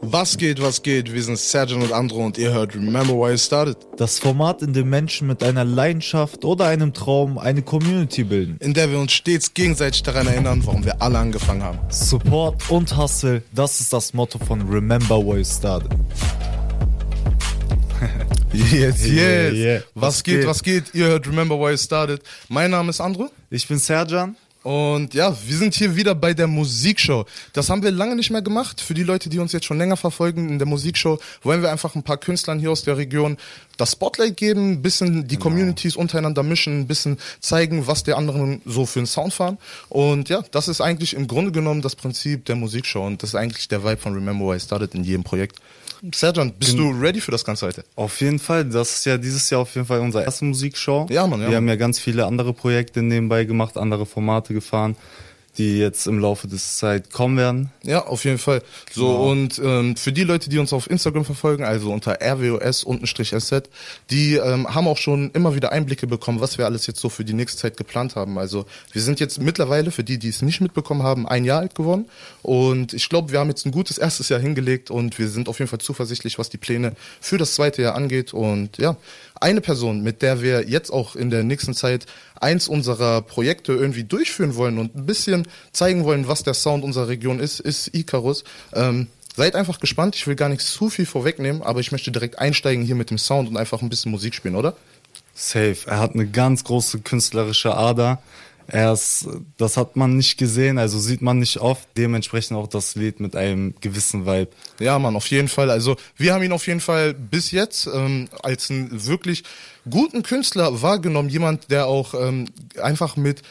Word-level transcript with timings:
Was 0.00 0.36
geht, 0.36 0.60
was 0.62 0.82
geht? 0.82 1.12
Wir 1.12 1.22
sind 1.22 1.38
Sergeant 1.38 1.84
und 1.84 1.92
Andro 1.92 2.24
und 2.24 2.38
ihr 2.38 2.52
hört 2.52 2.74
Remember 2.74 3.14
Why 3.14 3.34
It 3.34 3.40
Started. 3.40 3.76
Das 3.96 4.18
Format, 4.18 4.62
in 4.62 4.72
dem 4.72 4.88
Menschen 4.88 5.26
mit 5.26 5.42
einer 5.42 5.64
Leidenschaft 5.64 6.44
oder 6.44 6.66
einem 6.66 6.92
Traum 6.92 7.38
eine 7.38 7.62
Community 7.62 8.24
bilden. 8.24 8.56
In 8.60 8.74
der 8.74 8.90
wir 8.90 8.98
uns 8.98 9.12
stets 9.12 9.52
gegenseitig 9.52 10.02
daran 10.02 10.26
erinnern, 10.26 10.62
warum 10.64 10.84
wir 10.84 11.00
alle 11.00 11.18
angefangen 11.18 11.62
haben. 11.62 11.78
Support 11.90 12.70
und 12.70 12.96
Hustle, 12.96 13.42
das 13.54 13.80
ist 13.80 13.92
das 13.92 14.14
Motto 14.14 14.38
von 14.38 14.68
Remember 14.68 15.18
Why 15.18 15.40
It 15.40 15.46
Started. 15.46 15.90
Yes, 18.52 18.72
yes. 18.72 19.06
Yeah, 19.06 19.50
yeah. 19.50 19.80
Was, 19.94 20.16
Was 20.16 20.22
geht, 20.24 20.38
geht? 20.40 20.46
was 20.46 20.62
geht? 20.62 20.84
Ihr 20.94 21.06
hört 21.06 21.26
Remember 21.26 21.58
Why 21.58 21.74
It 21.74 21.80
Started. 21.80 22.22
Mein 22.48 22.70
Name 22.70 22.90
ist 22.90 23.00
Andro. 23.00 23.30
Ich 23.50 23.66
bin 23.66 23.78
Serjan. 23.78 24.36
Und 24.66 25.14
ja, 25.14 25.32
wir 25.46 25.56
sind 25.56 25.76
hier 25.76 25.94
wieder 25.94 26.16
bei 26.16 26.34
der 26.34 26.48
Musikshow. 26.48 27.24
Das 27.52 27.70
haben 27.70 27.84
wir 27.84 27.92
lange 27.92 28.16
nicht 28.16 28.32
mehr 28.32 28.42
gemacht. 28.42 28.80
Für 28.80 28.94
die 28.94 29.04
Leute, 29.04 29.28
die 29.28 29.38
uns 29.38 29.52
jetzt 29.52 29.64
schon 29.64 29.78
länger 29.78 29.96
verfolgen 29.96 30.48
in 30.48 30.58
der 30.58 30.66
Musikshow, 30.66 31.20
wollen 31.44 31.62
wir 31.62 31.70
einfach 31.70 31.94
ein 31.94 32.02
paar 32.02 32.16
Künstlern 32.16 32.58
hier 32.58 32.72
aus 32.72 32.82
der 32.82 32.96
Region 32.96 33.36
das 33.76 33.92
Spotlight 33.92 34.36
geben, 34.36 34.72
ein 34.72 34.82
bisschen 34.82 35.28
die 35.28 35.36
Communities 35.36 35.96
untereinander 35.96 36.42
mischen, 36.42 36.80
ein 36.80 36.86
bisschen 36.86 37.18
zeigen, 37.40 37.86
was 37.86 38.04
der 38.04 38.16
anderen 38.16 38.62
so 38.64 38.86
für 38.86 39.00
einen 39.00 39.06
Sound 39.06 39.34
fahren. 39.34 39.58
Und 39.88 40.28
ja, 40.28 40.42
das 40.50 40.68
ist 40.68 40.80
eigentlich 40.80 41.14
im 41.14 41.26
Grunde 41.26 41.52
genommen 41.52 41.82
das 41.82 41.96
Prinzip 41.96 42.44
der 42.46 42.56
Musikshow. 42.56 43.06
Und 43.06 43.22
das 43.22 43.30
ist 43.30 43.34
eigentlich 43.34 43.68
der 43.68 43.84
Vibe 43.84 43.98
von 43.98 44.14
Remember 44.14 44.46
Why 44.46 44.56
I 44.56 44.60
Started 44.60 44.94
in 44.94 45.04
jedem 45.04 45.24
Projekt. 45.24 45.60
Serjan, 46.14 46.52
bist 46.52 46.78
du 46.78 46.90
ready 46.90 47.20
für 47.20 47.30
das 47.30 47.44
Ganze 47.44 47.66
heute? 47.66 47.84
Auf 47.94 48.20
jeden 48.20 48.38
Fall, 48.38 48.64
das 48.64 48.98
ist 48.98 49.06
ja 49.06 49.16
dieses 49.16 49.48
Jahr 49.50 49.62
auf 49.62 49.74
jeden 49.74 49.86
Fall 49.86 50.00
unsere 50.00 50.24
erste 50.24 50.44
Musikshow. 50.44 51.06
Ja, 51.08 51.26
Mann, 51.26 51.40
ja, 51.40 51.48
Wir 51.48 51.56
haben 51.56 51.68
ja 51.68 51.76
ganz 51.76 51.98
viele 51.98 52.26
andere 52.26 52.52
Projekte 52.52 53.02
nebenbei 53.02 53.44
gemacht, 53.44 53.76
andere 53.76 54.04
Formate 54.04 54.52
gefahren, 54.52 54.96
die 55.58 55.78
jetzt 55.78 56.06
im 56.06 56.18
Laufe 56.18 56.48
des 56.48 56.78
Zeit 56.78 57.12
kommen 57.12 57.36
werden. 57.36 57.70
Ja, 57.82 58.06
auf 58.06 58.24
jeden 58.24 58.38
Fall. 58.38 58.62
So, 58.92 59.16
und 59.16 59.58
ähm, 59.58 59.96
für 59.96 60.12
die 60.12 60.24
Leute, 60.24 60.50
die 60.50 60.58
uns 60.58 60.72
auf 60.72 60.90
Instagram 60.90 61.24
verfolgen, 61.24 61.64
also 61.64 61.92
unter 61.92 62.18
rwos-sz, 62.20 63.68
die 64.10 64.34
ähm, 64.34 64.74
haben 64.74 64.86
auch 64.86 64.98
schon 64.98 65.30
immer 65.32 65.54
wieder 65.54 65.72
Einblicke 65.72 66.06
bekommen, 66.06 66.40
was 66.40 66.58
wir 66.58 66.66
alles 66.66 66.86
jetzt 66.86 67.00
so 67.00 67.08
für 67.08 67.24
die 67.24 67.32
nächste 67.32 67.58
Zeit 67.58 67.76
geplant 67.76 68.16
haben. 68.16 68.38
Also 68.38 68.66
wir 68.92 69.02
sind 69.02 69.20
jetzt 69.20 69.40
mittlerweile, 69.40 69.90
für 69.90 70.04
die, 70.04 70.18
die 70.18 70.28
es 70.28 70.42
nicht 70.42 70.60
mitbekommen 70.60 71.02
haben, 71.02 71.26
ein 71.26 71.44
Jahr 71.44 71.60
alt 71.60 71.74
geworden. 71.74 72.06
Und 72.42 72.92
ich 72.92 73.08
glaube, 73.08 73.32
wir 73.32 73.38
haben 73.38 73.48
jetzt 73.48 73.66
ein 73.66 73.72
gutes 73.72 73.98
erstes 73.98 74.28
Jahr 74.28 74.40
hingelegt 74.40 74.90
und 74.90 75.18
wir 75.18 75.28
sind 75.28 75.48
auf 75.48 75.58
jeden 75.58 75.68
Fall 75.68 75.80
zuversichtlich, 75.80 76.38
was 76.38 76.50
die 76.50 76.58
Pläne 76.58 76.94
für 77.20 77.38
das 77.38 77.54
zweite 77.54 77.82
Jahr 77.82 77.94
angeht. 77.94 78.34
Und 78.34 78.78
ja, 78.78 78.96
eine 79.40 79.60
Person, 79.60 80.02
mit 80.02 80.22
der 80.22 80.42
wir 80.42 80.68
jetzt 80.68 80.90
auch 80.90 81.16
in 81.16 81.30
der 81.30 81.44
nächsten 81.44 81.74
Zeit 81.74 82.06
eins 82.40 82.68
unserer 82.68 83.22
Projekte 83.22 83.72
irgendwie 83.72 84.04
durchführen 84.04 84.56
wollen 84.56 84.78
und 84.78 84.94
ein 84.94 85.06
bisschen 85.06 85.46
zeigen 85.72 86.04
wollen, 86.04 86.28
was 86.28 86.42
der 86.42 86.54
Sound 86.54 86.84
unserer 86.84 87.08
Region 87.08 87.40
ist, 87.40 87.60
ist 87.60 87.94
Icarus. 87.94 88.44
Ähm, 88.72 89.08
seid 89.36 89.54
einfach 89.54 89.80
gespannt. 89.80 90.16
Ich 90.16 90.26
will 90.26 90.36
gar 90.36 90.48
nicht 90.48 90.62
zu 90.62 90.88
viel 90.88 91.06
vorwegnehmen, 91.06 91.62
aber 91.62 91.80
ich 91.80 91.92
möchte 91.92 92.10
direkt 92.10 92.38
einsteigen 92.38 92.84
hier 92.84 92.94
mit 92.94 93.10
dem 93.10 93.18
Sound 93.18 93.48
und 93.48 93.56
einfach 93.56 93.82
ein 93.82 93.88
bisschen 93.88 94.10
Musik 94.10 94.34
spielen, 94.34 94.56
oder? 94.56 94.76
Safe. 95.34 95.76
Er 95.86 96.00
hat 96.00 96.14
eine 96.14 96.26
ganz 96.26 96.64
große 96.64 97.00
künstlerische 97.00 97.76
Ader. 97.76 98.22
Er 98.68 98.92
ist, 98.92 99.28
das 99.58 99.76
hat 99.76 99.96
man 99.96 100.16
nicht 100.16 100.38
gesehen, 100.38 100.78
also 100.78 100.98
sieht 100.98 101.22
man 101.22 101.38
nicht 101.38 101.58
oft. 101.58 101.88
Dementsprechend 101.96 102.56
auch 102.56 102.66
das 102.66 102.94
Lied 102.94 103.20
mit 103.20 103.36
einem 103.36 103.74
gewissen 103.80 104.26
Vibe. 104.26 104.50
Ja, 104.80 104.98
Mann, 104.98 105.16
auf 105.16 105.26
jeden 105.28 105.48
Fall. 105.48 105.70
Also 105.70 105.96
wir 106.16 106.34
haben 106.34 106.42
ihn 106.42 106.52
auf 106.52 106.66
jeden 106.66 106.80
Fall 106.80 107.14
bis 107.14 107.50
jetzt 107.50 107.86
ähm, 107.86 108.28
als 108.42 108.70
einen 108.70 109.06
wirklich 109.06 109.44
guten 109.88 110.22
Künstler 110.22 110.82
wahrgenommen. 110.82 111.28
Jemand, 111.28 111.70
der 111.70 111.86
auch 111.86 112.14
ähm, 112.14 112.46
einfach 112.80 113.16
mit 113.16 113.42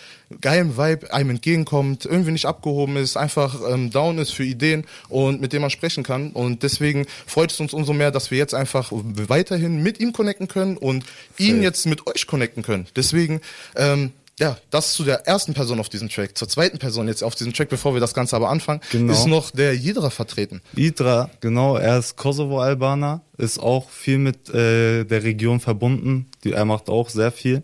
geilem 0.42 0.78
Vibe 0.78 1.14
einem 1.14 1.32
entgegenkommt, 1.32 2.06
irgendwie 2.06 2.32
nicht 2.32 2.46
abgehoben 2.46 2.98
ist, 2.98 3.16
einfach 3.16 3.60
ähm, 3.70 3.92
down 3.92 4.18
ist 4.18 4.32
für 4.32 4.44
Ideen 4.44 4.86
und 5.08 5.40
mit 5.40 5.54
dem 5.54 5.62
man 5.62 5.70
sprechen 5.70 6.04
kann. 6.04 6.32
Und 6.32 6.64
deswegen 6.64 7.06
freut 7.26 7.52
es 7.52 7.60
uns 7.60 7.74
umso 7.74 7.94
mehr, 7.94 8.12
dass 8.12 8.32
wir 8.32 8.38
jetzt 8.38 8.54
einfach 8.54 8.92
weiterhin 8.92 9.82
mit 9.82 10.00
ihm 10.00 10.14
connecten 10.14 10.48
können 10.48 10.78
und 10.78 11.06
ihn 11.38 11.56
Safe. 11.56 11.64
jetzt 11.64 11.86
mit 11.86 12.08
euch 12.08 12.28
connecten 12.28 12.64
können. 12.64 12.88
Deswegen, 12.96 13.42
ähm, 13.76 14.12
ja, 14.40 14.58
das 14.70 14.94
zu 14.94 15.04
der 15.04 15.26
ersten 15.28 15.54
Person 15.54 15.80
auf 15.80 15.88
diesem 15.90 16.10
Track. 16.10 16.38
Zur 16.38 16.50
zweiten 16.50 16.78
Person 16.78 17.08
jetzt 17.08 17.24
auf 17.24 17.36
diesem 17.36 17.54
Track, 17.54 17.70
bevor 17.70 17.94
wir 17.94 18.02
das 18.02 18.14
Ganze 18.14 18.36
aber 18.36 18.50
anfangen, 18.50 18.82
Genau. 18.92 19.14
ist 19.14 19.28
noch 19.28 19.52
der 19.52 19.74
Jidra 19.76 20.10
vertreten. 20.10 20.62
Idra, 20.76 21.30
genau, 21.40 21.78
er 21.78 22.00
ist 22.00 22.18
Kosovo-Albaner, 22.18 23.22
ist 23.38 23.60
auch 23.60 23.90
viel 23.90 24.18
mit 24.18 24.50
äh, 24.50 25.04
der 25.06 25.24
Region 25.24 25.60
verbunden. 25.60 26.28
Die, 26.44 26.52
er 26.52 26.66
macht 26.66 26.90
auch 26.90 27.10
sehr 27.10 27.32
viel. 27.32 27.64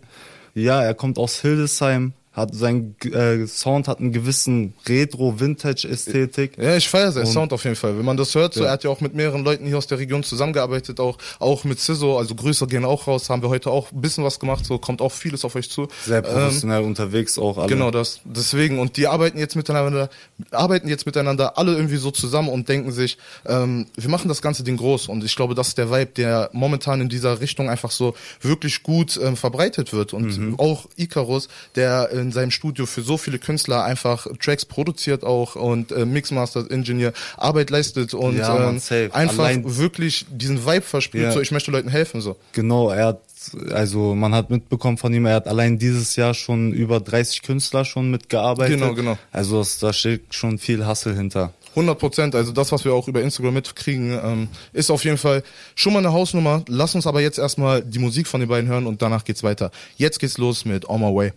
Ja, 0.54 0.82
er 0.82 0.94
kommt 0.94 1.18
aus 1.18 1.40
Hildesheim, 1.40 2.12
hat 2.32 2.54
sein 2.54 2.96
äh, 3.04 3.46
Sound 3.46 3.88
hat 3.88 4.00
einen 4.00 4.12
gewissen 4.12 4.74
Retro-Vintage-Ästhetik. 4.88 6.56
Ja, 6.58 6.76
ich 6.76 6.88
feiere 6.88 7.12
seinen 7.12 7.26
Und- 7.26 7.32
Sound 7.32 7.52
auf 7.52 7.64
jeden 7.64 7.76
Fall. 7.76 7.96
Wenn 7.98 8.04
man 8.04 8.16
das 8.16 8.34
hört, 8.34 8.54
so, 8.54 8.60
Ja. 8.60 8.66
er 8.66 8.72
hat 8.72 8.84
ja 8.84 8.90
auch 8.90 9.00
mit 9.00 9.14
mehreren 9.14 9.44
Leuten 9.44 9.66
hier 9.66 9.78
aus 9.78 9.86
der 9.86 9.98
Region 9.98 10.22
zusammengearbeitet, 10.22 11.00
auch, 11.00 11.18
auch 11.38 11.64
mit 11.64 11.80
Siso, 11.80 12.16
also 12.18 12.34
Grüße 12.34 12.66
gehen 12.66 12.84
auch 12.84 13.06
raus, 13.06 13.28
haben 13.30 13.42
wir 13.42 13.48
heute 13.48 13.70
auch 13.70 13.92
ein 13.92 14.00
bisschen 14.00 14.24
was 14.24 14.38
gemacht, 14.40 14.64
so 14.64 14.78
kommt 14.78 15.00
auch 15.02 15.12
vieles 15.12 15.44
auf 15.44 15.54
euch 15.56 15.70
zu. 15.70 15.88
Sehr 16.04 16.18
Ähm, 16.18 16.22
professionell 16.24 16.82
unterwegs 16.82 17.38
auch 17.38 17.58
alle. 17.58 17.68
Genau 17.68 17.90
das. 17.90 18.20
Deswegen, 18.24 18.78
und 18.78 18.96
die 18.96 19.06
arbeiten 19.06 19.38
jetzt 19.38 19.56
miteinander, 19.56 20.08
arbeiten 20.50 20.88
jetzt 20.88 21.06
miteinander 21.06 21.58
alle 21.58 21.74
irgendwie 21.74 21.96
so 21.96 22.10
zusammen 22.10 22.48
und 22.48 22.68
denken 22.68 22.92
sich, 22.92 23.18
ähm, 23.46 23.86
wir 23.96 24.08
machen 24.10 24.28
das 24.28 24.42
ganze 24.42 24.62
Ding 24.64 24.76
groß. 24.76 25.08
Und 25.08 25.24
ich 25.24 25.36
glaube, 25.36 25.54
das 25.54 25.68
ist 25.68 25.78
der 25.78 25.90
Vibe, 25.90 26.12
der 26.16 26.50
momentan 26.52 27.00
in 27.00 27.08
dieser 27.08 27.40
Richtung 27.40 27.68
einfach 27.68 27.90
so 27.90 28.14
wirklich 28.40 28.82
gut 28.82 29.18
ähm, 29.22 29.36
verbreitet 29.36 29.92
wird. 29.92 30.12
Und 30.12 30.38
Mhm. 30.38 30.58
auch 30.58 30.86
Icarus, 30.96 31.48
der 31.76 32.10
in 32.22 32.32
seinem 32.32 32.50
Studio 32.50 32.86
für 32.86 33.02
so 33.02 33.18
viele 33.18 33.38
Künstler 33.38 33.84
einfach 33.84 34.26
Tracks 34.40 34.64
produziert 34.64 35.24
auch 35.24 35.56
und 35.56 35.92
äh, 35.92 36.06
Mixmaster, 36.06 36.70
Engineer, 36.70 37.12
Arbeit 37.36 37.70
leistet 37.70 38.14
und 38.14 38.38
Ja, 38.38 38.68
ähm, 38.70 38.80
einfach 39.12 39.38
Allein- 39.44 39.76
wirklich 39.76 40.24
diesen 40.30 40.64
Vibe 40.64 40.82
verspürt, 40.82 41.24
Ja. 41.24 41.32
so 41.32 41.40
ich 41.40 41.50
möchte 41.50 41.70
Leuten 41.70 41.88
helfen. 41.90 42.20
so. 42.20 42.36
Genau, 42.52 42.90
er 42.90 43.06
hat, 43.06 43.20
also 43.72 44.14
man 44.14 44.34
hat 44.34 44.50
mitbekommen 44.50 44.96
von 44.98 45.12
ihm, 45.12 45.26
er 45.26 45.34
hat 45.34 45.48
allein 45.48 45.78
dieses 45.78 46.16
Jahr 46.16 46.32
schon 46.34 46.72
über 46.72 47.00
30 47.00 47.42
Künstler 47.42 47.84
schon 47.84 48.10
mitgearbeitet. 48.10 48.78
Genau, 48.78 48.94
genau. 48.94 49.18
Also 49.32 49.58
das, 49.58 49.78
da 49.80 49.92
steht 49.92 50.32
schon 50.34 50.58
viel 50.58 50.86
Hustle 50.86 51.14
hinter. 51.14 51.52
100 51.74 51.98
Prozent, 51.98 52.34
also 52.34 52.52
das, 52.52 52.70
was 52.70 52.84
wir 52.84 52.92
auch 52.92 53.08
über 53.08 53.22
Instagram 53.22 53.54
mitkriegen, 53.54 54.10
ähm, 54.22 54.48
ist 54.74 54.90
auf 54.90 55.04
jeden 55.04 55.16
Fall 55.16 55.42
schon 55.74 55.94
mal 55.94 56.00
eine 56.00 56.12
Hausnummer. 56.12 56.62
Lass 56.68 56.94
uns 56.94 57.06
aber 57.06 57.22
jetzt 57.22 57.38
erstmal 57.38 57.80
die 57.82 57.98
Musik 57.98 58.26
von 58.28 58.40
den 58.40 58.48
beiden 58.50 58.68
hören 58.68 58.86
und 58.86 59.00
danach 59.00 59.24
geht's 59.24 59.42
weiter. 59.42 59.70
Jetzt 59.96 60.18
geht's 60.20 60.36
los 60.36 60.66
mit 60.66 60.86
On 60.88 61.00
My 61.00 61.06
Way. 61.06 61.32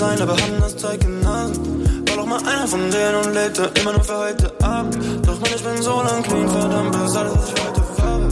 Sein, 0.00 0.22
aber 0.22 0.32
haben 0.32 0.58
das 0.60 0.76
Zeug 0.78 1.04
in 1.04 1.20
Nasen. 1.20 2.08
War 2.08 2.16
doch 2.16 2.24
mal 2.24 2.40
einer 2.48 2.66
von 2.66 2.90
denen 2.90 3.16
und 3.16 3.34
lebte 3.34 3.70
immer 3.78 3.92
nur 3.92 4.02
für 4.02 4.16
heute 4.16 4.50
Abend. 4.62 4.96
Doch 5.26 5.38
man, 5.38 5.50
ich 5.54 5.62
bin 5.62 5.82
so 5.82 6.00
lang 6.00 6.22
clean, 6.22 6.48
verdammt, 6.48 6.96
ist 6.96 7.16
alles, 7.16 7.34
was 7.36 7.48
ich 7.52 7.60
heute 7.62 7.82
habe. 8.02 8.28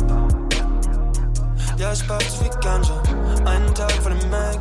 Ja, 1.77 1.93
ich 1.93 2.07
pack 2.09 2.23
zu 2.31 2.39
viel 2.39 2.51
Ganja, 2.63 3.03
einen 3.45 3.75
Tag 3.75 3.93
vor 4.03 4.11
dem 4.11 4.31
Mac, 4.31 4.59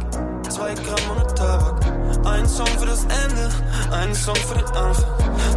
zwei 0.49 0.73
Gramm 0.73 1.03
ohne 1.11 1.25
Tabak. 1.33 1.77
Ein 2.25 2.45
Song 2.45 2.67
für 2.77 2.85
das 2.85 3.03
Ende, 3.03 3.49
ein 3.91 4.13
Song 4.13 4.35
für 4.35 4.55
den 4.55 4.67
Anfang. 4.75 5.05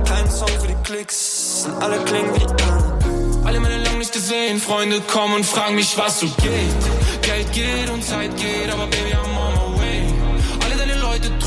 Kein 0.04 0.30
Song 0.30 0.54
für 0.60 0.68
die 0.68 0.82
Klicks, 0.84 1.66
alle 1.80 1.98
klingen 2.04 2.32
wie 2.32 2.38
die 2.38 2.62
anderen. 2.62 3.44
Alle 3.44 3.58
meine 3.58 3.82
lang 3.82 3.98
nicht 3.98 4.12
gesehen, 4.12 4.60
Freunde 4.60 5.00
kommen 5.00 5.34
und 5.34 5.44
fragen 5.44 5.74
mich, 5.74 5.98
was 5.98 6.20
so 6.20 6.26
geht. 6.26 7.22
Geld 7.22 7.52
geht 7.52 7.90
und 7.90 8.04
Zeit 8.04 8.36
geht, 8.36 8.72
aber 8.72 8.86
Baby, 8.86 9.10
way. 9.14 9.30
Alle 9.30 9.49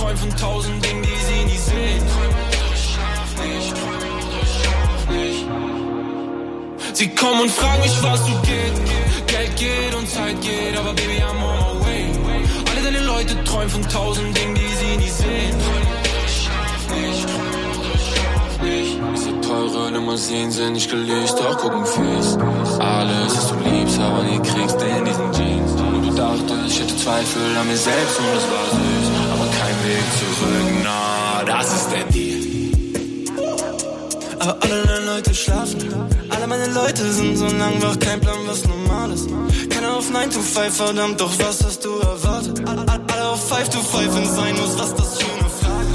träumen 0.03 0.17
von 0.17 0.35
tausend 0.35 0.85
Dingen, 0.85 1.01
die 1.01 1.25
sie 1.27 1.45
nie 1.45 1.57
sehen. 1.57 2.03
Sie 6.93 7.09
kommen 7.09 7.41
und 7.41 7.51
fragen 7.51 7.81
mich, 7.81 8.03
was 8.03 8.19
so 8.19 8.33
geht. 8.41 9.27
Geld 9.27 9.55
geht 9.55 9.95
und 9.97 10.07
Zeit 10.07 10.39
geht, 10.41 10.77
aber 10.77 10.93
Baby, 10.93 11.21
I'm 11.21 11.43
on 11.43 11.79
my 11.79 11.85
way. 11.85 12.05
Alle 12.69 12.81
deine 12.83 13.05
Leute 13.05 13.43
träumen 13.45 13.69
von 13.69 13.89
tausend 13.89 14.37
Dingen, 14.37 14.55
die 14.55 14.75
sie 14.81 14.97
nie 14.97 15.09
sehen. 15.09 15.55
Diese 19.15 19.41
teure 19.41 19.91
Limousinen 19.91 20.51
sind 20.51 20.73
nicht 20.73 20.89
geleast, 20.89 21.37
doch 21.39 21.57
gucken 21.57 21.85
fies. 21.85 22.37
Alles, 22.79 23.37
was 23.37 23.47
du 23.49 23.55
liebst, 23.69 23.99
aber 23.99 24.23
nie 24.23 24.39
kriegst 24.39 24.81
in 24.81 25.05
diesen 25.05 25.31
Jeans. 25.31 25.71
Und 25.71 26.03
du 26.03 26.13
dachtest, 26.15 26.67
ich 26.67 26.79
hätte 26.81 26.97
Zweifel 26.97 27.57
an 27.59 27.67
mir 27.67 27.77
selbst 27.77 28.19
und 28.19 28.25
es 28.37 28.43
war 28.51 28.65
süß. 28.71 29.22
Weg 29.83 30.05
zurück, 30.17 30.81
na, 30.81 31.43
das 31.43 31.73
ist 31.73 31.89
der 31.91 32.03
Deal. 32.05 32.71
Aber 34.39 34.57
alle 34.61 34.83
deine 34.85 35.05
Leute 35.05 35.33
schlafen. 35.35 35.93
Alle 36.29 36.47
meine 36.47 36.67
Leute 36.67 37.11
sind 37.11 37.35
so 37.35 37.47
lang 37.47 37.81
wach, 37.81 37.99
kein 37.99 38.21
Plan, 38.21 38.39
was 38.45 38.63
normal 38.65 39.11
ist. 39.11 39.27
Keiner 39.69 39.97
auf 39.97 40.09
9 40.09 40.29
to 40.31 40.39
5, 40.39 40.73
verdammt, 40.77 41.19
doch 41.19 41.31
was 41.37 41.63
hast 41.65 41.83
du 41.83 41.99
erwartet? 41.99 42.61
Alle 42.67 43.27
auf 43.27 43.47
5 43.49 43.69
to 43.69 43.79
5, 43.79 44.15
wenn 44.15 44.25
sein 44.25 44.55
muss, 44.55 44.79
was 44.79 44.95
das 44.95 45.17
für 45.17 45.31
eine 45.33 45.49
Frage? 45.49 45.93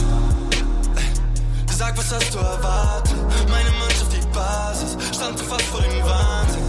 Sag, 1.79 1.96
was 1.96 2.12
hast 2.12 2.35
du 2.35 2.38
erwartet? 2.38 3.17
Meine 3.49 3.70
Mannschaft, 3.81 4.12
die 4.12 4.26
Basis, 4.35 4.96
stand 5.17 5.40
fast 5.40 5.62
vor 5.62 5.81
dem 5.81 6.05
Wahnsinn. 6.05 6.69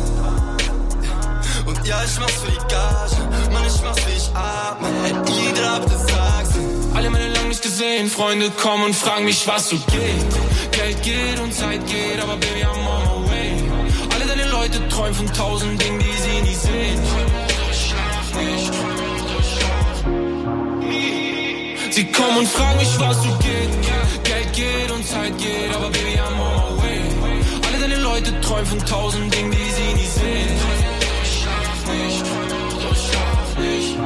Und 1.66 1.86
ja, 1.86 2.02
ich 2.04 2.20
mach's 2.20 2.34
für 2.34 2.52
die 2.52 2.58
Gage, 2.58 3.52
Mann, 3.52 3.69
Freunde 8.10 8.50
kommen 8.52 8.86
und 8.86 8.96
fragen 8.96 9.26
mich, 9.26 9.48
was 9.48 9.70
so 9.70 9.78
geht. 9.78 10.72
Geld 10.72 11.02
geht 11.04 11.40
und 11.40 11.54
Zeit 11.54 11.86
geht, 11.86 12.20
aber 12.22 12.38
Baby, 12.38 12.64
I'm 12.64 12.70
on 12.72 13.24
my 13.24 13.30
way. 13.30 13.54
Alle 14.14 14.26
deine 14.26 14.50
Leute 14.50 14.88
träumen 14.90 15.14
von 15.14 15.34
tausend 15.34 15.82
Dingen, 15.82 16.00
die 16.00 16.06
sie 16.06 16.42
nie 16.42 16.56
sehen. 16.56 17.00
Sie 21.92 22.06
kommen 22.12 22.38
und 22.38 22.48
fragen 22.48 22.80
mich, 22.80 23.00
was 23.00 23.18
so 23.24 23.30
geht. 23.40 24.24
Geld 24.24 24.54
geht 24.54 24.92
und 24.92 25.06
Zeit 25.06 25.38
geht, 25.38 25.76
aber 25.76 25.90
Baby, 25.90 26.20
I'm 26.20 26.40
on 26.40 26.78
my 26.78 26.84
way. 26.84 27.02
Alle 27.68 27.80
deine 27.80 28.02
Leute 28.02 28.42
träumen 28.42 28.66
von 28.66 28.86
tausend 28.86 29.34
Dingen, 29.34 29.52
die 29.52 29.58
sie 29.58 29.94
nie 29.94 30.08
sehen. 30.08 30.58
Schlaf 31.24 31.86
nicht, 31.94 32.26
schlaf 33.06 33.58
nicht. 33.60 33.98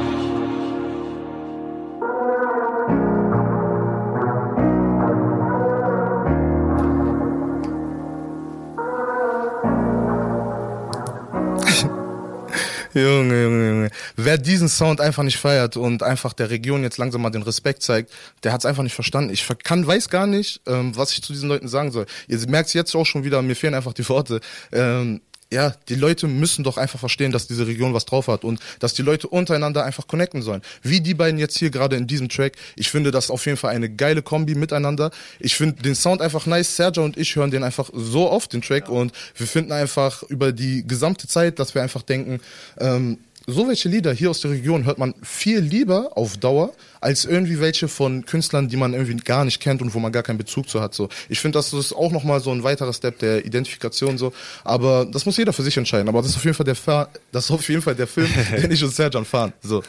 Junge, 12.94 13.42
Junge, 13.42 13.68
Junge. 13.68 13.90
Wer 14.16 14.38
diesen 14.38 14.68
Sound 14.68 15.00
einfach 15.00 15.22
nicht 15.22 15.38
feiert 15.38 15.76
und 15.76 16.02
einfach 16.02 16.32
der 16.32 16.50
Region 16.50 16.82
jetzt 16.82 16.98
langsam 16.98 17.22
mal 17.22 17.30
den 17.30 17.42
Respekt 17.42 17.82
zeigt, 17.82 18.12
der 18.42 18.52
hat 18.52 18.60
es 18.60 18.66
einfach 18.66 18.82
nicht 18.82 18.94
verstanden. 18.94 19.30
Ich 19.32 19.46
kann, 19.64 19.86
weiß 19.86 20.08
gar 20.08 20.26
nicht, 20.26 20.60
ähm, 20.66 20.96
was 20.96 21.12
ich 21.12 21.22
zu 21.22 21.32
diesen 21.32 21.48
Leuten 21.48 21.68
sagen 21.68 21.90
soll. 21.90 22.06
Ihr 22.28 22.38
merkt 22.48 22.72
jetzt 22.74 22.94
auch 22.94 23.04
schon 23.04 23.24
wieder, 23.24 23.42
mir 23.42 23.56
fehlen 23.56 23.74
einfach 23.74 23.92
die 23.92 24.08
Worte. 24.08 24.40
Ähm, 24.72 25.20
ja, 25.54 25.74
die 25.88 25.94
Leute 25.94 26.26
müssen 26.26 26.64
doch 26.64 26.76
einfach 26.76 26.98
verstehen, 26.98 27.32
dass 27.32 27.46
diese 27.46 27.66
Region 27.66 27.94
was 27.94 28.04
drauf 28.04 28.28
hat 28.28 28.44
und 28.44 28.60
dass 28.80 28.92
die 28.92 29.02
Leute 29.02 29.28
untereinander 29.28 29.84
einfach 29.84 30.06
connecten 30.06 30.42
sollen. 30.42 30.62
Wie 30.82 31.00
die 31.00 31.14
beiden 31.14 31.38
jetzt 31.38 31.56
hier 31.56 31.70
gerade 31.70 31.96
in 31.96 32.06
diesem 32.06 32.28
Track. 32.28 32.54
Ich 32.76 32.90
finde 32.90 33.10
das 33.10 33.30
auf 33.30 33.46
jeden 33.46 33.56
Fall 33.56 33.74
eine 33.74 33.88
geile 33.88 34.22
Kombi 34.22 34.54
miteinander. 34.54 35.10
Ich 35.38 35.54
finde 35.54 35.82
den 35.82 35.94
Sound 35.94 36.20
einfach 36.20 36.46
nice. 36.46 36.76
Sergio 36.76 37.04
und 37.04 37.16
ich 37.16 37.36
hören 37.36 37.50
den 37.50 37.62
einfach 37.62 37.90
so 37.92 38.30
oft, 38.30 38.52
den 38.52 38.62
Track, 38.62 38.88
und 38.88 39.12
wir 39.36 39.46
finden 39.46 39.72
einfach 39.72 40.24
über 40.24 40.52
die 40.52 40.86
gesamte 40.86 41.28
Zeit, 41.28 41.58
dass 41.58 41.74
wir 41.74 41.82
einfach 41.82 42.02
denken, 42.02 42.40
ähm, 42.78 43.18
so 43.46 43.68
welche 43.68 43.88
Lieder 43.88 44.12
hier 44.12 44.30
aus 44.30 44.40
der 44.40 44.52
Region 44.52 44.84
hört 44.84 44.98
man 44.98 45.14
viel 45.22 45.58
lieber 45.58 46.16
auf 46.16 46.36
Dauer 46.36 46.72
als 47.00 47.26
irgendwie 47.26 47.60
welche 47.60 47.88
von 47.88 48.24
Künstlern, 48.24 48.68
die 48.68 48.76
man 48.76 48.94
irgendwie 48.94 49.16
gar 49.16 49.44
nicht 49.44 49.60
kennt 49.60 49.82
und 49.82 49.92
wo 49.92 49.98
man 49.98 50.12
gar 50.12 50.22
keinen 50.22 50.38
Bezug 50.38 50.68
zu 50.68 50.80
hat. 50.80 50.94
So, 50.94 51.10
ich 51.28 51.40
finde, 51.40 51.58
das 51.58 51.72
ist 51.72 51.92
auch 51.92 52.10
noch 52.10 52.24
mal 52.24 52.40
so 52.40 52.50
ein 52.50 52.62
weiterer 52.62 52.92
Step 52.94 53.18
der 53.18 53.44
Identifikation 53.44 54.16
so. 54.16 54.32
Aber 54.64 55.04
das 55.04 55.26
muss 55.26 55.36
jeder 55.36 55.52
für 55.52 55.62
sich 55.62 55.76
entscheiden. 55.76 56.08
Aber 56.08 56.22
das 56.22 56.30
ist 56.30 56.36
auf 56.36 56.44
jeden 56.44 56.56
Fall 56.56 56.64
der, 56.64 56.76
Fa 56.76 57.08
das 57.32 57.46
ist 57.46 57.50
auf 57.50 57.68
jeden 57.68 57.82
Fall 57.82 57.94
der 57.94 58.06
Film, 58.06 58.28
den 58.62 58.70
ich 58.70 58.82
und 58.82 58.94
Serjan 58.94 59.26
fahren. 59.26 59.52
So. 59.62 59.82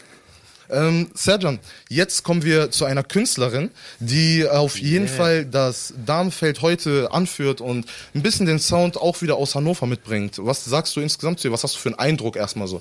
Ähm, 0.69 1.09
Serjan, 1.13 1.59
jetzt 1.89 2.23
kommen 2.23 2.43
wir 2.43 2.71
zu 2.71 2.85
einer 2.85 3.03
Künstlerin, 3.03 3.69
die 3.99 4.47
auf 4.47 4.77
jeden 4.77 5.07
Fall 5.07 5.45
das 5.45 5.93
Damenfeld 6.05 6.61
heute 6.61 7.11
anführt 7.11 7.61
und 7.61 7.85
ein 8.13 8.23
bisschen 8.23 8.45
den 8.45 8.59
Sound 8.59 8.97
auch 8.97 9.21
wieder 9.21 9.35
aus 9.35 9.55
Hannover 9.55 9.85
mitbringt. 9.85 10.39
Was 10.39 10.65
sagst 10.65 10.95
du 10.95 11.01
insgesamt 11.01 11.39
zu 11.39 11.47
ihr? 11.47 11.51
Was 11.51 11.63
hast 11.63 11.75
du 11.75 11.79
für 11.79 11.89
einen 11.89 11.99
Eindruck 11.99 12.35
erstmal 12.35 12.67
so? 12.67 12.79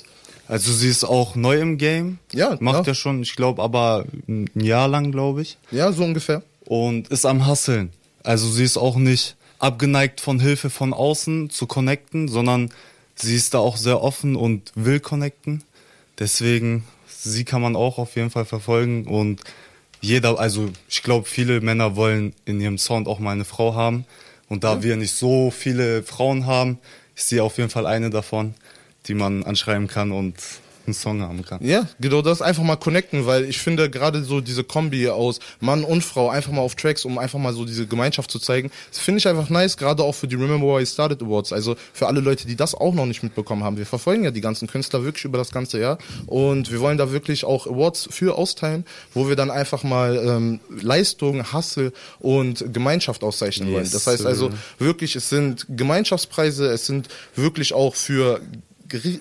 Also 0.48 0.72
sie 0.72 0.88
ist 0.88 1.04
auch 1.04 1.34
neu 1.34 1.60
im 1.60 1.78
Game. 1.78 2.18
Ja, 2.32 2.56
Macht 2.60 2.86
ja. 2.86 2.92
ja 2.92 2.94
schon, 2.94 3.22
ich 3.22 3.36
glaube, 3.36 3.62
aber 3.62 4.04
ein 4.28 4.50
Jahr 4.54 4.88
lang, 4.88 5.12
glaube 5.12 5.42
ich. 5.42 5.58
Ja, 5.70 5.92
so 5.92 6.04
ungefähr. 6.04 6.42
Und 6.66 7.08
ist 7.08 7.24
am 7.24 7.46
Hasseln. 7.46 7.92
Also 8.22 8.48
sie 8.48 8.64
ist 8.64 8.76
auch 8.76 8.96
nicht 8.96 9.36
abgeneigt 9.58 10.20
von 10.20 10.40
Hilfe 10.40 10.70
von 10.70 10.92
außen 10.92 11.50
zu 11.50 11.66
connecten, 11.66 12.28
sondern 12.28 12.70
sie 13.14 13.36
ist 13.36 13.54
da 13.54 13.58
auch 13.58 13.76
sehr 13.76 14.02
offen 14.02 14.36
und 14.36 14.72
will 14.74 15.00
connecten. 15.00 15.62
Deswegen, 16.18 16.84
sie 17.06 17.44
kann 17.44 17.62
man 17.62 17.76
auch 17.76 17.98
auf 17.98 18.16
jeden 18.16 18.30
Fall 18.30 18.44
verfolgen 18.44 19.06
und 19.06 19.40
jeder, 20.00 20.38
also 20.38 20.68
ich 20.88 21.02
glaube, 21.02 21.26
viele 21.26 21.62
Männer 21.62 21.96
wollen 21.96 22.34
in 22.44 22.60
ihrem 22.60 22.76
Sound 22.76 23.08
auch 23.08 23.18
mal 23.18 23.32
eine 23.32 23.46
Frau 23.46 23.74
haben. 23.74 24.04
Und 24.50 24.62
da 24.62 24.82
wir 24.82 24.96
nicht 24.96 25.14
so 25.14 25.50
viele 25.50 26.02
Frauen 26.02 26.44
haben, 26.44 26.78
ist 27.16 27.30
sie 27.30 27.40
auf 27.40 27.56
jeden 27.56 27.70
Fall 27.70 27.86
eine 27.86 28.10
davon, 28.10 28.54
die 29.06 29.14
man 29.14 29.42
anschreiben 29.42 29.88
kann 29.88 30.12
und 30.12 30.36
einen 30.86 30.94
Song 30.94 31.22
haben 31.22 31.44
kann. 31.44 31.64
Ja, 31.64 31.86
genau 32.00 32.22
das 32.22 32.42
einfach 32.42 32.62
mal 32.62 32.76
connecten, 32.76 33.26
weil 33.26 33.44
ich 33.44 33.58
finde 33.58 33.90
gerade 33.90 34.22
so 34.24 34.40
diese 34.40 34.64
Kombi 34.64 35.08
aus 35.08 35.40
Mann 35.60 35.84
und 35.84 36.04
Frau 36.04 36.28
einfach 36.28 36.52
mal 36.52 36.60
auf 36.60 36.74
Tracks, 36.74 37.04
um 37.04 37.18
einfach 37.18 37.38
mal 37.38 37.52
so 37.52 37.64
diese 37.64 37.86
Gemeinschaft 37.86 38.30
zu 38.30 38.38
zeigen, 38.38 38.70
das 38.90 39.00
finde 39.00 39.18
ich 39.18 39.28
einfach 39.28 39.48
nice, 39.48 39.76
gerade 39.76 40.02
auch 40.02 40.14
für 40.14 40.28
die 40.28 40.36
Remember 40.36 40.66
Why 40.66 40.82
I 40.82 40.86
Started 40.86 41.22
Awards, 41.22 41.52
also 41.52 41.76
für 41.92 42.06
alle 42.06 42.20
Leute, 42.20 42.46
die 42.46 42.56
das 42.56 42.74
auch 42.74 42.94
noch 42.94 43.06
nicht 43.06 43.22
mitbekommen 43.22 43.64
haben. 43.64 43.76
Wir 43.76 43.86
verfolgen 43.86 44.24
ja 44.24 44.30
die 44.30 44.40
ganzen 44.40 44.68
Künstler 44.68 45.04
wirklich 45.04 45.24
über 45.24 45.38
das 45.38 45.52
ganze 45.52 45.80
Jahr 45.80 45.98
und 46.26 46.70
wir 46.70 46.80
wollen 46.80 46.98
da 46.98 47.12
wirklich 47.12 47.44
auch 47.44 47.66
Awards 47.66 48.08
für 48.10 48.36
austeilen, 48.36 48.84
wo 49.14 49.28
wir 49.28 49.36
dann 49.36 49.50
einfach 49.50 49.82
mal 49.82 50.16
ähm, 50.16 50.60
Leistung, 50.68 51.52
Hassel 51.52 51.92
und 52.18 52.72
Gemeinschaft 52.72 53.24
auszeichnen 53.24 53.72
wollen. 53.72 53.84
Yes, 53.84 53.92
Das 53.92 54.06
heißt 54.06 54.26
also 54.26 54.50
wirklich, 54.78 55.16
es 55.16 55.28
sind 55.28 55.66
Gemeinschaftspreise, 55.68 56.66
es 56.66 56.86
sind 56.86 57.08
wirklich 57.34 57.72
auch 57.72 57.94
für 57.94 58.40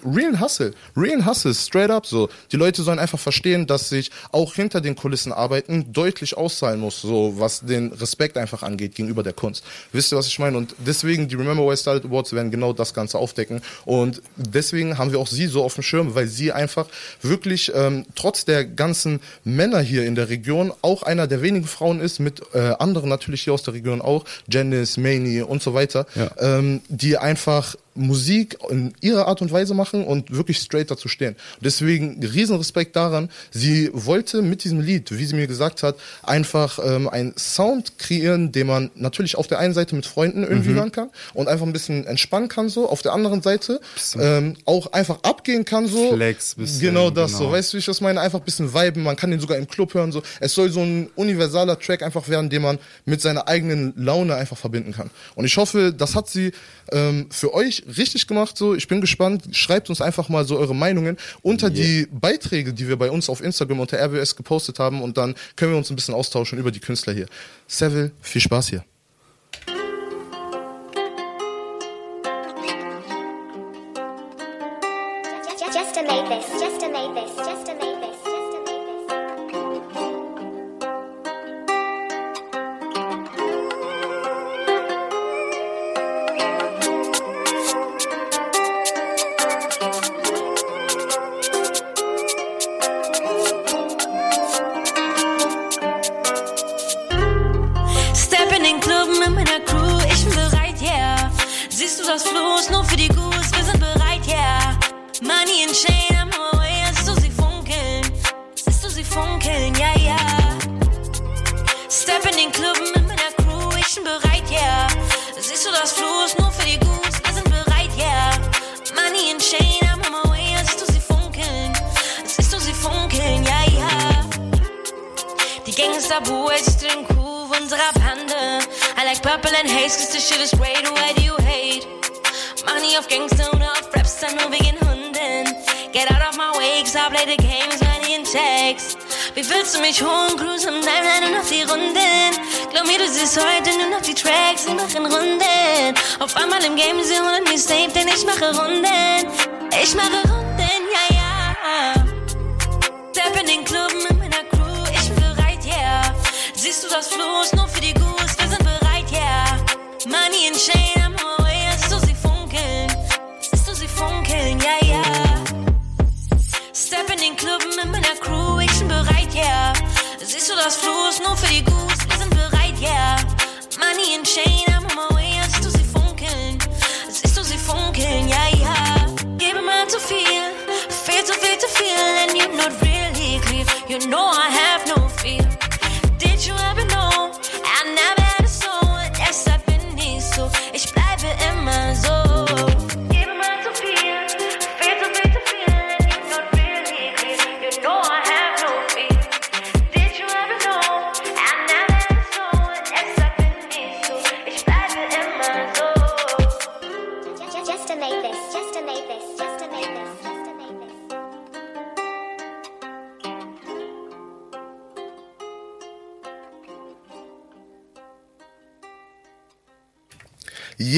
real 0.05 0.39
Hustle, 0.39 0.73
real 0.95 1.25
Hustle, 1.25 1.53
straight 1.53 1.89
up 1.89 2.05
so. 2.05 2.29
Die 2.51 2.57
Leute 2.57 2.83
sollen 2.83 2.99
einfach 2.99 3.19
verstehen, 3.19 3.67
dass 3.67 3.89
sich 3.89 4.11
auch 4.31 4.53
hinter 4.55 4.81
den 4.81 4.95
Kulissen 4.95 5.31
arbeiten 5.31 5.91
deutlich 5.93 6.37
auszahlen 6.37 6.79
muss, 6.79 7.01
so 7.01 7.33
was 7.37 7.61
den 7.61 7.91
Respekt 7.93 8.37
einfach 8.37 8.63
angeht 8.63 8.95
gegenüber 8.95 9.23
der 9.23 9.33
Kunst. 9.33 9.63
Wisst 9.91 10.11
ihr, 10.13 10.17
was 10.17 10.27
ich 10.27 10.39
meine? 10.39 10.57
Und 10.57 10.75
deswegen 10.85 11.27
die 11.27 11.35
Remember 11.35 11.67
Why 11.69 11.77
Started 11.77 12.05
Awards 12.05 12.33
werden 12.33 12.51
genau 12.51 12.73
das 12.73 12.93
Ganze 12.93 13.17
aufdecken 13.17 13.61
und 13.85 14.21
deswegen 14.35 14.97
haben 14.97 15.11
wir 15.11 15.19
auch 15.19 15.27
sie 15.27 15.47
so 15.47 15.63
auf 15.63 15.73
dem 15.75 15.83
Schirm, 15.83 16.15
weil 16.15 16.27
sie 16.27 16.51
einfach 16.51 16.87
wirklich 17.21 17.71
ähm, 17.75 18.05
trotz 18.15 18.45
der 18.45 18.65
ganzen 18.65 19.19
Männer 19.43 19.79
hier 19.81 20.05
in 20.05 20.15
der 20.15 20.29
Region 20.29 20.71
auch 20.81 21.03
einer 21.03 21.27
der 21.27 21.41
wenigen 21.41 21.65
Frauen 21.65 21.99
ist, 21.99 22.19
mit 22.19 22.41
äh, 22.53 22.73
anderen 22.79 23.09
natürlich 23.09 23.43
hier 23.43 23.53
aus 23.53 23.63
der 23.63 23.73
Region 23.73 24.01
auch, 24.01 24.25
Janice, 24.49 24.97
Maney 24.97 25.41
und 25.41 25.61
so 25.63 25.73
weiter, 25.73 26.05
Ja. 26.15 26.31
ähm, 26.39 26.81
die 26.89 27.17
einfach 27.17 27.75
Musik 27.95 28.57
in 28.69 28.93
ihrer 29.01 29.27
Art 29.27 29.41
und 29.41 29.51
Weise 29.51 29.73
machen 29.73 30.05
und 30.05 30.31
wirklich 30.31 30.57
straight 30.57 30.89
dazu 30.89 31.07
stehen. 31.07 31.35
Deswegen 31.61 32.23
riesen 32.23 32.57
Respekt 32.57 32.95
daran. 32.95 33.29
Sie 33.51 33.89
wollte 33.93 34.41
mit 34.41 34.63
diesem 34.63 34.79
Lied, 34.79 35.11
wie 35.17 35.25
sie 35.25 35.35
mir 35.35 35.47
gesagt 35.47 35.83
hat, 35.83 35.95
einfach 36.23 36.79
ähm, 36.83 37.07
einen 37.07 37.33
Sound 37.37 37.97
kreieren, 37.97 38.51
den 38.51 38.67
man 38.67 38.91
natürlich 38.95 39.35
auf 39.35 39.47
der 39.47 39.59
einen 39.59 39.73
Seite 39.73 39.95
mit 39.95 40.05
Freunden 40.05 40.43
irgendwie 40.43 40.73
hören 40.73 40.91
kann 40.91 41.09
und 41.33 41.47
einfach 41.47 41.65
ein 41.65 41.73
bisschen 41.73 42.05
entspannen 42.05 42.49
kann 42.49 42.69
so. 42.69 42.89
Auf 42.89 43.01
der 43.01 43.13
anderen 43.13 43.41
Seite 43.41 43.79
ähm, 44.19 44.55
auch 44.65 44.91
einfach 44.93 45.19
abgehen 45.23 45.65
kann 45.65 45.87
so. 45.87 46.13
Flex, 46.13 46.55
bisschen, 46.55 46.81
genau 46.81 47.09
das 47.09 47.33
so. 47.33 47.39
genau. 47.39 47.51
Weißt 47.51 47.73
du, 47.73 47.77
wie 47.77 47.79
ich 47.79 47.85
das 47.85 48.01
meine? 48.01 48.21
Einfach 48.21 48.39
ein 48.39 48.45
bisschen 48.45 48.73
viben. 48.73 49.03
Man 49.03 49.15
kann 49.15 49.31
den 49.31 49.39
sogar 49.39 49.57
im 49.57 49.67
Club 49.67 49.93
hören 49.93 50.11
so. 50.11 50.23
Es 50.39 50.53
soll 50.53 50.71
so 50.71 50.81
ein 50.81 51.09
universaler 51.15 51.79
Track 51.79 52.01
einfach 52.01 52.27
werden, 52.27 52.49
den 52.49 52.61
man 52.61 52.79
mit 53.05 53.21
seiner 53.21 53.47
eigenen 53.47 53.93
Laune 53.95 54.35
einfach 54.35 54.57
verbinden 54.57 54.93
kann. 54.93 55.09
Und 55.35 55.45
ich 55.45 55.57
hoffe, 55.57 55.93
das 55.95 56.15
hat 56.15 56.29
sie 56.29 56.51
ähm, 56.91 57.27
für 57.29 57.53
euch 57.53 57.82
richtig 57.97 58.27
gemacht. 58.27 58.57
So, 58.57 58.75
ich 58.75 58.87
bin 58.87 59.01
gespannt. 59.01 59.55
Schreibt 59.55 59.89
uns 59.89 60.01
einfach 60.01 60.29
mal 60.29 60.45
so 60.45 60.57
eure 60.57 60.75
Meinungen 60.75 61.17
unter 61.41 61.69
die 61.69 62.07
Beiträge, 62.11 62.73
die 62.73 62.87
wir 62.87 62.97
bei 62.97 63.11
uns 63.11 63.29
auf 63.29 63.41
Instagram 63.41 63.79
unter 63.79 63.97
RWS 63.97 64.35
gepostet 64.35 64.79
haben 64.79 65.01
und 65.01 65.17
dann 65.17 65.35
können 65.55 65.71
wir 65.71 65.77
uns 65.77 65.89
ein 65.89 65.95
bisschen 65.95 66.13
austauschen 66.13 66.59
über 66.59 66.71
die 66.71 66.79
Künstler 66.79 67.13
hier. 67.13 67.27
Seville, 67.67 68.11
viel 68.21 68.41
Spaß 68.41 68.69
hier. 68.69 68.83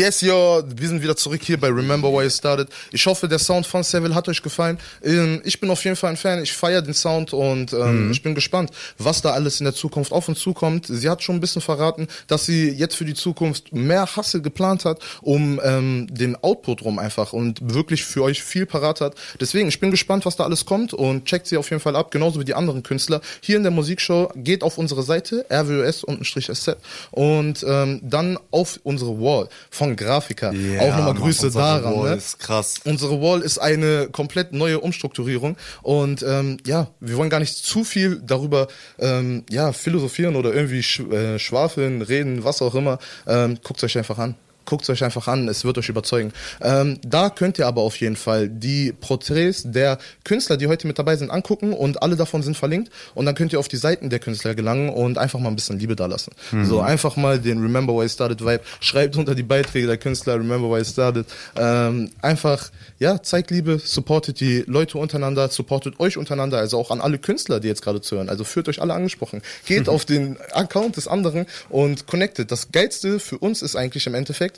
Yes, 0.05 0.21
yo, 0.21 0.61
wir 0.67 0.87
sind 0.87 1.01
wieder 1.01 1.15
zurück 1.15 1.41
hier 1.43 1.59
bei 1.59 1.67
Remember 1.67 2.13
Why 2.13 2.25
You 2.25 2.29
Started. 2.29 2.67
Ich 2.91 3.03
hoffe, 3.07 3.27
der 3.27 3.39
Sound 3.39 3.65
von 3.65 3.81
Seville 3.81 4.13
hat 4.13 4.29
euch 4.29 4.43
gefallen. 4.43 4.77
Ähm, 5.03 5.41
Ich 5.43 5.59
bin 5.59 5.67
auf 5.71 5.83
jeden 5.83 5.95
Fall 5.95 6.11
ein 6.11 6.15
Fan. 6.15 6.43
Ich 6.43 6.53
feiere 6.53 6.83
den 6.83 6.93
Sound 6.93 7.33
und 7.33 7.73
ähm, 7.73 8.11
ich 8.11 8.21
bin 8.21 8.35
gespannt, 8.35 8.69
was 8.99 9.23
da 9.23 9.31
alles 9.31 9.59
in 9.59 9.63
der 9.63 9.73
Zukunft 9.73 10.11
auf 10.11 10.29
uns 10.29 10.37
zukommt. 10.37 10.85
Sie 10.85 11.09
hat 11.09 11.23
schon 11.23 11.37
ein 11.37 11.39
bisschen 11.39 11.63
verraten, 11.63 12.07
dass 12.27 12.45
sie 12.45 12.69
jetzt 12.69 12.93
für 12.95 13.05
die 13.05 13.15
Zukunft 13.15 13.73
mehr 13.73 14.07
Hustle 14.15 14.41
geplant 14.41 14.85
hat, 14.85 14.99
um 15.23 15.59
ähm, 15.63 16.05
den 16.11 16.35
Output 16.35 16.83
rum 16.83 16.99
einfach 16.99 17.33
und 17.33 17.73
wirklich 17.73 18.05
für 18.05 18.21
euch 18.21 18.43
viel 18.43 18.67
parat 18.67 19.01
hat. 19.01 19.15
Deswegen, 19.41 19.69
ich 19.69 19.79
bin 19.79 19.89
gespannt, 19.89 20.27
was 20.27 20.35
da 20.35 20.43
alles 20.43 20.67
kommt 20.67 20.93
und 20.93 21.25
checkt 21.25 21.47
sie 21.47 21.57
auf 21.57 21.71
jeden 21.71 21.81
Fall 21.81 21.95
ab, 21.95 22.11
genauso 22.11 22.39
wie 22.39 22.45
die 22.45 22.53
anderen 22.53 22.83
Künstler. 22.83 23.21
Hier 23.41 23.57
in 23.57 23.63
der 23.63 23.71
Musikshow 23.71 24.31
geht 24.35 24.61
auf 24.61 24.77
unsere 24.77 25.01
Seite, 25.01 25.47
rws-sz 25.49 26.77
und 27.09 27.65
ähm, 27.67 28.01
dann 28.03 28.37
auf 28.51 28.79
unsere 28.83 29.19
Wall 29.19 29.49
von 29.71 29.94
Grafiker. 29.95 30.53
Ja, 30.53 30.81
auch 30.81 30.97
nochmal 30.97 31.13
Grüße 31.15 31.51
daran. 31.51 31.95
Wall 31.95 32.11
Ne? 32.11 32.15
ist 32.15 32.39
krass. 32.39 32.75
Unsere 32.85 33.21
Wall 33.21 33.41
ist 33.41 33.57
eine 33.57 34.09
komplett 34.11 34.53
neue 34.53 34.79
Umstrukturierung 34.79 35.57
und 35.81 36.23
ähm, 36.27 36.57
ja, 36.65 36.87
wir 36.99 37.17
wollen 37.17 37.29
gar 37.29 37.39
nicht 37.39 37.55
zu 37.55 37.83
viel 37.83 38.21
darüber 38.25 38.67
ähm, 38.99 39.43
ja 39.49 39.71
philosophieren 39.71 40.35
oder 40.35 40.53
irgendwie 40.53 40.83
sch 40.83 40.99
äh, 40.99 41.39
schwafeln, 41.39 42.01
reden, 42.01 42.43
was 42.43 42.61
auch 42.61 42.75
immer. 42.75 42.99
Ähm, 43.27 43.57
Guckt 43.63 43.83
euch 43.83 43.97
einfach 43.97 44.17
an. 44.19 44.35
Guckt 44.65 44.89
euch 44.89 45.03
einfach 45.03 45.27
an, 45.27 45.47
es 45.47 45.65
wird 45.65 45.77
euch 45.77 45.89
überzeugen. 45.89 46.33
Ähm, 46.61 46.99
da 47.05 47.29
könnt 47.29 47.59
ihr 47.59 47.67
aber 47.67 47.81
auf 47.81 47.97
jeden 47.97 48.15
Fall 48.15 48.49
die 48.49 48.91
Porträts 48.93 49.63
der 49.65 49.97
Künstler, 50.23 50.57
die 50.57 50.67
heute 50.67 50.87
mit 50.87 50.99
dabei 50.99 51.15
sind, 51.15 51.29
angucken 51.31 51.73
und 51.73 52.01
alle 52.01 52.15
davon 52.15 52.43
sind 52.43 52.57
verlinkt. 52.57 52.91
Und 53.13 53.25
dann 53.25 53.35
könnt 53.35 53.53
ihr 53.53 53.59
auf 53.59 53.67
die 53.67 53.77
Seiten 53.77 54.09
der 54.09 54.19
Künstler 54.19 54.55
gelangen 54.55 54.89
und 54.89 55.17
einfach 55.17 55.39
mal 55.39 55.49
ein 55.49 55.55
bisschen 55.55 55.79
Liebe 55.79 55.95
da 55.95 56.05
lassen. 56.05 56.31
So, 56.65 56.81
einfach 56.81 57.15
mal 57.15 57.39
den 57.39 57.61
Remember 57.61 57.93
Why 57.93 58.05
I 58.05 58.09
Started 58.09 58.41
Vibe. 58.41 58.61
Schreibt 58.79 59.15
unter 59.17 59.35
die 59.35 59.43
Beiträge 59.43 59.87
der 59.87 59.97
Künstler 59.97 60.35
Remember 60.35 60.69
Why 60.69 60.81
I 60.81 60.85
Started. 60.85 61.25
Ähm, 61.55 62.11
einfach, 62.21 62.71
ja, 62.99 63.21
zeigt 63.21 63.51
Liebe, 63.51 63.79
supportet 63.83 64.39
die 64.39 64.63
Leute 64.67 64.97
untereinander, 64.97 65.49
supportet 65.49 65.99
euch 65.99 66.17
untereinander, 66.17 66.57
also 66.57 66.77
auch 66.77 66.91
an 66.91 67.01
alle 67.01 67.19
Künstler, 67.19 67.59
die 67.59 67.67
jetzt 67.67 67.81
gerade 67.81 68.01
zuhören. 68.01 68.29
Also 68.29 68.43
führt 68.43 68.69
euch 68.69 68.81
alle 68.81 68.93
angesprochen. 68.93 69.41
Geht 69.65 69.89
auf 69.95 70.05
den 70.05 70.37
Account 70.51 70.97
des 70.97 71.07
anderen 71.07 71.45
und 71.69 72.07
connectet. 72.07 72.51
Das 72.51 72.71
Geilste 72.71 73.19
für 73.19 73.37
uns 73.37 73.61
ist 73.61 73.75
eigentlich 73.75 74.07
im 74.07 74.15
Endeffekt, 74.15 74.54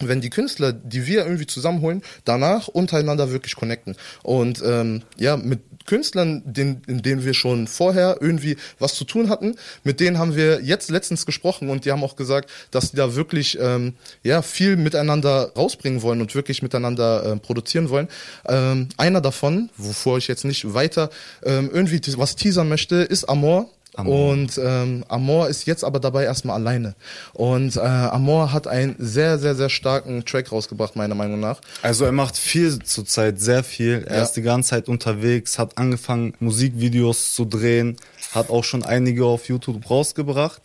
wenn 0.00 0.20
die 0.20 0.30
Künstler, 0.30 0.72
die 0.72 1.06
wir 1.06 1.24
irgendwie 1.24 1.46
zusammenholen, 1.46 2.02
danach 2.24 2.68
untereinander 2.68 3.30
wirklich 3.30 3.56
connecten. 3.56 3.96
Und 4.22 4.62
ähm, 4.64 5.02
ja, 5.16 5.36
mit 5.36 5.60
Künstlern, 5.88 6.42
den, 6.44 6.82
in 6.86 7.02
denen 7.02 7.24
wir 7.24 7.34
schon 7.34 7.66
vorher 7.66 8.18
irgendwie 8.20 8.56
was 8.78 8.94
zu 8.94 9.04
tun 9.04 9.30
hatten, 9.30 9.56
mit 9.84 10.00
denen 10.00 10.18
haben 10.18 10.36
wir 10.36 10.60
jetzt 10.62 10.90
letztens 10.90 11.24
gesprochen 11.24 11.70
und 11.70 11.86
die 11.86 11.90
haben 11.90 12.04
auch 12.04 12.14
gesagt, 12.14 12.50
dass 12.70 12.90
die 12.90 12.96
da 12.96 13.14
wirklich 13.14 13.58
ähm, 13.58 13.94
ja 14.22 14.42
viel 14.42 14.76
miteinander 14.76 15.52
rausbringen 15.56 16.02
wollen 16.02 16.20
und 16.20 16.34
wirklich 16.34 16.62
miteinander 16.62 17.24
ähm, 17.24 17.40
produzieren 17.40 17.88
wollen. 17.88 18.08
Ähm, 18.46 18.90
einer 18.98 19.22
davon, 19.22 19.70
wovor 19.78 20.18
ich 20.18 20.28
jetzt 20.28 20.44
nicht 20.44 20.74
weiter 20.74 21.08
ähm, 21.42 21.70
irgendwie 21.72 22.00
was 22.18 22.36
teasern 22.36 22.68
möchte, 22.68 22.96
ist 22.96 23.24
Amor. 23.24 23.70
Amor. 23.98 24.30
Und 24.30 24.60
ähm, 24.62 25.04
Amor 25.08 25.48
ist 25.48 25.66
jetzt 25.66 25.82
aber 25.84 25.98
dabei 26.00 26.24
erstmal 26.24 26.56
alleine. 26.56 26.94
Und 27.32 27.76
äh, 27.76 27.80
Amor 27.80 28.52
hat 28.52 28.66
einen 28.66 28.94
sehr, 28.98 29.38
sehr, 29.38 29.54
sehr 29.54 29.68
starken 29.68 30.24
Track 30.24 30.52
rausgebracht, 30.52 30.94
meiner 30.96 31.14
Meinung 31.14 31.40
nach. 31.40 31.60
Also 31.82 32.04
er 32.04 32.12
macht 32.12 32.36
viel 32.36 32.78
zurzeit, 32.80 33.40
sehr 33.40 33.64
viel. 33.64 34.04
Er 34.06 34.18
Ja. 34.18 34.22
ist 34.22 34.32
die 34.32 34.42
ganze 34.42 34.70
Zeit 34.70 34.88
unterwegs, 34.88 35.58
hat 35.58 35.76
angefangen 35.78 36.34
Musikvideos 36.40 37.34
zu 37.34 37.44
drehen, 37.44 37.96
hat 38.32 38.50
auch 38.50 38.64
schon 38.64 38.84
einige 38.84 39.24
auf 39.24 39.48
YouTube 39.48 39.88
rausgebracht. 39.90 40.62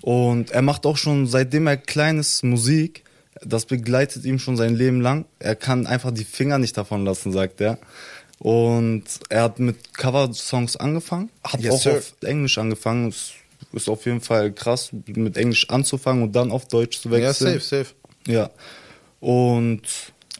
Und 0.00 0.50
er 0.50 0.62
macht 0.62 0.86
auch 0.86 0.96
schon, 0.96 1.26
seitdem 1.26 1.66
er 1.66 1.76
klein 1.76 2.18
ist, 2.18 2.44
Musik. 2.44 3.02
Das 3.44 3.66
begleitet 3.66 4.24
ihn 4.24 4.38
schon 4.38 4.56
sein 4.56 4.74
Leben 4.76 5.00
lang. 5.00 5.24
Er 5.38 5.56
kann 5.56 5.86
einfach 5.86 6.12
die 6.12 6.24
Finger 6.24 6.58
nicht 6.58 6.76
davon 6.76 7.04
lassen, 7.04 7.32
sagt 7.32 7.60
er. 7.60 7.78
Und 8.44 9.04
er 9.30 9.44
hat 9.44 9.58
mit 9.58 9.94
Cover-Songs 9.94 10.76
angefangen, 10.76 11.30
hat 11.42 11.60
Yes, 11.62 11.72
auch 11.76 11.80
sir. 11.82 11.92
auf 11.96 12.12
Englisch 12.22 12.58
angefangen. 12.58 13.08
Es 13.08 13.32
ist 13.72 13.88
auf 13.88 14.04
jeden 14.04 14.20
Fall 14.20 14.52
krass, 14.52 14.90
mit 15.06 15.38
Englisch 15.38 15.70
anzufangen 15.70 16.22
und 16.22 16.32
dann 16.36 16.52
auf 16.52 16.68
Deutsch 16.68 17.00
zu 17.00 17.08
Ja, 17.08 17.14
wechseln. 17.28 17.58
safe, 17.58 17.84
safe. 17.84 17.94
Ja. 18.26 18.50
Und 19.20 19.80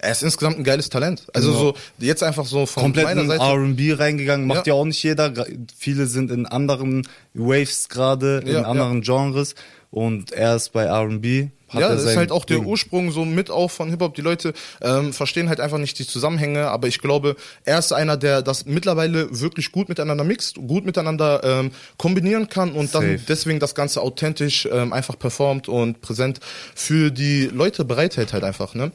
Er 0.00 0.10
ist 0.12 0.22
insgesamt 0.22 0.58
ein 0.58 0.64
geiles 0.64 0.90
Talent. 0.90 1.24
Also 1.32 1.48
Genau. 1.52 1.60
so, 1.60 1.74
jetzt 1.98 2.22
einfach 2.22 2.44
so 2.44 2.66
von 2.66 2.82
komplett 2.82 3.06
meiner 3.06 3.22
in 3.22 3.28
Seite. 3.28 3.42
R&B 3.42 3.92
reingegangen, 3.94 4.46
macht 4.46 4.66
ja. 4.66 4.74
Ja. 4.74 4.80
auch 4.80 4.84
nicht 4.84 5.02
jeder. 5.02 5.32
Viele 5.78 6.06
sind 6.06 6.30
in 6.30 6.44
anderen 6.44 7.08
Waves 7.32 7.88
gerade, 7.88 8.40
in 8.44 8.48
Ja, 8.52 8.62
anderen 8.64 9.00
Genres 9.00 9.54
und 9.90 10.30
er 10.32 10.56
ist 10.56 10.72
bei 10.74 10.82
R&B. 10.84 11.48
Ja, 11.80 11.88
das 11.88 12.04
ist 12.04 12.16
halt 12.16 12.30
auch 12.32 12.44
der 12.44 12.58
Ding. 12.58 12.66
Ursprung 12.66 13.10
so 13.12 13.24
mit 13.24 13.50
auch 13.50 13.70
von 13.70 13.90
Hip-Hop. 13.90 14.14
Die 14.14 14.20
Leute 14.22 14.52
ähm, 14.80 15.12
verstehen 15.12 15.48
halt 15.48 15.60
einfach 15.60 15.78
nicht 15.78 15.98
die 15.98 16.06
Zusammenhänge, 16.06 16.68
aber 16.68 16.88
ich 16.88 16.98
glaube, 17.00 17.36
er 17.64 17.78
ist 17.78 17.92
einer, 17.92 18.16
der 18.16 18.42
das 18.42 18.66
mittlerweile 18.66 19.40
wirklich 19.40 19.72
gut 19.72 19.88
miteinander 19.88 20.24
mixt, 20.24 20.56
gut 20.56 20.84
miteinander 20.84 21.42
ähm, 21.44 21.70
kombinieren 21.98 22.48
kann 22.48 22.72
und 22.72 22.94
dann 22.94 23.20
deswegen 23.28 23.60
das 23.60 23.74
Ganze 23.74 24.00
authentisch 24.00 24.68
ähm, 24.70 24.92
einfach 24.92 25.18
performt 25.18 25.68
und 25.68 26.00
präsent 26.00 26.40
für 26.74 27.10
die 27.10 27.46
Leute 27.46 27.84
bereithält 27.84 28.32
halt 28.32 28.44
einfach, 28.44 28.74
ne? 28.74 28.92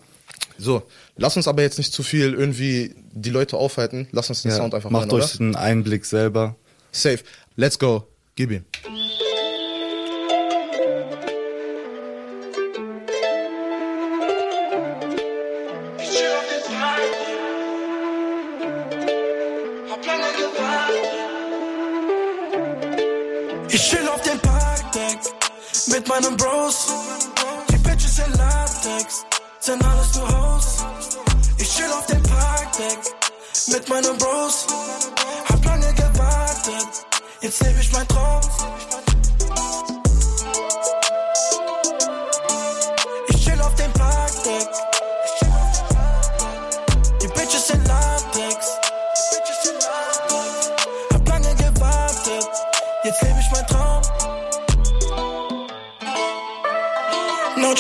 So, 0.57 0.83
lass 1.15 1.37
uns 1.37 1.47
aber 1.47 1.61
jetzt 1.61 1.77
nicht 1.77 1.93
zu 1.93 2.03
viel 2.03 2.33
irgendwie 2.33 2.93
die 3.11 3.29
Leute 3.29 3.55
aufhalten. 3.57 4.07
Lass 4.11 4.29
uns 4.29 4.41
den 4.41 4.51
Ja, 4.51 4.57
Sound 4.57 4.73
einfach 4.75 4.89
macht 4.89 5.11
hören, 5.11 5.21
euch 5.21 5.39
einen 5.39 5.55
Einblick 5.55 6.05
selber. 6.05 6.41
oder? 6.43 6.55
Safe. 6.91 7.19
Let's 7.55 7.79
go. 7.79 8.05
Gib 8.35 8.51
ihm. 8.51 8.65
Mit 25.99 26.07
meinen 26.07 26.37
Bros. 26.37 26.87
Die 27.69 27.77
Bitches 27.77 28.19
in 28.19 28.31
Latex 28.33 29.25
sind 29.59 29.83
alles 29.83 30.15
nur 30.15 30.27
Hoes. 30.29 30.85
Ich 31.57 31.75
chill 31.75 31.91
auf 31.91 32.05
dem 32.05 32.23
Parkdeck 32.23 32.99
mit 33.67 33.89
meinen 33.89 34.17
Bros. 34.17 34.67
Hab 35.49 35.65
lange 35.65 35.93
gewartet, 35.93 37.05
Jetzt 37.41 37.61
lebe 37.63 37.79
ich 37.81 37.91
mein 37.91 38.07
Traum. 38.07 38.41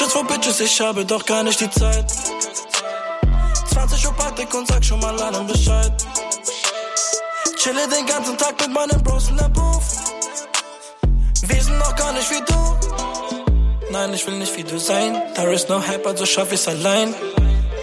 Just 0.09 0.17
for 0.17 0.27
Bitches, 0.27 0.59
ich 0.59 0.81
habe 0.81 1.05
doch 1.05 1.23
gar 1.23 1.43
nicht 1.43 1.59
die 1.59 1.69
Zeit. 1.69 2.11
20 3.71 4.07
Uhr 4.07 4.13
Parkdeck 4.13 4.51
und 4.55 4.67
sag 4.67 4.83
schon 4.83 4.99
mal 4.99 5.15
allen 5.21 5.45
Bescheid. 5.45 5.91
Chille 7.55 7.87
den 7.87 8.07
ganzen 8.07 8.35
Tag 8.35 8.59
mit 8.59 8.73
meinen 8.73 9.03
Bros 9.03 9.29
in 9.29 9.37
der 9.37 9.49
Booth. 9.49 9.83
Wir 11.43 11.61
sind 11.61 11.77
noch 11.77 11.95
gar 11.95 12.11
nicht 12.13 12.27
wie 12.31 12.41
du. 12.43 13.91
Nein, 13.91 14.11
ich 14.15 14.25
will 14.25 14.39
nicht 14.39 14.57
wie 14.57 14.63
du 14.63 14.79
sein. 14.79 15.21
There 15.35 15.53
is 15.53 15.69
no 15.69 15.79
hype, 15.79 16.07
also 16.07 16.25
schaff 16.25 16.51
ich's 16.51 16.67
allein. 16.67 17.13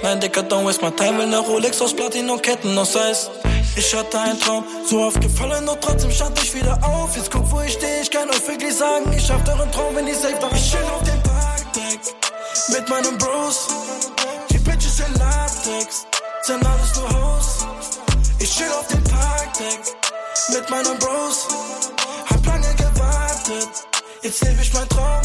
Nein, 0.03 0.19
Dicker, 0.19 0.43
don't 0.43 0.67
waste 0.67 0.83
my 0.83 0.91
time. 0.91 1.19
Will 1.19 1.29
ne 1.29 1.39
Rolex 1.39 1.81
aus 1.81 1.95
Platin 1.95 2.29
und 2.29 2.43
Ketten 2.43 2.77
aus 2.77 2.97
Eis. 2.97 3.31
Ich 3.77 3.95
hatte 3.95 4.19
einen 4.19 4.41
Traum, 4.41 4.65
so 4.85 4.99
oft 5.03 5.21
gefallen 5.21 5.69
und 5.69 5.81
trotzdem 5.81 6.11
stand 6.11 6.37
ich 6.43 6.53
wieder 6.53 6.77
auf. 6.83 7.15
Jetzt 7.15 7.31
guck, 7.31 7.49
wo 7.53 7.61
ich 7.61 7.75
stehe, 7.75 8.03
ich 8.03 8.11
kann 8.11 8.29
euch 8.29 8.49
wirklich 8.49 8.75
sagen, 8.75 9.13
ich 9.17 9.25
schaff 9.25 9.43
euren 9.47 9.71
Traum, 9.71 9.95
wenn 9.95 10.09
ich 10.09 10.17
safe, 10.17 10.35
doch 10.41 10.53
ich 10.53 10.73
chill 10.73 10.83
auf 10.93 11.05
dem. 11.05 11.26
Mit 12.69 12.89
meinen 12.89 13.19
Bros. 13.19 13.69
Die 14.51 14.59
Bitches 14.59 15.01
in 15.01 15.15
Latex, 15.15 16.07
sind 16.43 16.65
alles 16.65 16.97
nur 16.97 17.09
Hoes. 17.09 17.67
Ich 18.39 18.57
chill 18.57 18.73
auf 18.73 18.87
dem 18.89 19.05
Parkdeck 19.05 19.81
mit 20.49 20.71
meinen 20.71 20.99
Bros. 20.99 21.49
Hab 22.31 22.47
lange 22.47 22.75
gewartet, 22.75 23.69
jetzt 24.23 24.43
lebe 24.43 24.63
ich 24.63 24.73
mein 24.73 24.89
Traum. 24.89 25.23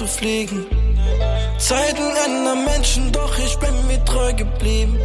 Zu 0.00 0.06
fliegen. 0.06 0.64
Zeiten 1.58 2.16
ändern 2.24 2.64
Menschen, 2.64 3.12
doch 3.12 3.36
ich 3.38 3.54
bin 3.58 3.86
mir 3.86 4.02
treu 4.06 4.32
geblieben. 4.32 4.98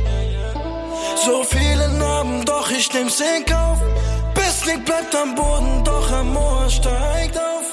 So 1.26 1.44
viele 1.44 1.90
Narben, 2.00 2.46
doch 2.46 2.70
ich 2.72 2.94
nehm's 2.94 3.20
in 3.20 3.46
Kauf. 3.46 3.80
Bissling 4.36 4.86
bleibt 4.86 5.14
am 5.14 5.36
Boden, 5.36 5.84
doch 5.84 6.10
Amor 6.14 6.70
steigt 6.70 7.38
auf. 7.38 7.68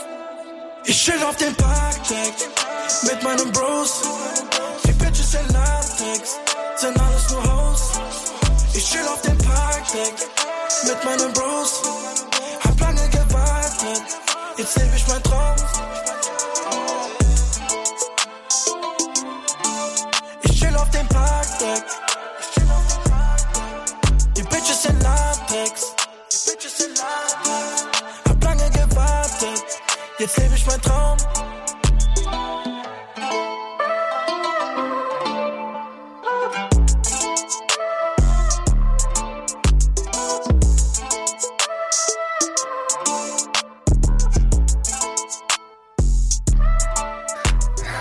Ich 0.84 0.98
chill 1.04 1.22
auf 1.28 1.36
dem 1.36 1.54
Parkdeck 1.54 2.34
mit 3.04 3.22
meinen 3.22 3.52
Bros. 3.52 4.02
Die 4.84 4.92
Bitches 4.92 5.34
in 5.34 5.48
Latex 5.54 6.40
sind 6.74 7.00
alles 7.00 7.30
nur 7.30 7.44
Hoes. 7.50 7.82
Ich 8.74 8.90
chill 8.90 9.06
auf 9.06 9.22
dem 9.22 9.38
Parkdeck 9.38 10.14
mit 10.88 11.04
meinen 11.04 11.32
Bros. 11.32 11.82
Hab 12.64 12.80
lange 12.80 13.08
gewartet, 13.10 14.06
jetzt 14.56 14.76
lebe 14.76 14.96
ich 14.96 15.06
mein 15.06 15.22
Traum. 15.22 15.61
Parkdeck. 21.72 21.84
Die 24.36 24.42
Bitches 24.42 24.84
in 24.84 25.00
Latex. 25.00 25.94
Hab 28.28 28.44
lange 28.44 28.70
gewartet. 28.70 29.64
Jetzt 30.18 30.36
lebe 30.36 30.54
ich 30.54 30.66
mein 30.66 30.80
Traum. 30.82 31.16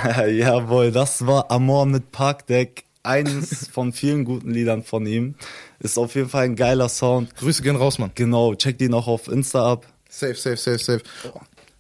Jawohl, 0.27 0.91
das 0.91 1.25
war 1.25 1.49
Amor 1.49 1.85
mit 1.85 2.11
Parkdeck. 2.11 2.90
Eines 3.03 3.67
von 3.67 3.93
vielen 3.93 4.25
guten 4.25 4.51
Liedern 4.51 4.83
von 4.83 5.05
ihm. 5.05 5.35
Ist 5.79 5.97
auf 5.97 6.15
jeden 6.15 6.29
Fall 6.29 6.45
ein 6.45 6.55
geiler 6.55 6.89
Sound. 6.89 7.35
Grüße 7.35 7.63
gehen 7.63 7.75
raus, 7.75 7.97
Mann. 7.97 8.11
Genau, 8.15 8.53
checkt 8.55 8.81
ihn 8.81 8.93
auch 8.93 9.07
auf 9.07 9.27
Insta 9.27 9.71
ab. 9.71 9.87
Safe, 10.09 10.35
safe, 10.35 10.57
safe, 10.57 10.77
safe. 10.77 11.01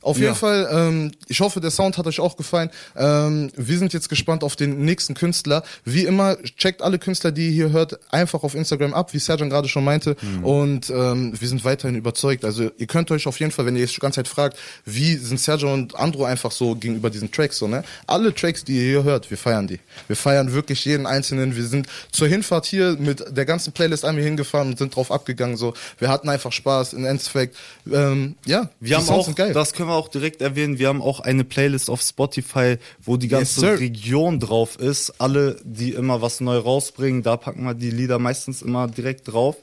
Auf 0.01 0.17
Ja. 0.17 0.23
jeden 0.23 0.35
Fall, 0.35 0.67
ähm, 0.71 1.11
ich 1.27 1.39
hoffe, 1.41 1.59
der 1.61 1.69
Sound 1.71 1.97
hat 1.97 2.07
euch 2.07 2.19
auch 2.19 2.35
gefallen. 2.37 2.69
Ähm, 2.95 3.51
wir 3.55 3.77
sind 3.77 3.93
jetzt 3.93 4.09
gespannt 4.09 4.43
auf 4.43 4.55
den 4.55 4.83
nächsten 4.83 5.13
Künstler. 5.13 5.63
Wie 5.85 6.05
immer, 6.05 6.37
checkt 6.57 6.81
alle 6.81 6.97
Künstler, 6.99 7.31
die 7.31 7.47
ihr 7.47 7.51
hier 7.53 7.71
hört, 7.71 7.99
einfach 8.11 8.43
auf 8.43 8.55
Instagram 8.55 8.93
ab, 8.93 9.13
wie 9.13 9.19
Serjan 9.19 9.49
gerade 9.49 9.67
schon 9.67 9.83
meinte. 9.83 10.15
Und 10.41 10.89
ähm, 10.89 11.33
wir 11.39 11.47
sind 11.47 11.63
weiterhin 11.63 11.95
überzeugt. 11.95 12.43
Also 12.45 12.71
ihr 12.77 12.87
könnt 12.87 13.11
euch 13.11 13.27
auf 13.27 13.39
jeden 13.39 13.51
Fall, 13.51 13.65
wenn 13.65 13.75
ihr 13.75 13.81
jetzt 13.81 13.95
die 13.95 13.99
ganze 13.99 14.17
Zeit 14.17 14.27
fragt, 14.27 14.57
wie 14.85 15.15
sind 15.17 15.39
Serjan 15.39 15.71
und 15.73 15.95
Andro 15.95 16.25
einfach 16.25 16.51
so 16.51 16.75
gegenüber 16.75 17.09
diesen 17.09 17.31
Tracks 17.31 17.57
so, 17.57 17.67
ne? 17.67 17.83
Alle 18.07 18.33
Tracks, 18.33 18.63
die 18.63 18.77
ihr 18.77 18.83
hier 18.83 19.03
hört, 19.03 19.29
wir 19.29 19.37
feiern 19.37 19.67
die. 19.67 19.79
Wir 20.07 20.15
feiern 20.15 20.51
wirklich 20.53 20.83
jeden 20.85 21.05
einzelnen. 21.05 21.55
Wir 21.55 21.65
sind 21.65 21.87
zur 22.11 22.27
Hinfahrt 22.27 22.65
hier 22.65 22.97
mit 22.99 23.23
der 23.37 23.45
ganzen 23.45 23.71
Playlist 23.73 24.03
einmal 24.05 24.23
hingefahren 24.23 24.69
und 24.69 24.77
sind 24.77 24.95
drauf 24.95 25.11
abgegangen. 25.11 25.57
So, 25.57 25.73
wir 25.99 26.09
hatten 26.09 26.27
einfach 26.29 26.51
Spaß. 26.51 26.93
Im 26.93 27.05
Endeffekt, 27.05 27.55
ähm, 27.91 28.35
ja, 28.45 28.69
die 28.79 28.89
Wir 28.89 28.97
haben 28.97 29.05
Sounds 29.05 29.19
auch, 29.21 29.25
sind 29.25 29.37
geil. 29.37 29.53
das 29.53 29.73
können 29.73 29.89
wir 29.89 29.90
auch 29.95 30.07
direkt 30.07 30.41
erwähnen, 30.41 30.79
wir 30.79 30.87
haben 30.87 31.01
auch 31.01 31.19
eine 31.19 31.43
Playlist 31.43 31.89
auf 31.89 32.01
Spotify, 32.01 32.77
wo 33.01 33.17
die 33.17 33.27
ganze 33.27 33.59
sir. 33.59 33.79
Region 33.79 34.39
drauf 34.39 34.79
ist. 34.79 35.13
Alle, 35.19 35.57
die 35.63 35.91
immer 35.91 36.21
was 36.21 36.41
neu 36.41 36.57
rausbringen, 36.57 37.23
da 37.23 37.37
packen 37.37 37.63
wir 37.63 37.73
die 37.73 37.91
Lieder 37.91 38.19
meistens 38.19 38.61
immer 38.61 38.87
direkt 38.87 39.31
drauf. 39.31 39.57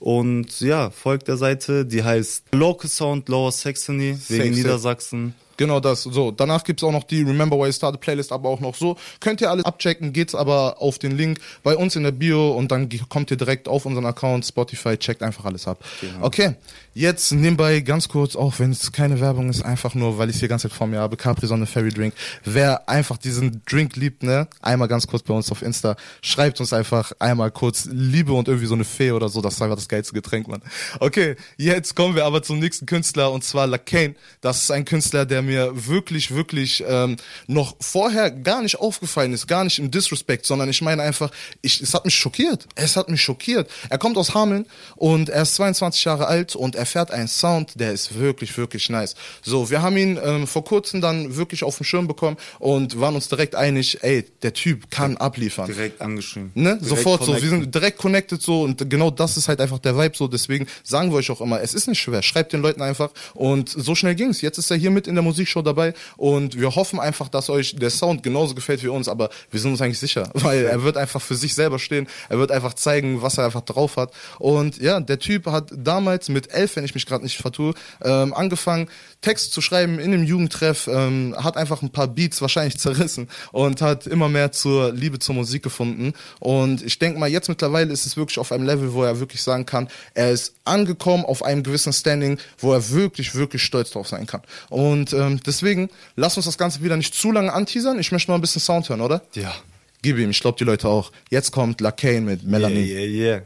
Und 0.00 0.60
ja, 0.60 0.90
folgt 0.90 1.28
der 1.28 1.36
Seite, 1.36 1.86
die 1.86 2.02
heißt 2.02 2.44
Local 2.52 2.90
Sound 2.90 3.28
Lower 3.28 3.52
Saxony, 3.52 4.18
wegen 4.28 4.44
safe. 4.44 4.50
Niedersachsen. 4.50 5.34
Genau 5.56 5.80
das. 5.80 6.02
So, 6.02 6.30
danach 6.30 6.64
gibt's 6.64 6.82
auch 6.82 6.92
noch 6.92 7.04
die 7.04 7.22
Remember 7.22 7.56
Why 7.56 7.66
You 7.66 7.72
Started 7.72 8.00
Playlist, 8.00 8.32
aber 8.32 8.48
auch 8.48 8.60
noch 8.60 8.74
so. 8.74 8.96
Könnt 9.20 9.40
ihr 9.40 9.50
alles 9.50 9.64
abchecken, 9.64 10.12
geht's 10.12 10.34
aber 10.34 10.80
auf 10.82 10.98
den 10.98 11.16
Link 11.16 11.38
bei 11.62 11.76
uns 11.76 11.96
in 11.96 12.02
der 12.02 12.10
Bio 12.10 12.52
und 12.52 12.70
dann 12.72 12.88
kommt 13.08 13.30
ihr 13.30 13.36
direkt 13.36 13.68
auf 13.68 13.86
unseren 13.86 14.06
Account 14.06 14.44
Spotify, 14.44 14.96
checkt 14.96 15.22
einfach 15.22 15.44
alles 15.44 15.68
ab. 15.68 15.84
Okay, 16.20 16.56
jetzt 16.94 17.32
nebenbei 17.32 17.80
ganz 17.80 18.08
kurz, 18.08 18.36
auch 18.36 18.58
wenn 18.58 18.70
es 18.70 18.92
keine 18.92 19.20
Werbung 19.20 19.50
ist, 19.50 19.62
einfach 19.62 19.94
nur, 19.94 20.16
weil 20.16 20.30
ich 20.30 20.38
hier 20.38 20.48
ganze 20.48 20.68
Zeit 20.68 20.76
vor 20.76 20.86
mir 20.86 21.00
habe, 21.00 21.16
Capri 21.16 21.46
Sonne 21.46 21.66
Fairy 21.66 21.90
Drink. 21.90 22.14
Wer 22.44 22.88
einfach 22.88 23.18
diesen 23.18 23.62
Drink 23.66 23.96
liebt, 23.96 24.22
ne, 24.22 24.48
einmal 24.62 24.88
ganz 24.88 25.06
kurz 25.06 25.22
bei 25.22 25.34
uns 25.34 25.50
auf 25.50 25.62
Insta, 25.62 25.96
schreibt 26.22 26.60
uns 26.60 26.72
einfach 26.72 27.12
einmal 27.18 27.50
kurz 27.50 27.88
Liebe 27.90 28.32
und 28.32 28.48
irgendwie 28.48 28.66
so 28.66 28.74
eine 28.74 28.84
Fee 28.84 29.10
oder 29.10 29.28
so, 29.28 29.40
das 29.40 29.54
ist 29.54 29.62
einfach 29.62 29.76
das 29.76 29.88
geilste 29.88 30.14
Getränk, 30.14 30.48
Mann. 30.48 30.62
Okay, 31.00 31.36
jetzt 31.56 31.96
kommen 31.96 32.14
wir 32.14 32.24
aber 32.24 32.42
zum 32.42 32.60
nächsten 32.60 32.86
Künstler 32.86 33.32
und 33.32 33.42
zwar 33.42 33.66
Lacane. 33.66 34.14
Das 34.40 34.62
ist 34.62 34.70
ein 34.70 34.84
Künstler, 34.84 35.26
der 35.26 35.42
mir 35.42 35.72
wirklich, 35.74 36.34
wirklich 36.34 36.84
ähm, 36.86 37.16
noch 37.48 37.76
vorher 37.80 38.30
gar 38.30 38.62
nicht 38.62 38.78
aufgefallen 38.78 39.32
ist, 39.32 39.48
gar 39.48 39.64
nicht 39.64 39.78
im 39.80 39.90
Disrespect, 39.90 40.46
sondern 40.46 40.68
ich 40.68 40.80
meine 40.80 41.02
einfach, 41.02 41.30
ich, 41.60 41.80
es 41.80 41.92
hat 41.92 42.04
mich 42.04 42.14
schockiert. 42.14 42.66
Es 42.76 42.96
hat 42.96 43.08
mich 43.08 43.22
schockiert. 43.22 43.68
Er 43.88 43.98
kommt 43.98 44.16
aus 44.16 44.34
Hameln 44.34 44.66
und 44.94 45.28
er 45.28 45.42
ist 45.42 45.56
22 45.56 46.04
Jahre 46.04 46.26
alt 46.26 46.54
und 46.54 46.76
er 46.76 46.83
fährt 46.86 47.10
einen 47.10 47.28
Sound, 47.28 47.72
der 47.78 47.92
ist 47.92 48.18
wirklich, 48.18 48.56
wirklich 48.56 48.88
nice. 48.90 49.14
So, 49.42 49.70
wir 49.70 49.82
haben 49.82 49.96
ihn 49.96 50.18
ähm, 50.22 50.46
vor 50.46 50.64
kurzem 50.64 51.00
dann 51.00 51.36
wirklich 51.36 51.64
auf 51.64 51.76
den 51.76 51.84
Schirm 51.84 52.06
bekommen 52.06 52.36
und 52.58 53.00
waren 53.00 53.14
uns 53.14 53.28
direkt 53.28 53.54
einig, 53.54 53.98
ey, 54.02 54.24
der 54.42 54.52
Typ 54.52 54.90
kann 54.90 55.16
abliefern. 55.16 55.66
Direkt 55.66 56.00
angeschrieben. 56.00 56.50
Ne? 56.54 56.78
Direkt 56.80 56.84
Sofort 56.84 57.24
so. 57.24 57.32
Wir 57.32 57.40
connecten. 57.40 57.60
sind 57.62 57.74
direkt 57.74 57.98
connected 57.98 58.42
so 58.42 58.62
und 58.62 58.88
genau 58.90 59.10
das 59.10 59.36
ist 59.36 59.48
halt 59.48 59.60
einfach 59.60 59.78
der 59.78 59.96
Vibe 59.96 60.16
so. 60.16 60.28
Deswegen 60.28 60.66
sagen 60.82 61.10
wir 61.10 61.18
euch 61.18 61.30
auch 61.30 61.40
immer, 61.40 61.60
es 61.60 61.74
ist 61.74 61.88
nicht 61.88 62.00
schwer. 62.00 62.22
Schreibt 62.22 62.52
den 62.52 62.62
Leuten 62.62 62.82
einfach 62.82 63.10
und 63.34 63.68
so 63.68 63.94
schnell 63.94 64.14
ging's. 64.14 64.40
Jetzt 64.40 64.58
ist 64.58 64.70
er 64.70 64.76
hier 64.76 64.90
mit 64.90 65.06
in 65.06 65.14
der 65.14 65.22
Musikshow 65.22 65.62
dabei 65.62 65.94
und 66.16 66.58
wir 66.58 66.74
hoffen 66.74 67.00
einfach, 67.00 67.28
dass 67.28 67.50
euch 67.50 67.76
der 67.76 67.90
Sound 67.90 68.22
genauso 68.22 68.54
gefällt 68.54 68.82
wie 68.82 68.88
uns, 68.88 69.08
aber 69.08 69.30
wir 69.50 69.60
sind 69.60 69.72
uns 69.72 69.80
eigentlich 69.80 69.98
sicher, 69.98 70.30
weil 70.34 70.64
er 70.64 70.82
wird 70.82 70.96
einfach 70.96 71.20
für 71.20 71.34
sich 71.34 71.54
selber 71.54 71.78
stehen. 71.78 72.06
Er 72.28 72.38
wird 72.38 72.50
einfach 72.50 72.74
zeigen, 72.74 73.22
was 73.22 73.38
er 73.38 73.46
einfach 73.46 73.62
drauf 73.62 73.96
hat. 73.96 74.12
Und 74.38 74.78
ja, 74.78 75.00
der 75.00 75.18
Typ 75.18 75.46
hat 75.46 75.70
damals 75.74 76.28
mit 76.28 76.52
elf, 76.52 76.73
wenn 76.76 76.84
ich 76.84 76.94
mich 76.94 77.06
gerade 77.06 77.24
nicht 77.24 77.38
vertue, 77.38 77.74
ähm, 78.02 78.34
angefangen, 78.34 78.88
Text 79.20 79.52
zu 79.52 79.60
schreiben 79.60 79.98
in 79.98 80.12
einem 80.12 80.24
Jugendtreff, 80.24 80.88
ähm, 80.88 81.34
hat 81.38 81.56
einfach 81.56 81.82
ein 81.82 81.90
paar 81.90 82.08
Beats 82.08 82.40
wahrscheinlich 82.40 82.78
zerrissen 82.78 83.28
und 83.52 83.80
hat 83.82 84.06
immer 84.06 84.28
mehr 84.28 84.52
zur 84.52 84.92
Liebe 84.92 85.18
zur 85.18 85.34
Musik 85.34 85.62
gefunden. 85.62 86.12
Und 86.40 86.82
ich 86.82 86.98
denke 86.98 87.18
mal, 87.18 87.28
jetzt 87.28 87.48
mittlerweile 87.48 87.92
ist 87.92 88.06
es 88.06 88.16
wirklich 88.16 88.38
auf 88.38 88.52
einem 88.52 88.66
Level, 88.66 88.92
wo 88.92 89.02
er 89.02 89.20
wirklich 89.20 89.42
sagen 89.42 89.66
kann, 89.66 89.88
er 90.14 90.30
ist 90.30 90.54
angekommen 90.64 91.24
auf 91.24 91.42
einem 91.42 91.62
gewissen 91.62 91.92
Standing, 91.92 92.38
wo 92.58 92.72
er 92.72 92.90
wirklich, 92.90 93.34
wirklich 93.34 93.62
stolz 93.62 93.90
drauf 93.90 94.08
sein 94.08 94.26
kann. 94.26 94.42
Und 94.70 95.12
ähm, 95.12 95.40
deswegen, 95.44 95.90
lass 96.16 96.36
uns 96.36 96.46
das 96.46 96.58
Ganze 96.58 96.82
wieder 96.82 96.96
nicht 96.96 97.14
zu 97.14 97.32
lange 97.32 97.52
anteasern. 97.52 97.98
Ich 97.98 98.12
möchte 98.12 98.30
noch 98.30 98.38
ein 98.38 98.40
bisschen 98.40 98.60
Sound 98.60 98.88
hören, 98.88 99.00
oder? 99.00 99.22
Ja. 99.34 99.54
Gib 100.02 100.18
ihm, 100.18 100.28
ich 100.28 100.40
glaube 100.40 100.58
die 100.58 100.64
Leute 100.64 100.86
auch. 100.86 101.12
Jetzt 101.30 101.50
kommt 101.50 101.80
Lacane 101.80 102.20
mit 102.20 102.42
Melanin. 102.42 102.84
Yeah, 102.84 103.00
yeah, 103.00 103.36
yeah. 103.36 103.42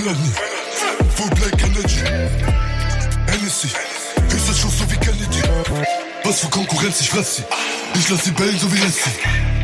Melanie, 0.00 0.32
full 1.14 1.28
black 1.36 1.62
energy. 1.62 2.00
Hennessy, 3.26 3.68
küsse 4.30 4.54
Schuss 4.54 4.78
so 4.78 4.90
wie 4.90 4.96
Kennedy. 4.96 5.42
Was 6.24 6.40
für 6.40 6.48
Konkurrenz, 6.48 7.02
ich 7.02 7.10
fress 7.10 7.36
sie. 7.36 7.44
Ich 7.98 8.08
lass 8.08 8.24
sie 8.24 8.30
bellen 8.30 8.58
so 8.58 8.72
wie 8.72 8.78
Messi. 8.78 9.10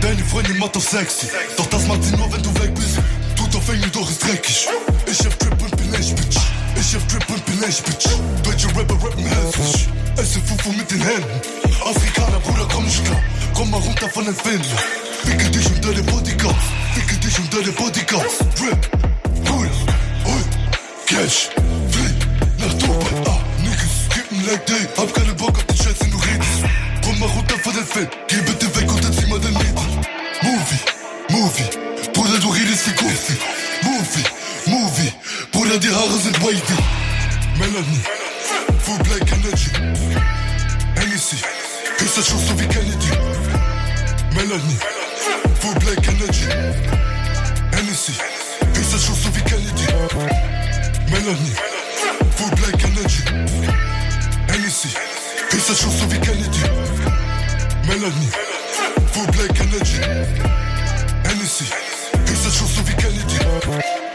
Deine 0.02 0.22
Freundin 0.24 0.58
macht 0.58 0.78
sexy. 0.78 1.28
Doch 1.56 1.66
das 1.66 1.86
macht 1.86 2.04
sie 2.04 2.14
nur, 2.16 2.30
wenn 2.30 2.42
du 2.42 2.52
weg 2.60 2.74
bist. 2.74 2.98
Tut 3.34 3.56
auf 3.56 3.66
Englisch, 3.70 3.92
doch 3.92 4.10
ist 4.10 4.22
dreckig. 4.22 4.68
Ich 5.06 5.18
hab 5.20 5.38
Trip 5.38 5.62
und 5.62 5.76
bin 5.76 5.94
echt, 5.94 6.14
Bitch. 6.14 6.38
Ich 6.78 6.94
hab 6.94 7.08
Trip 7.08 7.30
und 7.30 7.44
bin 7.46 7.62
echt, 7.62 7.84
Bitch. 7.84 8.06
Deutsche 8.42 8.68
Rapper 8.76 8.94
rappen 8.94 9.24
hässlich. 9.24 9.88
Esse 10.18 10.40
Fufu 10.40 10.70
mit 10.72 10.90
den 10.90 11.00
Händen. 11.00 11.40
Afrikaner, 11.82 12.40
Bruder, 12.40 12.68
komm 12.70 12.84
nicht 12.84 13.02
klar. 13.06 13.22
Komm 13.54 13.70
mal 13.70 13.80
runter 13.80 14.08
von 14.10 14.26
den 14.26 14.34
Fähnchen. 14.34 14.78
Wickel 15.24 15.50
dich 15.50 15.66
unter 15.66 15.94
den 15.94 16.04
Bodyguards. 16.04 16.58
Wickel 16.94 17.16
dich 17.20 17.38
unter 17.38 17.62
den 17.62 17.74
Bodyguards. 17.74 18.34
Rip, 18.60 18.90
Cash, 21.16 21.48
Flick, 21.92 22.18
nach 22.58 22.74
Dubai. 22.74 23.24
Ah, 23.24 23.40
Niggas, 23.62 24.04
gib 24.12 24.30
ein 24.32 24.44
Leg 24.44 24.66
Day. 24.66 24.86
Hab 24.98 25.14
keine 25.14 25.32
Bock 25.32 25.56
auf 25.56 25.64
den 25.64 25.76
Scheiß, 25.78 25.98
du 25.98 26.18
redest. 26.18 26.60
Komm 27.02 27.18
mal 27.18 27.28
runter. 27.30 27.56
Movie, 30.42 30.80
Movie. 31.30 32.12
Bruder, 32.12 32.38
du 32.38 32.50
redest 32.50 32.86
wie 32.86 32.92
Goofy. 33.02 33.32
Movie, 33.82 34.24
Movie. 34.66 35.12
Bruder, 35.52 35.78
die 35.78 35.88
Haare 35.88 36.18
sind 36.22 36.38
wavy. 36.42 36.76
Melanie, 37.58 38.04
full 38.84 38.98
black 38.98 39.32
energy. 39.32 39.70
Hennessy, 40.96 41.36
küsse 41.96 42.22
Schuss 42.22 42.46
so 42.46 42.60
wie 42.60 42.66
Kennedy. 42.66 43.10
Melanie, 44.34 44.78
full 45.60 45.74
black 45.76 46.06
energy. 46.08 46.44
Hennessy, 47.72 48.12
küsse 48.74 48.98
Schuss 48.98 49.22
so 49.22 49.34
wie 49.34 49.40
Kennedy. 49.40 50.45
Melanie, 51.10 51.54
full 52.36 52.50
black 52.56 52.82
energy. 52.84 53.22
Hennessy, 54.48 54.88
küsse 55.50 55.74
Schuss 55.74 55.98
so 56.00 56.10
wie 56.10 56.18
Kennedy. 56.18 56.62
Melanie, 57.86 58.30
full 59.12 59.26
black 59.28 59.60
energy. 59.60 60.00
Hennessy, 61.24 61.64
küsse 62.26 62.50
Schuss 62.50 62.74
so 62.74 62.88
wie 62.88 62.94
Kennedy. 62.94 63.38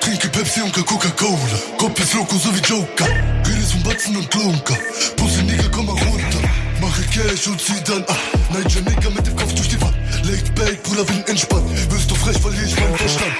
Trinke 0.01 0.27
Pepsi 0.29 0.61
und 0.61 0.73
Coca-Cola. 0.73 1.37
Kopf 1.77 1.99
ist 1.99 2.13
loco 2.13 2.35
so 2.37 2.53
wie 2.55 2.59
Joker. 2.59 3.07
Redest 3.47 3.71
von 3.71 3.83
Batzen 3.83 4.17
und 4.17 4.29
Klunker. 4.29 4.77
Pussy 5.15 5.43
Nigga, 5.43 5.69
komm 5.71 5.85
mal 5.85 5.93
runter. 5.93 6.41
Mache 6.81 7.03
Cash 7.13 7.47
und 7.47 7.61
zieh 7.61 7.81
dann 7.85 8.03
ab. 8.05 8.17
Niger 8.49 8.81
Nigga 8.81 9.09
mit 9.09 9.25
dem 9.27 9.35
Kopf 9.35 9.53
durch 9.53 9.69
die 9.69 9.81
Wand. 9.81 9.95
Laid 10.23 10.53
back, 10.55 10.83
Bruder, 10.83 11.05
bin 11.05 11.23
entspannt. 11.27 11.69
Wirst 11.91 12.11
du 12.11 12.15
frech, 12.15 12.37
verlier 12.37 12.63
ich 12.63 12.79
meinen 12.79 12.97
Verstand. 12.97 13.31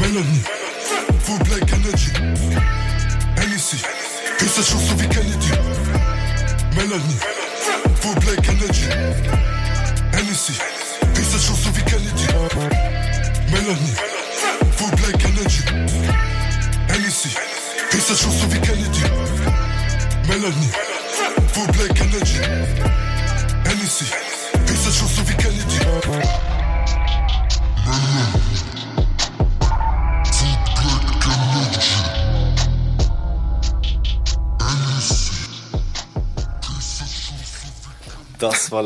Melanie, 0.00 0.42
full 1.20 1.38
black 1.44 1.70
energy. 1.70 2.10
Hennessy, 3.36 3.76
küsse 4.38 4.62
Schuss 4.62 4.88
so 4.88 4.98
wie 5.00 5.08
Kennedy. 5.08 5.50
Melanie, 6.74 7.20
full 8.00 8.14
black 8.20 8.48
energy. 8.48 8.88
Hennessy, 10.12 10.54
küsse 11.14 11.38
Schuss 11.38 11.64
so 11.64 11.76
wie 11.76 11.82
Kennedy. 11.82 12.26
Melanie, 13.50 13.96
full 14.76 14.90
black 14.96 15.22
energy. 15.22 15.62
Hennessy, 16.88 17.28
küsse 17.90 18.16
Schuss 18.16 18.40
so 18.40 18.50
wie 18.50 18.60
Kennedy. 18.60 19.04
Melanie, 20.26 20.72
full 21.52 21.66
black 21.72 22.00
energy. 22.00 22.23
Das 38.54 38.70
war 38.70 38.84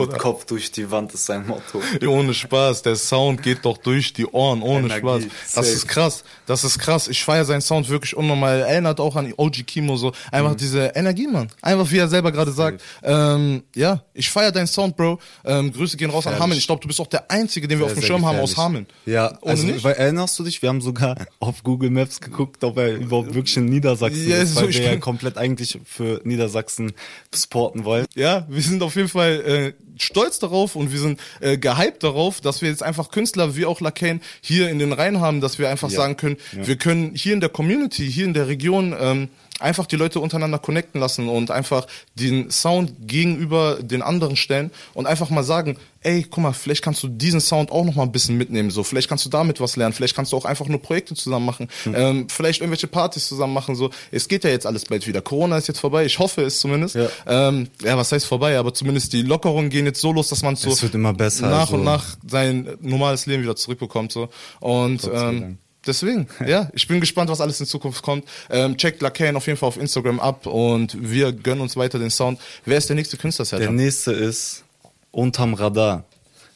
Mit 0.00 0.18
Kopf 0.18 0.44
durch 0.46 0.70
die 0.72 0.90
Wand 0.90 1.14
ist 1.14 1.26
sein 1.26 1.46
Motto. 1.46 1.80
Ohne 2.08 2.34
Spaß, 2.34 2.82
der 2.82 2.96
Sound 2.96 3.42
geht 3.42 3.64
doch 3.64 3.78
durch 3.78 4.12
die 4.12 4.26
Ohren, 4.26 4.62
ohne 4.62 4.86
Energie, 4.86 4.98
Spaß. 5.00 5.22
Das 5.44 5.52
safe. 5.54 5.68
ist 5.68 5.88
krass, 5.88 6.24
das 6.46 6.64
ist 6.64 6.78
krass. 6.78 7.08
Ich 7.08 7.22
feiere 7.24 7.44
seinen 7.44 7.60
Sound 7.62 7.88
wirklich 7.88 8.16
unnormal. 8.16 8.60
Erinnert 8.60 9.00
auch 9.00 9.16
an 9.16 9.32
OG 9.36 9.62
Kimo 9.66 9.96
so. 9.96 10.12
Einfach 10.30 10.52
Mhm. 10.52 10.56
diese 10.56 10.80
Energie, 10.94 11.26
Mann. 11.26 11.48
Einfach 11.62 11.90
wie 11.90 11.98
er 11.98 12.08
selber 12.08 12.32
gerade 12.32 12.52
sagt. 12.52 12.82
Ähm, 13.02 13.62
ja, 13.74 14.02
ich 14.14 14.30
feiere 14.30 14.52
deinen 14.52 14.66
Sound, 14.66 14.96
Bro. 14.96 15.18
Ähm, 15.44 15.72
Grüße 15.72 15.96
gehen 15.96 16.10
raus 16.10 16.26
an 16.26 16.32
Gefährlich. 16.32 16.42
Hameln. 16.42 16.58
Ich 16.58 16.66
glaube, 16.66 16.80
du 16.82 16.88
bist 16.88 17.00
auch 17.00 17.06
der 17.06 17.30
Einzige, 17.30 17.68
den 17.68 17.78
wir 17.78 17.86
auf 17.86 17.92
dem 17.92 18.00
Sehr, 18.00 18.06
Schirm 18.08 18.20
sehr 18.20 18.28
haben 18.28 18.38
aus 18.40 18.50
gefährlich. 18.50 18.64
Hameln. 18.64 18.86
Ja, 19.06 19.38
Ohne 19.40 19.50
also, 19.52 19.66
nicht? 19.66 19.84
weil, 19.84 19.94
erinnerst 19.94 20.38
du 20.38 20.44
dich, 20.44 20.60
wir 20.62 20.68
haben 20.68 20.80
sogar 20.80 21.16
auf 21.40 21.62
Google 21.62 21.90
Maps 21.90 22.20
geguckt, 22.20 22.62
ob 22.64 22.76
er 22.78 22.94
überhaupt 22.96 23.34
wirklich 23.34 23.56
in 23.56 23.66
Niedersachsen 23.66 24.28
Ja, 24.28 24.38
ist, 24.38 24.54
so, 24.54 24.62
weil 24.62 24.72
wir 24.72 24.82
ja 24.82 24.96
komplett 24.96 25.36
eigentlich 25.38 25.78
für 25.84 26.20
Niedersachsen 26.24 26.92
supporten 27.34 27.84
wollen. 27.84 28.06
Ja, 28.14 28.46
wir 28.48 28.62
sind 28.62 28.82
auf 28.82 28.96
jeden 28.96 29.08
Fall 29.08 29.74
äh, 29.76 29.85
stolz 29.98 30.38
darauf 30.38 30.76
und 30.76 30.92
wir 30.92 30.98
sind 30.98 31.20
äh, 31.40 31.58
gehypt 31.58 32.02
darauf, 32.02 32.40
dass 32.40 32.62
wir 32.62 32.68
jetzt 32.68 32.82
einfach 32.82 33.10
Künstler 33.10 33.56
wie 33.56 33.66
auch 33.66 33.80
Lacane 33.80 34.20
hier 34.40 34.68
in 34.70 34.78
den 34.78 34.92
Reihen 34.92 35.20
haben, 35.20 35.40
dass 35.40 35.58
wir 35.58 35.68
einfach 35.68 35.90
Ja. 35.90 35.96
sagen 35.96 36.16
können, 36.16 36.36
wir 36.52 36.76
können 36.76 37.14
hier 37.14 37.34
in 37.34 37.40
der 37.40 37.48
Community, 37.50 38.10
hier 38.10 38.24
in 38.24 38.34
der 38.34 38.48
Region 38.48 38.94
ähm, 38.98 39.28
einfach 39.60 39.86
die 39.86 39.96
Leute 39.96 40.20
untereinander 40.20 40.58
connecten 40.58 41.00
lassen 41.00 41.28
und 41.28 41.50
einfach 41.50 41.86
den 42.14 42.50
Sound 42.50 42.92
gegenüber 43.08 43.78
den 43.80 44.02
anderen 44.02 44.36
stellen 44.36 44.70
und 44.94 45.06
einfach 45.06 45.30
mal 45.30 45.44
sagen, 45.44 45.76
ey, 46.02 46.22
guck 46.28 46.38
mal, 46.42 46.52
vielleicht 46.52 46.82
kannst 46.82 47.02
du 47.02 47.08
diesen 47.08 47.40
Sound 47.40 47.72
auch 47.72 47.84
noch 47.84 47.94
mal 47.94 48.02
ein 48.04 48.12
bisschen 48.12 48.36
mitnehmen, 48.36 48.70
so, 48.70 48.84
vielleicht 48.84 49.08
kannst 49.08 49.24
du 49.24 49.28
damit 49.30 49.60
was 49.60 49.76
lernen, 49.76 49.92
vielleicht 49.92 50.14
kannst 50.14 50.32
du 50.32 50.36
auch 50.36 50.44
einfach 50.44 50.66
nur 50.66 50.80
Projekte 50.80 51.14
zusammen 51.14 51.46
machen, 51.46 51.68
ähm, 51.86 52.28
vielleicht 52.28 52.60
irgendwelche 52.60 52.86
Partys 52.86 53.26
zusammen 53.26 53.52
machen, 53.54 53.74
so, 53.74 53.90
es 54.12 54.28
geht 54.28 54.44
ja 54.44 54.50
jetzt 54.50 54.66
alles 54.66 54.84
bald 54.84 55.06
wieder, 55.06 55.20
Corona 55.20 55.56
ist 55.58 55.66
jetzt 55.66 55.80
vorbei, 55.80 56.04
ich 56.04 56.18
hoffe 56.18 56.42
es 56.42 56.60
zumindest, 56.60 56.94
Ja. 56.94 57.08
ähm, 57.26 57.68
ja, 57.82 57.96
was 57.96 58.12
heißt 58.12 58.26
vorbei, 58.26 58.56
aber 58.58 58.72
zumindest 58.72 59.12
die 59.14 59.22
Lockerungen 59.22 59.68
gehen 59.70 59.86
jetzt 59.86 60.00
so 60.00 60.12
los, 60.12 60.28
dass 60.28 60.42
man 60.42 60.54
so 60.54 60.70
Es 60.70 60.82
wird 60.82 60.94
immer 60.94 61.12
besser, 61.12 61.48
nach 61.48 61.60
also- 61.62 61.74
und 61.76 61.84
nach 61.84 62.16
sein 62.28 62.76
normales 62.80 63.26
Leben 63.26 63.42
wieder 63.42 63.56
zurückbekommt, 63.56 64.12
so, 64.12 64.28
und, 64.60 65.10
ähm. 65.12 65.58
Deswegen, 65.86 66.26
ja, 66.46 66.68
ich 66.74 66.86
bin 66.88 67.00
gespannt, 67.00 67.30
was 67.30 67.40
alles 67.40 67.60
in 67.60 67.66
Zukunft 67.66 68.02
kommt. 68.02 68.24
Ähm, 68.50 68.76
checkt 68.76 69.02
Lacane 69.02 69.36
auf 69.36 69.46
jeden 69.46 69.58
Fall 69.58 69.68
auf 69.68 69.76
Instagram 69.78 70.20
ab 70.20 70.46
und 70.46 70.96
wir 71.00 71.32
gönnen 71.32 71.60
uns 71.60 71.76
weiter 71.76 71.98
den 71.98 72.10
Sound. 72.10 72.38
Wer 72.64 72.78
ist 72.78 72.88
der 72.88 72.96
nächste 72.96 73.16
Künstler, 73.16 73.44
Der 73.44 73.58
Sertan? 73.58 73.76
nächste 73.76 74.12
ist 74.12 74.64
unterm 75.10 75.54
Radar. 75.54 76.04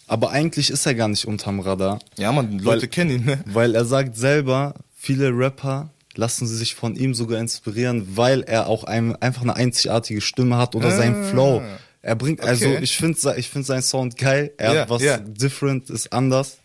Aber 0.07 0.31
eigentlich 0.31 0.71
ist 0.71 0.85
er 0.87 0.95
gar 0.95 1.09
nicht 1.09 1.25
unterm 1.27 1.61
Radar. 1.61 2.01
Ja, 2.19 2.33
man, 2.33 2.59
Leute 2.59 2.83
Weil- 2.83 2.89
kennen 2.89 3.11
ihn, 3.11 3.25
ne? 3.25 3.41
Weil 3.47 3.75
er 3.75 3.85
sagt 3.85 4.17
selber, 4.17 4.75
viele 4.97 5.29
Rapper 5.31 5.91
lassen 6.17 6.47
sich 6.49 6.75
von 6.75 6.97
ihm 6.97 7.15
sogar 7.15 7.39
inspirieren, 7.39 8.17
weil 8.17 8.43
er 8.43 8.67
auch 8.67 8.83
ein, 8.83 9.15
einfach 9.23 9.43
eine 9.43 9.55
einzigartige 9.55 10.21
Stimme 10.21 10.57
hat 10.59 10.75
oder 10.75 10.91
sein 10.91 11.25
Flow. 11.31 11.63
Er 12.03 12.17
bringt, 12.17 12.41
also 12.41 12.67
Ah. 12.67 12.71
Okay. 12.73 12.83
ich 12.83 12.97
finde 12.97 13.35
ich 13.37 13.49
find 13.49 13.65
seinen 13.65 13.83
Sound 13.83 14.19
geil. 14.19 14.51
Er 14.57 14.75
Ja, 14.75 14.81
hat 14.83 14.91
was 14.91 15.03
ja. 15.03 15.19
different, 15.19 15.89
ist 15.89 16.13
anders. 16.13 16.59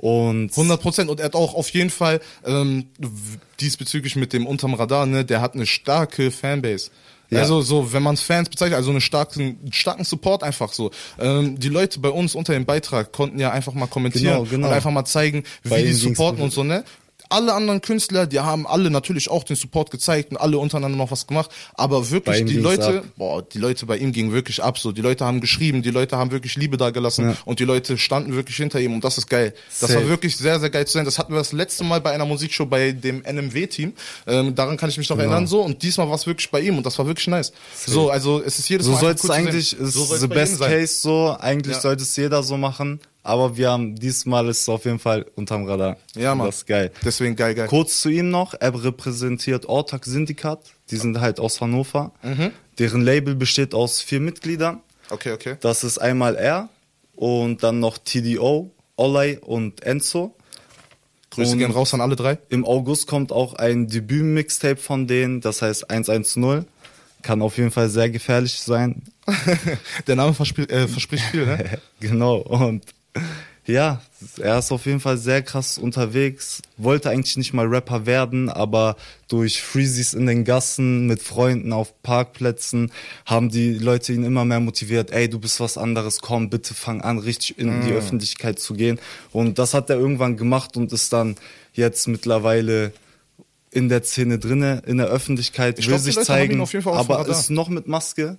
Und 0.00 0.50
100 0.52 0.80
Prozent. 0.80 1.10
Und 1.10 1.20
er 1.20 1.26
hat 1.26 1.34
auch 1.34 1.54
auf 1.54 1.68
jeden 1.70 1.90
Fall 1.90 2.20
ähm, 2.46 2.86
diesbezüglich 3.60 4.16
mit 4.16 4.32
dem 4.32 4.46
unterm 4.46 4.72
Radar, 4.72 5.04
ne, 5.04 5.26
der 5.26 5.42
hat 5.42 5.54
eine 5.54 5.66
starke 5.66 6.30
Fanbase. 6.30 6.90
Ja. 7.28 7.40
Also 7.40 7.60
so, 7.60 7.92
wenn 7.92 8.02
man 8.02 8.16
Fans 8.16 8.48
bezeichnet, 8.48 8.76
also 8.76 8.90
einen 8.90 9.02
starken, 9.02 9.58
starken 9.70 10.04
Support 10.04 10.42
einfach 10.42 10.72
so. 10.72 10.90
Ähm, 11.18 11.60
die 11.60 11.68
Leute 11.68 12.00
bei 12.00 12.08
uns 12.08 12.34
unter 12.34 12.54
dem 12.54 12.64
Beitrag 12.64 13.12
konnten 13.12 13.38
ja 13.38 13.52
einfach 13.52 13.72
mal 13.74 13.86
kommentieren 13.86 14.34
Genau, 14.34 14.44
genau. 14.44 14.66
und 14.68 14.72
einfach 14.72 14.90
mal 14.90 15.04
zeigen, 15.04 15.44
wie 15.62 15.68
Bei 15.68 15.82
die 15.82 15.92
supporten 15.92 16.42
und 16.42 16.52
so, 16.52 16.64
ne? 16.64 16.82
Alle 17.30 17.54
anderen 17.54 17.80
Künstler, 17.80 18.26
die 18.26 18.40
haben 18.40 18.66
alle 18.66 18.90
natürlich 18.90 19.30
auch 19.30 19.44
den 19.44 19.54
Support 19.56 19.90
gezeigt 19.90 20.32
und 20.32 20.36
alle 20.36 20.58
untereinander 20.58 20.98
noch 20.98 21.10
was 21.12 21.26
gemacht, 21.26 21.50
aber 21.74 22.10
wirklich 22.10 22.44
die 22.44 22.56
Leute, 22.58 23.04
boah, 23.16 23.40
die 23.42 23.58
Leute 23.58 23.86
bei 23.86 23.96
ihm 23.98 24.12
gingen 24.12 24.32
wirklich 24.32 24.62
ab, 24.62 24.78
so, 24.78 24.90
die 24.92 25.00
Leute 25.00 25.24
haben 25.24 25.40
geschrieben, 25.40 25.82
die 25.82 25.90
Leute 25.90 26.16
haben 26.16 26.32
wirklich 26.32 26.56
Liebe 26.56 26.76
da 26.76 26.90
gelassen 26.90 27.30
Ja. 27.30 27.36
und 27.44 27.60
die 27.60 27.64
Leute 27.64 27.96
standen 27.98 28.34
wirklich 28.34 28.56
hinter 28.56 28.80
ihm 28.80 28.92
und 28.94 29.04
das 29.04 29.16
ist 29.16 29.28
geil. 29.28 29.54
Das 29.80 29.90
Safe. 29.90 29.94
war 30.02 30.08
wirklich 30.08 30.36
sehr, 30.36 30.58
sehr 30.60 30.70
geil 30.70 30.86
zu 30.86 30.94
sehen. 30.94 31.04
Das 31.04 31.18
hatten 31.18 31.32
wir 31.32 31.38
das 31.38 31.52
letzte 31.52 31.84
Mal 31.84 32.00
bei 32.00 32.10
einer 32.10 32.24
Musikshow 32.26 32.66
bei 32.66 32.92
dem 32.92 33.24
NMW-Team, 33.24 33.92
ähm, 34.26 34.54
daran 34.56 34.76
kann 34.76 34.90
ich 34.90 34.98
mich 34.98 35.08
noch 35.08 35.16
Genau. 35.16 35.30
erinnern, 35.30 35.46
so, 35.46 35.60
und 35.62 35.82
diesmal 35.82 36.08
war 36.08 36.16
es 36.16 36.26
wirklich 36.26 36.50
bei 36.50 36.60
ihm 36.60 36.76
und 36.78 36.84
das 36.84 36.98
war 36.98 37.06
wirklich 37.06 37.28
nice. 37.28 37.52
So, 37.86 38.10
also, 38.10 38.42
es 38.42 38.58
ist 38.58 38.68
jedes 38.68 38.86
So 38.86 38.92
Mal 38.92 38.98
soll 39.00 39.10
einfach 39.10 39.24
es 39.24 39.30
cool 39.30 39.34
zu 39.36 39.40
eigentlich, 39.48 39.72
ist 39.78 39.92
So 39.94 40.04
soll's 40.04 40.20
the 40.20 40.26
best 40.26 40.58
case 40.60 40.94
so, 41.00 41.36
eigentlich 41.38 41.76
Ja. 41.76 41.80
sollte 41.80 42.02
es 42.02 42.16
jeder 42.16 42.42
so 42.42 42.56
machen, 42.56 42.98
aber 43.30 43.56
wir 43.56 43.70
haben, 43.70 43.94
diesmal 43.94 44.48
ist 44.48 44.62
es 44.62 44.68
auf 44.68 44.84
jeden 44.84 44.98
Fall 44.98 45.24
unterm 45.36 45.64
Radar. 45.64 45.96
Ja, 46.16 46.34
Mann. 46.34 46.48
Das 46.48 46.56
ist 46.56 46.66
geil. 46.66 46.90
Deswegen 47.04 47.36
geil, 47.36 47.54
geil. 47.54 47.68
Kurz 47.68 48.00
zu 48.00 48.08
ihm 48.08 48.28
noch, 48.28 48.54
er 48.58 48.82
repräsentiert 48.82 49.66
Ortak 49.66 50.04
Syndikat, 50.04 50.58
die 50.90 50.96
sind 50.96 51.20
halt 51.20 51.38
aus 51.38 51.60
Hannover. 51.60 52.12
Mhm. 52.22 52.50
Deren 52.80 53.02
Label 53.02 53.36
besteht 53.36 53.72
aus 53.72 54.00
vier 54.00 54.18
Mitgliedern. 54.18 54.80
Okay, 55.10 55.32
okay. 55.32 55.56
Das 55.60 55.84
ist 55.84 55.98
einmal 55.98 56.34
er 56.34 56.70
und 57.14 57.62
dann 57.62 57.78
noch 57.78 57.98
TDO, 57.98 58.72
Olay 58.96 59.38
und 59.38 59.84
Enzo. 59.84 60.34
Grüße 61.30 61.52
Und 61.52 61.58
gehen 61.58 61.70
raus 61.70 61.94
an 61.94 62.00
alle 62.00 62.16
drei. 62.16 62.38
Im 62.48 62.64
August 62.64 63.06
kommt 63.06 63.30
auch 63.30 63.54
ein 63.54 63.86
Debüt-Mixtape 63.86 64.76
von 64.76 65.06
denen, 65.06 65.40
das 65.40 65.62
heißt 65.62 65.88
110. 65.88 66.64
Kann 67.22 67.42
auf 67.42 67.58
jeden 67.58 67.70
Fall 67.70 67.88
sehr 67.90 68.10
gefährlich 68.10 68.60
sein. 68.60 69.02
Der 70.08 70.16
Name 70.16 70.30
äh, 70.30 70.88
verspricht 70.88 71.24
viel, 71.26 71.46
ne? 71.46 71.78
genau. 72.00 72.38
Und 72.38 72.84
ja, 73.66 74.00
er 74.38 74.58
ist 74.58 74.72
auf 74.72 74.86
jeden 74.86 75.00
Fall 75.00 75.16
sehr 75.16 75.42
krass 75.42 75.78
unterwegs. 75.78 76.62
Wollte 76.76 77.10
eigentlich 77.10 77.36
nicht 77.36 77.52
mal 77.52 77.66
Rapper 77.66 78.06
werden, 78.06 78.48
aber 78.48 78.96
durch 79.28 79.62
Freezies 79.62 80.14
in 80.14 80.26
den 80.26 80.44
Gassen 80.44 81.06
mit 81.06 81.22
Freunden 81.22 81.72
auf 81.72 82.02
Parkplätzen 82.02 82.90
haben 83.26 83.48
die 83.48 83.74
Leute 83.74 84.12
ihn 84.12 84.24
immer 84.24 84.44
mehr 84.44 84.60
motiviert. 84.60 85.10
Ey, 85.12 85.28
du 85.28 85.38
bist 85.38 85.60
was 85.60 85.78
anderes, 85.78 86.20
komm, 86.20 86.50
bitte 86.50 86.74
fang 86.74 87.00
an, 87.00 87.18
richtig 87.18 87.58
in 87.58 87.82
die 87.82 87.92
Öffentlichkeit 87.92 88.58
zu 88.58 88.74
gehen. 88.74 88.98
Und 89.30 89.58
das 89.58 89.74
hat 89.74 89.90
er 89.90 89.96
irgendwann 89.96 90.36
gemacht 90.36 90.76
und 90.76 90.92
ist 90.92 91.12
dann 91.12 91.36
jetzt 91.72 92.08
mittlerweile 92.08 92.92
in 93.70 93.88
der 93.88 94.02
Szene 94.02 94.38
drinne, 94.38 94.82
in 94.86 94.98
der 94.98 95.06
Öffentlichkeit, 95.06 95.78
Ich 95.78 95.86
will 95.86 95.94
glaub, 95.94 96.02
sich 96.02 96.18
zeigen, 96.20 96.60
aber 96.86 97.28
ist 97.28 97.50
noch 97.50 97.68
mit 97.68 97.86
Maske. 97.86 98.38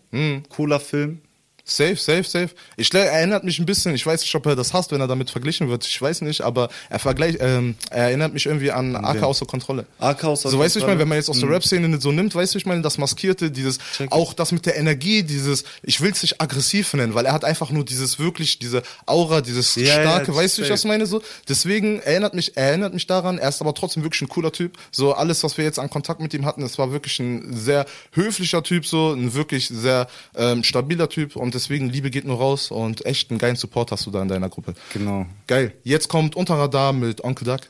Cooler 0.49 0.79
Film. 0.79 1.21
Safe, 1.63 1.95
safe, 1.95 2.23
safe. 2.23 2.49
Ich 2.77 2.93
er 2.93 3.11
erinnert 3.11 3.43
mich 3.43 3.59
ein 3.59 3.65
bisschen, 3.65 3.93
ich 3.95 4.05
weiß 4.05 4.21
nicht, 4.21 4.35
ob 4.35 4.45
er 4.45 4.55
das 4.55 4.73
hasst, 4.73 4.91
wenn 4.91 5.01
er 5.01 5.07
damit 5.07 5.29
verglichen 5.29 5.69
wird, 5.69 5.85
ich 5.85 6.01
weiß 6.01 6.21
nicht, 6.21 6.41
aber 6.41 6.69
er 6.89 6.99
vergleicht, 6.99 7.37
ähm, 7.41 7.75
er 7.89 8.05
erinnert 8.05 8.33
mich 8.33 8.45
irgendwie 8.45 8.71
an 8.71 8.95
AK 8.95 9.15
wen? 9.15 9.23
außer 9.23 9.45
Kontrolle. 9.45 9.85
AK 9.99 10.23
außer 10.23 10.49
so 10.49 10.59
weißt 10.59 10.75
du, 10.75 10.79
ich 10.79 10.83
Kontrolle? 10.83 10.87
meine, 10.87 10.99
wenn 10.99 11.07
man 11.09 11.17
jetzt 11.17 11.29
aus 11.29 11.39
der 11.39 11.49
Rap-Szene 11.49 11.87
nicht 11.87 12.01
so 12.01 12.11
nimmt, 12.11 12.35
weißt 12.35 12.53
du, 12.53 12.57
ich 12.57 12.65
meine, 12.65 12.81
das 12.81 12.97
Maskierte, 12.97 13.51
dieses, 13.51 13.79
auch 14.09 14.33
das 14.33 14.51
mit 14.51 14.65
der 14.65 14.77
Energie, 14.77 15.23
dieses, 15.23 15.63
ich 15.83 16.01
will 16.01 16.11
es 16.11 16.21
nicht 16.21 16.41
aggressiv 16.41 16.93
nennen, 16.93 17.13
weil 17.13 17.25
er 17.25 17.33
hat 17.33 17.45
einfach 17.45 17.69
nur 17.69 17.85
dieses 17.85 18.19
wirklich, 18.19 18.59
diese 18.59 18.83
Aura, 19.05 19.41
dieses 19.41 19.75
Ja, 19.75 19.83
ja, 19.83 19.93
starke, 20.01 20.35
weißt 20.35 20.57
du, 20.57 20.63
ich 20.63 20.69
was 20.69 20.83
meine 20.85 21.05
so. 21.05 21.21
Deswegen 21.47 21.99
erinnert 22.01 22.33
mich, 22.33 22.57
er 22.57 22.69
erinnert 22.69 22.93
mich 22.93 23.07
daran, 23.07 23.37
er 23.37 23.49
ist 23.49 23.61
aber 23.61 23.73
trotzdem 23.73 24.03
wirklich 24.03 24.21
ein 24.21 24.29
cooler 24.29 24.51
Typ. 24.51 24.77
So 24.91 25.13
alles, 25.13 25.43
was 25.43 25.57
wir 25.57 25.65
jetzt 25.65 25.79
an 25.79 25.89
Kontakt 25.89 26.19
mit 26.21 26.33
ihm 26.33 26.45
hatten, 26.45 26.63
es 26.63 26.77
war 26.77 26.91
wirklich 26.91 27.19
ein 27.19 27.53
sehr 27.55 27.85
höflicher 28.11 28.63
Typ, 28.63 28.85
so 28.85 29.13
ein 29.13 29.33
wirklich 29.33 29.67
sehr 29.67 30.07
ähm, 30.35 30.63
stabiler 30.63 31.09
Typ 31.09 31.35
und 31.35 31.55
deswegen 31.61 31.89
Liebe 31.89 32.09
geht 32.09 32.25
nur 32.25 32.37
raus 32.37 32.71
und 32.71 33.05
echt 33.05 33.29
einen 33.29 33.37
geilen 33.37 33.55
Support 33.55 33.91
hast 33.91 34.05
du 34.07 34.11
da 34.11 34.21
in 34.21 34.27
deiner 34.27 34.49
Gruppe. 34.49 34.73
Genau. 34.93 35.27
Geil. 35.45 35.73
Jetzt 35.83 36.07
kommt 36.07 36.35
Unterradar 36.35 36.91
mit 36.91 37.23
Onkel 37.23 37.45
Duck. 37.45 37.61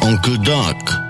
Onkel 0.00 0.38
Duck. 0.38 1.05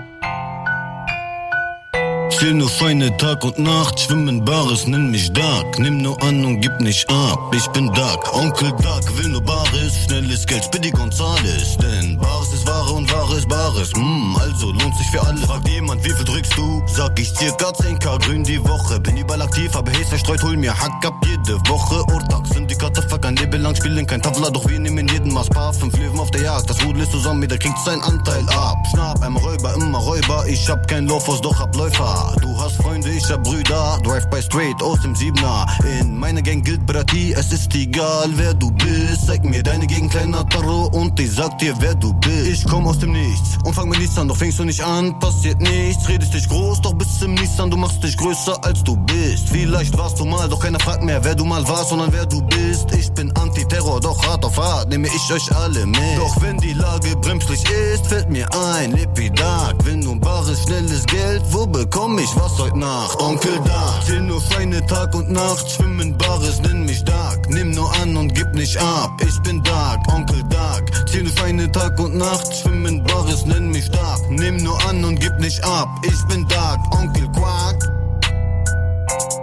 Zähl 2.38 2.52
nur 2.52 2.68
feine 2.68 3.16
Tag 3.16 3.42
und 3.44 3.58
Nacht, 3.58 3.98
schwimmen 3.98 4.44
Bares, 4.44 4.86
nenn 4.86 5.10
mich 5.10 5.32
Duck. 5.32 5.78
Nimm 5.78 6.02
nur 6.02 6.22
an 6.22 6.44
und 6.44 6.60
gib 6.60 6.78
nicht 6.80 7.08
ab, 7.08 7.52
ich 7.56 7.66
bin 7.68 7.86
Duck. 7.86 8.34
Onkel 8.34 8.70
Duck 8.72 9.16
will 9.16 9.30
nur 9.30 9.40
Bares, 9.40 10.04
schnelles 10.04 10.46
Geld, 10.46 10.64
Spiddy 10.64 10.90
Gonzales. 10.90 11.78
Denn 11.78 12.18
Bares 12.18 12.52
ist 12.52 12.66
Ware 12.66 12.92
und 12.92 13.10
Ware 13.10 13.36
ist 13.36 13.48
Bares. 13.48 13.90
Mm, 13.96 14.36
also 14.36 14.70
lohnt 14.70 14.94
sich 14.96 15.06
für 15.10 15.22
alle. 15.26 15.38
Fragt 15.38 15.66
jemand, 15.68 16.04
wie 16.04 16.10
viel 16.10 16.24
drückst 16.24 16.56
du? 16.58 16.82
Sag 16.86 17.18
ich 17.18 17.30
circa 17.30 17.70
10k 17.70 18.18
grün 18.24 18.44
die 18.44 18.62
Woche. 18.62 19.00
Bin 19.00 19.16
überall 19.16 19.40
aktiv, 19.40 19.74
aber 19.74 19.90
Haze 19.90 20.04
verstreut, 20.04 20.42
hol 20.42 20.56
mir 20.58 20.78
Hack 20.78 21.06
ab 21.06 21.14
jede 21.24 21.58
Woche. 21.68 22.00
Ortag, 22.12 22.46
Syndikate, 22.52 23.02
fuck 23.08 23.24
ein 23.24 23.36
Leben 23.36 23.62
lang, 23.62 23.74
spielen 23.74 24.06
kein 24.06 24.20
Tafla, 24.20 24.50
doch 24.50 24.68
wir 24.68 24.78
nehmen 24.78 25.08
jeden 25.08 25.32
Maß 25.32 25.48
Paar. 25.48 25.72
Fünf 25.72 25.96
Löwen 25.96 26.20
auf 26.20 26.30
der 26.30 26.42
Jagd, 26.42 26.68
das 26.68 26.84
Rudel 26.84 27.02
ist 27.02 27.12
zusammen, 27.12 27.40
jeder 27.42 27.56
kriegt 27.56 27.78
seinen 27.78 28.02
Anteil 28.02 28.46
ab. 28.50 28.76
Schnapp, 28.90 29.22
einmal 29.22 29.42
Räuber, 29.42 29.74
immer 29.74 29.98
Räuber. 29.98 30.44
Ich 30.46 30.68
hab 30.68 30.86
kein 30.86 31.06
Laufhaus, 31.06 31.40
doch 31.40 31.58
hab 31.58 31.74
Läufer. 31.74 32.25
Du 32.40 32.58
hast 32.58 32.76
Freunde, 32.76 33.08
ich 33.10 33.30
hab 33.30 33.42
Brüder. 33.44 33.98
Drive 34.02 34.28
by 34.30 34.42
straight 34.42 34.82
aus 34.82 35.00
dem 35.00 35.14
Siebener. 35.14 35.66
In 36.00 36.18
meiner 36.18 36.42
Gang 36.42 36.64
gilt 36.64 36.84
Brati, 36.86 37.32
es 37.32 37.52
ist 37.52 37.74
egal, 37.74 38.30
wer 38.34 38.54
du 38.54 38.70
bist. 38.72 39.26
Zeig 39.26 39.44
mir 39.44 39.62
deine 39.62 39.86
Gegend, 39.86 40.10
kleiner 40.10 40.46
Taro, 40.48 40.86
und 40.86 41.18
ich 41.20 41.32
sag 41.32 41.58
dir, 41.58 41.74
wer 41.80 41.94
du 41.94 42.12
bist. 42.14 42.46
Ich 42.46 42.64
komm 42.66 42.86
aus 42.86 42.98
dem 42.98 43.12
Nichts 43.12 43.58
und 43.64 43.74
fang 43.74 43.88
mit 43.88 43.98
nichts 43.98 44.18
an, 44.18 44.28
doch 44.28 44.36
fängst 44.36 44.58
du 44.58 44.64
nicht 44.64 44.82
an, 44.82 45.18
passiert 45.18 45.60
nichts. 45.60 46.08
Redest 46.08 46.34
dich 46.34 46.48
groß, 46.48 46.80
doch 46.80 46.94
bis 46.94 47.18
zum 47.18 47.34
Nichts 47.34 47.58
an, 47.60 47.70
du 47.70 47.76
machst 47.76 48.02
dich 48.02 48.16
größer 48.16 48.62
als 48.64 48.82
du 48.84 48.96
bist. 48.96 49.48
Vielleicht 49.48 49.96
warst 49.96 50.18
du 50.18 50.24
mal, 50.24 50.48
doch 50.48 50.60
keiner 50.60 50.80
fragt 50.80 51.02
mehr, 51.02 51.22
wer 51.24 51.34
du 51.34 51.44
mal 51.44 51.66
warst, 51.68 51.90
sondern 51.90 52.12
wer 52.12 52.26
du 52.26 52.42
bist. 52.42 52.94
Ich 52.94 53.10
bin 53.12 53.30
Antiterror, 53.36 54.00
doch 54.00 54.26
hart 54.26 54.44
auf 54.44 54.56
hart, 54.56 54.88
nehme 54.88 55.08
ich 55.08 55.32
euch 55.32 55.54
alle 55.54 55.86
mit. 55.86 56.18
Doch 56.18 56.40
wenn 56.42 56.58
die 56.58 56.72
Lage 56.72 57.16
bremslich 57.16 57.62
ist, 57.92 58.06
fällt 58.06 58.30
mir 58.30 58.48
ein, 58.52 58.94
Dark. 59.36 59.76
Wenn 59.84 60.00
du 60.00 60.18
bares, 60.18 60.62
schnelles 60.62 61.04
Geld, 61.06 61.42
wo 61.50 61.66
bekomm 61.66 62.15
ich 62.18 62.36
was 62.36 62.58
heute 62.58 62.78
Nacht? 62.78 63.20
Onkel 63.20 63.58
Dark, 63.64 64.04
zähl 64.04 64.20
nur 64.20 64.40
feine 64.40 64.84
Tag 64.86 65.14
und 65.14 65.30
Nacht, 65.30 65.70
schwimmen 65.70 66.16
Bares, 66.16 66.60
nenn 66.60 66.84
mich 66.84 67.04
Dark. 67.04 67.48
Nimm 67.50 67.70
nur 67.72 67.92
an 67.96 68.16
und 68.16 68.34
gib 68.34 68.52
nicht 68.54 68.76
ab, 68.78 69.10
ich 69.26 69.38
bin 69.42 69.62
Dark, 69.62 70.00
Onkel 70.12 70.42
Dark. 70.48 71.08
Zähl 71.08 71.24
nur 71.24 71.32
feine 71.32 71.70
Tag 71.72 71.98
und 71.98 72.16
Nacht, 72.16 72.54
schwimmen 72.54 73.02
Bares, 73.04 73.44
nenn 73.44 73.70
mich 73.70 73.90
Dark. 73.90 74.20
Nimm 74.30 74.56
nur 74.58 74.78
an 74.88 75.04
und 75.04 75.18
gib 75.20 75.38
nicht 75.38 75.62
ab, 75.64 75.88
ich 76.02 76.24
bin 76.26 76.46
Dark, 76.48 76.80
Onkel 76.94 77.28
Quark. 77.32 77.82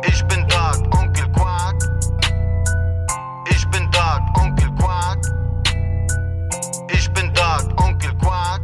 Ich 0.07 0.23
bin 0.25 0.47
Dark, 0.47 0.79
Onkel 0.97 1.29
Quark. 1.33 1.75
Ich 3.49 3.67
bin 3.69 3.91
Dark, 3.91 4.21
Onkel 4.37 4.71
Quark. 4.75 5.19
Ich 6.93 7.11
bin 7.11 7.33
Dark, 7.33 7.81
Onkel 7.81 8.13
Quark. 8.15 8.61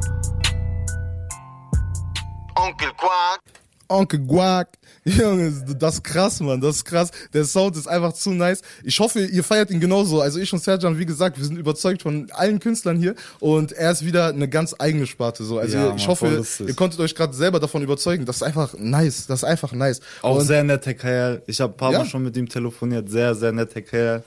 Onkel 2.56 2.92
Quark. 2.98 3.49
Onkel 3.90 4.20
Guac. 4.20 4.70
Junge, 5.06 5.52
das 5.80 5.96
ist 5.96 6.04
krass, 6.04 6.40
Mann. 6.40 6.62
Das 6.62 6.78
ist 6.78 6.86
krass. 6.86 7.10
Der 7.34 7.44
Sound 7.46 7.76
ist 7.78 7.88
einfach 7.88 8.14
zu 8.14 8.32
nice. 8.32 8.62
Ich 8.84 9.00
hoffe, 9.00 9.20
ihr 9.26 9.44
feiert 9.44 9.72
ihn 9.72 9.80
genauso. 9.80 10.22
Also 10.22 10.40
ich 10.40 10.52
und 10.54 10.62
Serjan, 10.62 10.98
wie 11.00 11.06
gesagt, 11.06 11.38
wir 11.38 11.46
sind 11.46 11.58
überzeugt 11.58 12.04
von 12.04 12.28
allen 12.32 12.60
Künstlern 12.60 12.98
hier 12.98 13.16
und 13.40 13.72
er 13.72 13.92
ist 13.92 14.06
wieder 14.06 14.28
eine 14.28 14.48
ganz 14.48 14.76
eigene 14.78 15.08
Sparte. 15.08 15.44
So. 15.44 15.58
Also 15.60 15.78
Ja, 15.78 15.96
ich 15.96 16.02
Mann, 16.02 16.08
hoffe, 16.08 16.46
ihr 16.68 16.76
konntet 16.76 17.00
euch 17.00 17.16
gerade 17.16 17.34
selber 17.34 17.60
davon 17.60 17.82
überzeugen. 17.82 18.26
Das 18.26 18.38
ist 18.38 18.44
einfach 18.44 18.76
nice. 18.78 19.26
Das 19.28 19.40
ist 19.40 19.44
einfach 19.46 19.72
nice. 19.72 20.02
Auch 20.22 20.38
und 20.40 20.46
sehr 20.46 20.64
netter 20.64 20.94
Kerl. 20.94 21.42
Ich 21.48 21.60
habe 21.62 21.74
ein 21.74 21.78
paar 21.78 21.92
Ja. 21.92 22.00
Mal 22.00 22.06
schon 22.06 22.24
mit 22.24 22.36
ihm 22.38 22.48
telefoniert. 22.48 23.10
Sehr, 23.10 23.34
sehr 23.36 23.52
netter 23.52 23.82
Kerl. 23.82 24.24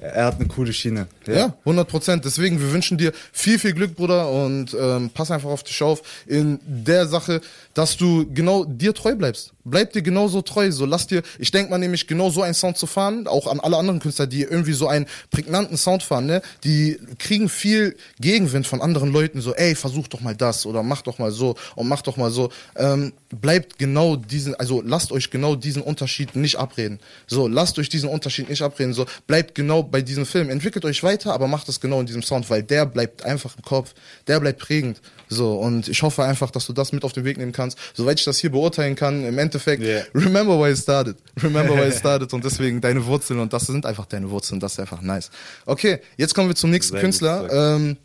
Er 0.00 0.24
hat 0.24 0.36
eine 0.36 0.48
coole 0.48 0.72
Schiene. 0.72 1.08
Ja, 1.26 1.54
100 1.60 1.86
Prozent. 1.86 2.24
Deswegen, 2.24 2.58
wir 2.58 2.72
wünschen 2.72 2.96
dir 2.96 3.12
viel, 3.32 3.58
viel 3.58 3.74
Glück, 3.74 3.96
Bruder, 3.96 4.30
und 4.30 4.74
ähm, 4.78 5.10
pass 5.12 5.30
einfach 5.30 5.50
auf 5.50 5.62
dich 5.62 5.82
auf 5.82 6.02
in 6.26 6.58
der 6.64 7.06
Sache, 7.06 7.42
dass 7.74 7.98
du 7.98 8.26
genau 8.32 8.64
dir 8.64 8.94
treu 8.94 9.14
bleibst. 9.14 9.52
Bleib 9.64 9.92
dir 9.92 10.00
genauso 10.00 10.40
treu. 10.40 10.72
So 10.72 10.86
lass 10.86 11.06
dir, 11.06 11.22
ich 11.38 11.50
denke 11.50 11.70
mal 11.70 11.76
nämlich 11.76 12.06
genau 12.06 12.30
so 12.30 12.40
einen 12.40 12.54
Sound 12.54 12.78
zu 12.78 12.86
fahren, 12.86 13.26
auch 13.26 13.46
an 13.46 13.60
alle 13.60 13.76
anderen 13.76 14.00
Künstler, 14.00 14.26
die 14.26 14.42
irgendwie 14.42 14.72
so 14.72 14.88
einen 14.88 15.04
prägnanten 15.30 15.76
Sound 15.76 16.02
fahren, 16.02 16.24
ne, 16.24 16.40
die 16.64 16.98
kriegen 17.18 17.50
viel 17.50 17.94
Gegenwind 18.18 18.66
von 18.66 18.80
anderen 18.80 19.12
Leuten, 19.12 19.42
so, 19.42 19.54
ey, 19.54 19.74
versuch 19.74 20.08
doch 20.08 20.22
mal 20.22 20.34
das 20.34 20.64
oder 20.64 20.82
mach 20.82 21.02
doch 21.02 21.18
mal 21.18 21.30
so 21.30 21.56
und 21.76 21.88
mach 21.88 22.00
doch 22.00 22.16
mal 22.16 22.30
so. 22.30 22.50
Ähm, 22.74 23.12
bleibt 23.28 23.78
genau 23.78 24.16
diesen, 24.16 24.54
also 24.54 24.82
lasst 24.84 25.12
euch 25.12 25.30
genau 25.30 25.56
diesen 25.56 25.82
Unterschied 25.82 26.34
nicht 26.36 26.56
abreden. 26.56 26.98
So, 27.26 27.46
lasst 27.46 27.78
euch 27.78 27.90
diesen 27.90 28.08
Unterschied 28.08 28.48
nicht 28.48 28.62
abreden. 28.62 28.94
So, 28.94 29.04
bleibt 29.26 29.54
genau 29.54 29.89
bei 29.90 30.02
diesem 30.02 30.26
Film. 30.26 30.50
Entwickelt 30.50 30.84
euch 30.84 31.02
weiter, 31.02 31.32
aber 31.32 31.48
macht 31.48 31.68
es 31.68 31.80
genau 31.80 32.00
in 32.00 32.06
diesem 32.06 32.22
Sound, 32.22 32.48
weil 32.50 32.62
der 32.62 32.86
bleibt 32.86 33.24
einfach 33.24 33.56
im 33.56 33.62
Kopf. 33.62 33.94
Der 34.26 34.40
bleibt 34.40 34.60
prägend. 34.60 35.00
So, 35.28 35.54
und 35.58 35.88
ich 35.88 36.02
hoffe 36.02 36.24
einfach, 36.24 36.50
dass 36.50 36.66
du 36.66 36.72
das 36.72 36.92
mit 36.92 37.04
auf 37.04 37.12
den 37.12 37.24
Weg 37.24 37.38
nehmen 37.38 37.52
kannst. 37.52 37.78
Soweit 37.94 38.18
ich 38.18 38.24
das 38.24 38.38
hier 38.38 38.50
beurteilen 38.50 38.96
kann, 38.96 39.24
im 39.24 39.38
Endeffekt, 39.38 39.82
Yeah. 39.82 40.04
remember 40.14 40.58
why 40.58 40.70
it 40.70 40.78
started. 40.78 41.16
Remember 41.42 41.76
why 41.76 41.88
it 41.88 41.94
started. 41.98 42.32
Und 42.32 42.44
deswegen 42.44 42.80
deine 42.80 43.04
Wurzeln, 43.06 43.40
und 43.40 43.52
das 43.52 43.66
sind 43.66 43.86
einfach 43.86 44.06
deine 44.06 44.30
Wurzeln. 44.30 44.60
Das 44.60 44.72
ist 44.72 44.80
einfach 44.80 45.02
nice. 45.02 45.30
Okay, 45.66 46.00
jetzt 46.16 46.34
kommen 46.34 46.48
wir 46.48 46.56
zum 46.56 46.70
nächsten 46.70 46.92
Sehr 46.94 47.00
Künstler. 47.00 47.48
Ähm, 47.76 47.96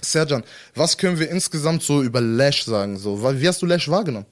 Serjan, 0.00 0.44
was 0.74 0.98
können 0.98 1.18
wir 1.18 1.30
insgesamt 1.30 1.82
so 1.82 2.02
über 2.02 2.20
Lash 2.20 2.64
sagen? 2.64 2.96
So, 2.98 3.22
wie 3.40 3.48
hast 3.48 3.62
du 3.62 3.66
Lash 3.66 3.88
wahrgenommen? 3.88 4.26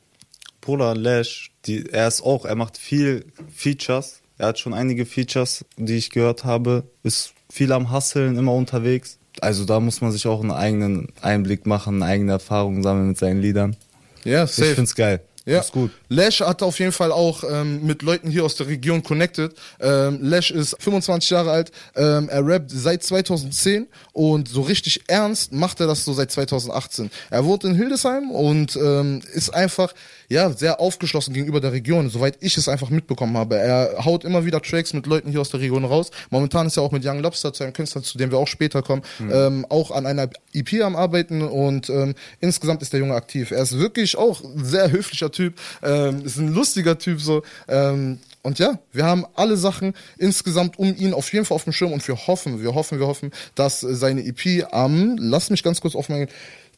Polar 0.61 0.95
Lash, 0.95 1.51
die, 1.67 1.89
er 1.91 2.09
ist 2.09 2.23
auch, 2.23 2.45
er 2.45 2.55
macht 2.57 2.77
viel 2.77 3.25
Features. 3.55 4.21
Er 4.39 4.49
hat 4.49 4.59
schon 4.59 4.75
einige 4.75 5.07
Features, 5.07 5.65
die 5.77 5.97
ich 5.97 6.11
gehört 6.11 6.45
habe. 6.45 6.85
Ist 7.03 7.33
viel 7.51 7.73
am 7.73 7.91
Hasseln, 7.91 8.37
immer 8.39 8.53
unterwegs. 8.55 9.19
also 9.41 9.65
da 9.65 9.81
muss 9.81 10.01
man 10.01 10.13
sich 10.13 10.27
auch 10.27 10.41
einen 10.41 10.51
eigenen 10.51 11.09
Einblick 11.23 11.67
machen, 11.67 12.03
eine 12.03 12.13
eigene 12.13 12.33
Erfahrung 12.33 12.83
sammeln 12.83 13.09
mit 13.09 13.19
seinen 13.19 13.41
Liedern. 13.41 13.77
Ja, 14.25 14.45
Ich 14.45 14.51
safe. 14.53 14.75
find's 14.75 14.95
geil. 14.95 15.21
Ja, 15.49 15.61
Ist 15.61 15.71
gut. 15.71 15.93
Lash 16.09 16.41
hat 16.41 16.61
auf 16.65 16.81
jeden 16.81 16.91
Fall 16.91 17.13
auch 17.13 17.45
ähm, 17.49 17.87
mit 17.87 18.03
Leuten 18.03 18.29
hier 18.33 18.45
aus 18.45 18.57
der 18.57 18.67
Region 18.67 19.05
connected. 19.05 19.55
Ähm, 19.79 20.19
Lash 20.21 20.51
ist 20.51 20.75
25 20.81 21.31
Jahre 21.31 21.53
alt, 21.53 21.71
ähm, 21.95 22.29
er 22.29 22.45
rappt 22.45 22.73
seit 22.73 23.05
2010 23.05 23.87
und 24.13 24.49
so 24.49 24.63
richtig 24.63 25.03
ernst 25.07 25.53
macht 25.53 25.79
er 25.79 25.87
das 25.87 26.05
so 26.05 26.13
seit 26.15 26.33
2018. 26.33 27.13
Er 27.31 27.45
wohnt 27.45 27.63
in 27.63 27.77
Hildesheim 27.77 28.33
und 28.33 28.75
ähm, 28.75 29.23
ist 29.35 29.51
einfach 29.55 29.95
ja 30.29 30.51
sehr 30.51 30.81
aufgeschlossen 30.81 31.35
gegenüber 31.35 31.61
der 31.61 31.73
Region, 31.73 32.11
soweit 32.11 32.37
ich 32.41 32.57
es 32.57 32.69
einfach 32.69 32.91
mitbekommen 32.91 33.37
habe. 33.37 33.57
Er 33.57 34.05
haut 34.05 34.25
immer 34.25 34.45
wieder 34.45 34.61
Tracks 34.61 34.93
mit 34.93 35.07
Leuten 35.07 35.31
hier 35.31 35.41
aus 35.41 35.51
der 35.51 35.61
Region 35.61 35.85
raus. 35.85 36.11
Momentan 36.31 36.67
ist 36.67 36.77
er 36.77 36.83
auch 36.83 36.93
mit 36.93 37.05
Young 37.05 37.21
Lobster, 37.21 37.53
zu 37.53 37.65
einem 37.65 37.73
Künstler, 37.73 38.03
zu 38.03 38.19
dem 38.19 38.31
wir 38.31 38.39
auch 38.39 38.49
später 38.49 38.83
kommen, 38.83 39.03
ähm, 39.31 39.67
auch 39.69 39.91
an 39.91 40.07
einer 40.07 40.29
EP 40.53 40.83
am 40.83 40.97
Arbeiten 40.97 41.43
und 41.43 41.89
ähm, 41.91 42.15
insgesamt 42.41 42.83
ist 42.83 42.93
der 42.93 43.01
Junge 43.01 43.15
aktiv. 43.15 43.51
Er 43.51 43.63
ist 43.63 43.79
wirklich 43.79 44.17
auch 44.17 44.43
ein 44.43 44.65
sehr 44.65 44.91
höflicher 44.91 45.31
Typ, 45.31 45.55
ähm, 45.83 46.25
ist 46.25 46.39
ein 46.39 46.53
lustiger 46.53 46.99
Typ 46.99 47.21
so. 47.21 47.43
Ähm, 47.69 48.19
und 48.43 48.61
ja, 48.61 48.79
wir 48.93 49.05
haben 49.05 49.27
alle 49.35 49.57
Sachen 49.57 49.93
insgesamt 50.19 50.79
um 50.79 50.95
ihn 50.97 51.13
auf 51.15 51.33
jeden 51.33 51.45
Fall 51.45 51.57
auf 51.57 51.65
dem 51.65 51.73
Schirm 51.73 51.93
und 51.93 52.07
wir 52.07 52.29
hoffen, 52.29 52.63
wir 52.63 52.75
hoffen, 52.75 53.01
wir 53.01 53.07
hoffen, 53.09 53.33
dass 53.57 53.81
seine 53.81 54.25
EP 54.25 54.73
am, 54.73 55.17
lass 55.19 55.51
mich 55.51 55.65
ganz 55.65 55.81
kurz 55.81 55.97
auf 55.97 56.09
meinen 56.09 56.29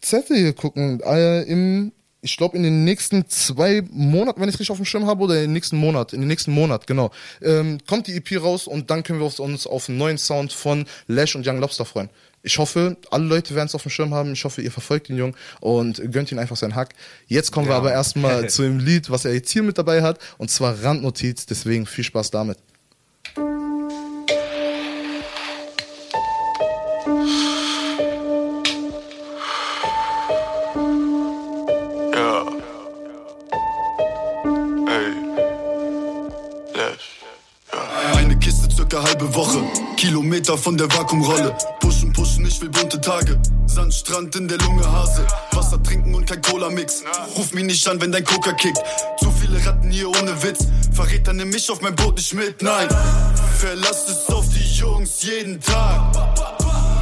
Zettel 0.00 0.36
hier 0.36 0.52
gucken, 0.54 1.00
äh, 1.00 1.42
im 1.42 1.92
ich 2.20 2.36
glaube 2.36 2.56
in 2.56 2.62
den 2.62 2.84
nächsten 2.84 3.28
zwei 3.28 3.82
Monaten, 3.90 4.40
wenn 4.40 4.48
ich 4.48 4.56
es 4.56 4.60
richtig 4.60 4.72
auf 4.72 4.78
dem 4.78 4.86
Schirm 4.86 5.06
habe, 5.06 5.22
oder 5.22 5.36
in 5.36 5.42
den 5.42 5.52
nächsten 5.52 5.76
Monat, 5.76 6.12
in 6.12 6.20
den 6.20 6.28
nächsten 6.28 6.52
Monat, 6.52 6.86
genau, 6.86 7.10
ähm, 7.42 7.78
kommt 7.86 8.06
die 8.06 8.16
EP 8.16 8.42
raus 8.42 8.66
und 8.66 8.90
dann 8.90 9.02
können 9.02 9.20
wir 9.20 9.26
uns 9.26 9.66
auf 9.66 9.88
einen 9.88 9.98
neuen 9.98 10.18
Sound 10.18 10.52
von 10.52 10.86
Lash 11.06 11.36
und 11.36 11.46
Young 11.46 11.58
Lobster 11.58 11.84
freuen. 11.84 12.10
Ich 12.42 12.58
hoffe, 12.58 12.96
alle 13.10 13.24
Leute 13.24 13.54
werden 13.54 13.66
es 13.66 13.74
auf 13.74 13.82
dem 13.82 13.90
Schirm 13.90 14.14
haben. 14.14 14.32
Ich 14.32 14.44
hoffe, 14.44 14.62
ihr 14.62 14.70
verfolgt 14.70 15.08
den 15.08 15.16
Jungen 15.16 15.34
und 15.60 16.00
gönnt 16.12 16.30
ihn 16.30 16.38
einfach 16.38 16.56
seinen 16.56 16.76
Hack. 16.76 16.94
Jetzt 17.26 17.50
kommen 17.50 17.66
wir 17.68 17.74
aber 17.74 17.92
erstmal 17.92 18.48
zu 18.50 18.62
dem 18.62 18.78
Lied, 18.78 19.10
was 19.10 19.24
er 19.24 19.34
jetzt 19.34 19.50
hier 19.50 19.62
mit 19.62 19.76
dabei 19.76 20.02
hat, 20.02 20.18
und 20.38 20.50
zwar 20.50 20.82
Randnotiz. 20.82 21.46
Deswegen 21.46 21.84
viel 21.86 22.04
Spaß 22.04 22.30
damit. 22.30 22.58
Circa 38.98 39.02
halbe 39.02 39.34
Woche, 39.34 39.62
Kilometer 39.96 40.56
von 40.56 40.76
der 40.76 40.88
Vakuumrolle. 40.92 41.56
Pushen, 41.80 42.12
pushen, 42.12 42.46
ich 42.46 42.60
will 42.60 42.70
bunte 42.70 43.00
Tage. 43.00 43.38
Sandstrand 43.66 44.34
in 44.36 44.48
der 44.48 44.58
Lunge, 44.58 44.90
Hase. 44.90 45.26
Wasser 45.52 45.82
trinken 45.82 46.14
und 46.14 46.26
kein 46.26 46.40
Cola-Mix. 46.42 47.04
Ruf 47.36 47.52
mich 47.52 47.64
nicht 47.64 47.88
an, 47.88 48.00
wenn 48.00 48.12
dein 48.12 48.24
Coca 48.24 48.52
kickt. 48.52 48.78
Zu 49.20 49.30
viele 49.30 49.64
Ratten 49.64 49.90
hier 49.90 50.08
ohne 50.08 50.42
Witz. 50.42 50.66
Verräter, 50.92 51.32
nimm 51.32 51.50
mich 51.50 51.70
auf 51.70 51.80
mein 51.80 51.94
Boot 51.94 52.16
nicht 52.16 52.34
mit, 52.34 52.62
nein. 52.62 52.88
Verlass 53.58 54.08
es 54.08 54.34
auf 54.34 54.46
die 54.48 54.74
Jungs 54.74 55.22
jeden 55.22 55.60
Tag. 55.60 56.16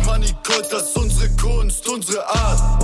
Money 0.05 0.35
Colt, 0.45 0.67
das 0.71 0.89
ist 0.89 0.97
unsere 0.97 1.31
Kunst, 1.37 1.89
unsere 1.89 2.27
Art. 2.29 2.83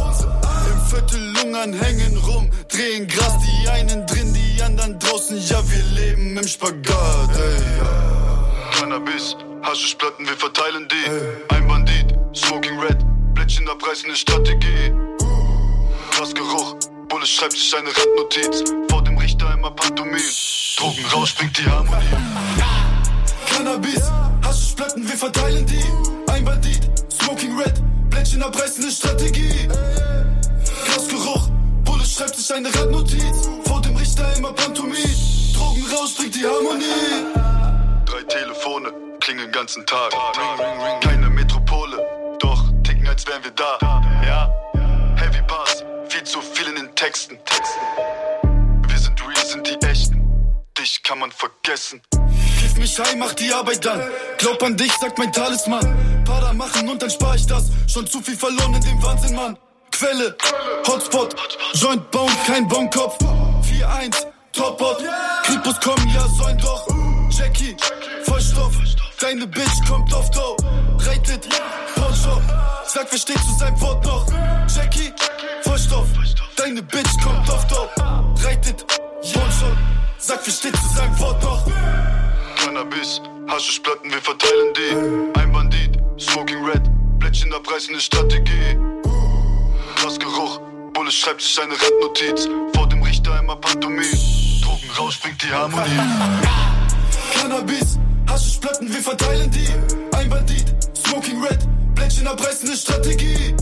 Im 0.71 0.81
Viertel 0.87 1.33
lungern, 1.33 1.73
hängen 1.73 2.17
rum, 2.19 2.51
drehen 2.69 3.07
Gras, 3.07 3.35
die 3.45 3.69
einen 3.69 4.07
drin, 4.07 4.35
die 4.35 4.63
anderen 4.63 4.99
draußen. 4.99 5.39
Ja, 5.49 5.63
wir 5.69 6.01
leben 6.01 6.37
im 6.37 6.47
Spagat, 6.47 7.31
ey. 7.37 8.12
Cannabis, 8.73 9.37
Haschischplatten, 9.63 10.27
wir 10.27 10.37
verteilen 10.37 10.89
die. 10.89 11.55
Ein 11.55 11.69
Bandit, 11.69 12.15
Smoking 12.35 12.79
Red, 12.81 12.99
Blättchen 13.35 13.69
abreißen 13.69 14.11
ist 14.11 14.21
Strategie. 14.21 14.93
Grasgeruch, 16.11 16.77
Bulle 17.09 17.27
schreibt 17.27 17.53
sich 17.53 17.75
eine 17.77 17.89
Randnotiz. 17.89 18.65
Vor 18.91 19.03
dem 19.05 19.17
Richter 19.19 19.53
immer 19.55 19.71
Pantomim. 19.71 20.21
Drogen 20.77 21.05
raus, 21.13 21.31
springt 21.31 21.59
die 21.59 21.65
Harmonie. 21.65 22.07
Cannabis, 23.47 24.11
Haschischplatten, 24.45 25.09
wir 25.09 25.17
verteilen 25.17 25.67
die. 25.67 26.31
Ein 26.31 26.45
Bandit, 26.45 26.91
Smoking 27.13 27.59
Red, 27.59 27.75
Blättchen 28.11 28.43
abreißen 28.43 28.87
ist 28.87 28.99
Strategie. 28.99 29.69
Grasgeruch, 30.87 31.49
Bulle 31.85 32.05
schreibt 32.05 32.37
sich 32.37 32.53
eine 32.55 32.75
Randnotiz. 32.75 33.49
Vor 33.65 33.81
dem 33.83 33.97
Richter 33.97 34.37
immer 34.37 34.53
Pantomim. 34.53 34.97
Drogen 35.55 35.85
raus, 35.95 36.15
bringt 36.17 36.35
die 36.35 36.47
Harmonie. 36.47 37.52
Telefone, 38.33 38.91
klingeln 39.21 39.49
den 39.49 39.53
ganzen 39.53 39.85
Tag. 39.85 40.11
Keine 41.03 41.29
Metropole, 41.29 41.99
doch 42.39 42.65
ticken, 42.83 43.07
als 43.07 43.27
wären 43.27 43.45
wir 43.45 43.51
da. 43.51 43.79
Ja, 44.27 44.51
Heavy 45.17 45.43
Pass, 45.47 45.85
viel 46.09 46.25
zu 46.25 46.41
viel 46.41 46.67
in 46.69 46.77
den 46.77 46.95
Texten. 46.95 47.39
Wir 48.89 48.97
sind 48.97 49.21
real, 49.21 49.45
sind 49.45 49.67
die 49.69 49.87
echten. 49.87 50.27
Dich 50.79 51.03
kann 51.03 51.19
man 51.19 51.31
vergessen. 51.31 52.01
Kiff 52.59 52.75
mich 52.79 52.99
heim, 52.99 53.19
mach 53.19 53.35
die 53.35 53.53
Arbeit 53.53 53.85
dann. 53.85 54.01
Glaub 54.39 54.63
an 54.63 54.79
dich, 54.79 54.93
sagt 54.95 55.19
mein 55.19 55.31
Talisman. 55.31 56.25
Para 56.25 56.55
machen 56.55 56.89
und 56.89 57.03
dann 57.03 57.11
spar 57.11 57.35
ich 57.35 57.47
das. 57.47 57.65
Schon 57.87 58.07
zu 58.07 58.23
viel 58.23 58.37
verloren 58.37 58.73
in 58.73 58.81
dem 58.81 59.03
Wahnsinn, 59.03 59.37
Mann. 59.37 59.59
Quelle, 59.91 60.35
Hotspot, 60.89 61.37
Joint 61.75 62.11
bauen, 62.11 62.33
kein 62.47 62.67
Bonkopf. 62.67 63.19
4-1, 63.21 64.27
Topbot. 64.53 65.05
Kriegbus 65.43 65.79
kommen, 65.81 66.09
ja, 66.15 66.27
sollen 66.29 66.57
doch. 66.57 66.87
Jackie, 67.31 67.75
Vollstoff. 68.43 68.73
Deine 69.21 69.47
Bitch 69.47 69.87
kommt 69.89 70.13
auf 70.13 70.31
Dough. 70.31 70.57
Reitet, 70.99 71.49
Poncho. 71.95 72.41
Sag, 72.87 73.07
wer 73.11 73.19
steht 73.19 73.39
zu 73.39 73.55
seinem 73.59 73.81
Wort 73.81 74.05
noch? 74.05 74.27
Jackie, 74.75 75.13
Vollstoff. 75.63 76.09
Deine 76.57 76.83
Bitch 76.83 77.11
kommt 77.23 77.49
auf 77.51 77.67
Dough. 77.69 77.89
Reitet, 78.45 78.85
Poncho. 78.87 79.67
Sag, 80.19 80.41
wer 80.45 80.53
steht 80.53 80.77
zu 80.77 80.89
seinem 80.95 81.19
Wort 81.21 81.43
noch? 81.43 81.65
Cannabis, 82.57 83.21
Haschischplatten, 83.49 84.11
wir 84.11 84.21
verteilen 84.21 84.73
die. 84.77 85.39
Ein 85.41 85.53
Bandit, 85.53 85.99
Smoking 86.19 86.65
Red, 86.65 86.83
Blättchen 87.19 87.53
abreißen 87.53 87.95
ist 87.95 88.05
Strategie. 88.05 88.77
Grasgeruch, 89.97 90.61
Bulle 90.93 91.13
schreibt 91.13 91.43
sich 91.43 91.61
eine 91.61 91.75
Randnotiz. 91.75 92.49
Vor 92.75 92.89
dem 92.89 93.03
Richter 93.03 93.39
immer 93.39 93.57
Pantomim. 93.57 94.03
Drogen 94.63 94.91
raus, 94.99 95.17
bringt 95.23 95.43
die 95.43 95.53
Harmonie. 95.53 95.91
Cannabis, 97.35 97.99
Haschischplatten, 98.33 98.89
wir 98.93 99.03
verteilen 99.03 99.51
die. 99.51 99.69
Ein 100.17 100.31
Bandit, 100.31 100.65
Smoking 100.97 101.43
Red, 101.43 101.59
Blättchen 101.95 102.27
abreißen 102.27 102.71
ist 102.73 102.83
Strategie. 102.83 103.55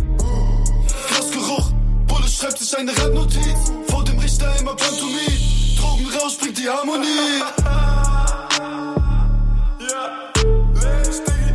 Grasgeruch, 1.09 1.73
Bulle 2.07 2.29
schreibt 2.29 2.59
sich 2.59 2.79
eine 2.79 2.97
Randnotiz. 2.97 3.73
Vor 3.89 4.05
dem 4.05 4.19
Richter 4.21 4.55
immer 4.61 4.77
Pantomim. 4.77 5.33
Drogen 5.77 6.07
raus, 6.17 6.37
bringt 6.39 6.57
die 6.59 6.69
Harmonie. 6.69 7.43
Ja, 9.81 10.31
Lash, 10.75 11.21
Diggi. 11.27 11.53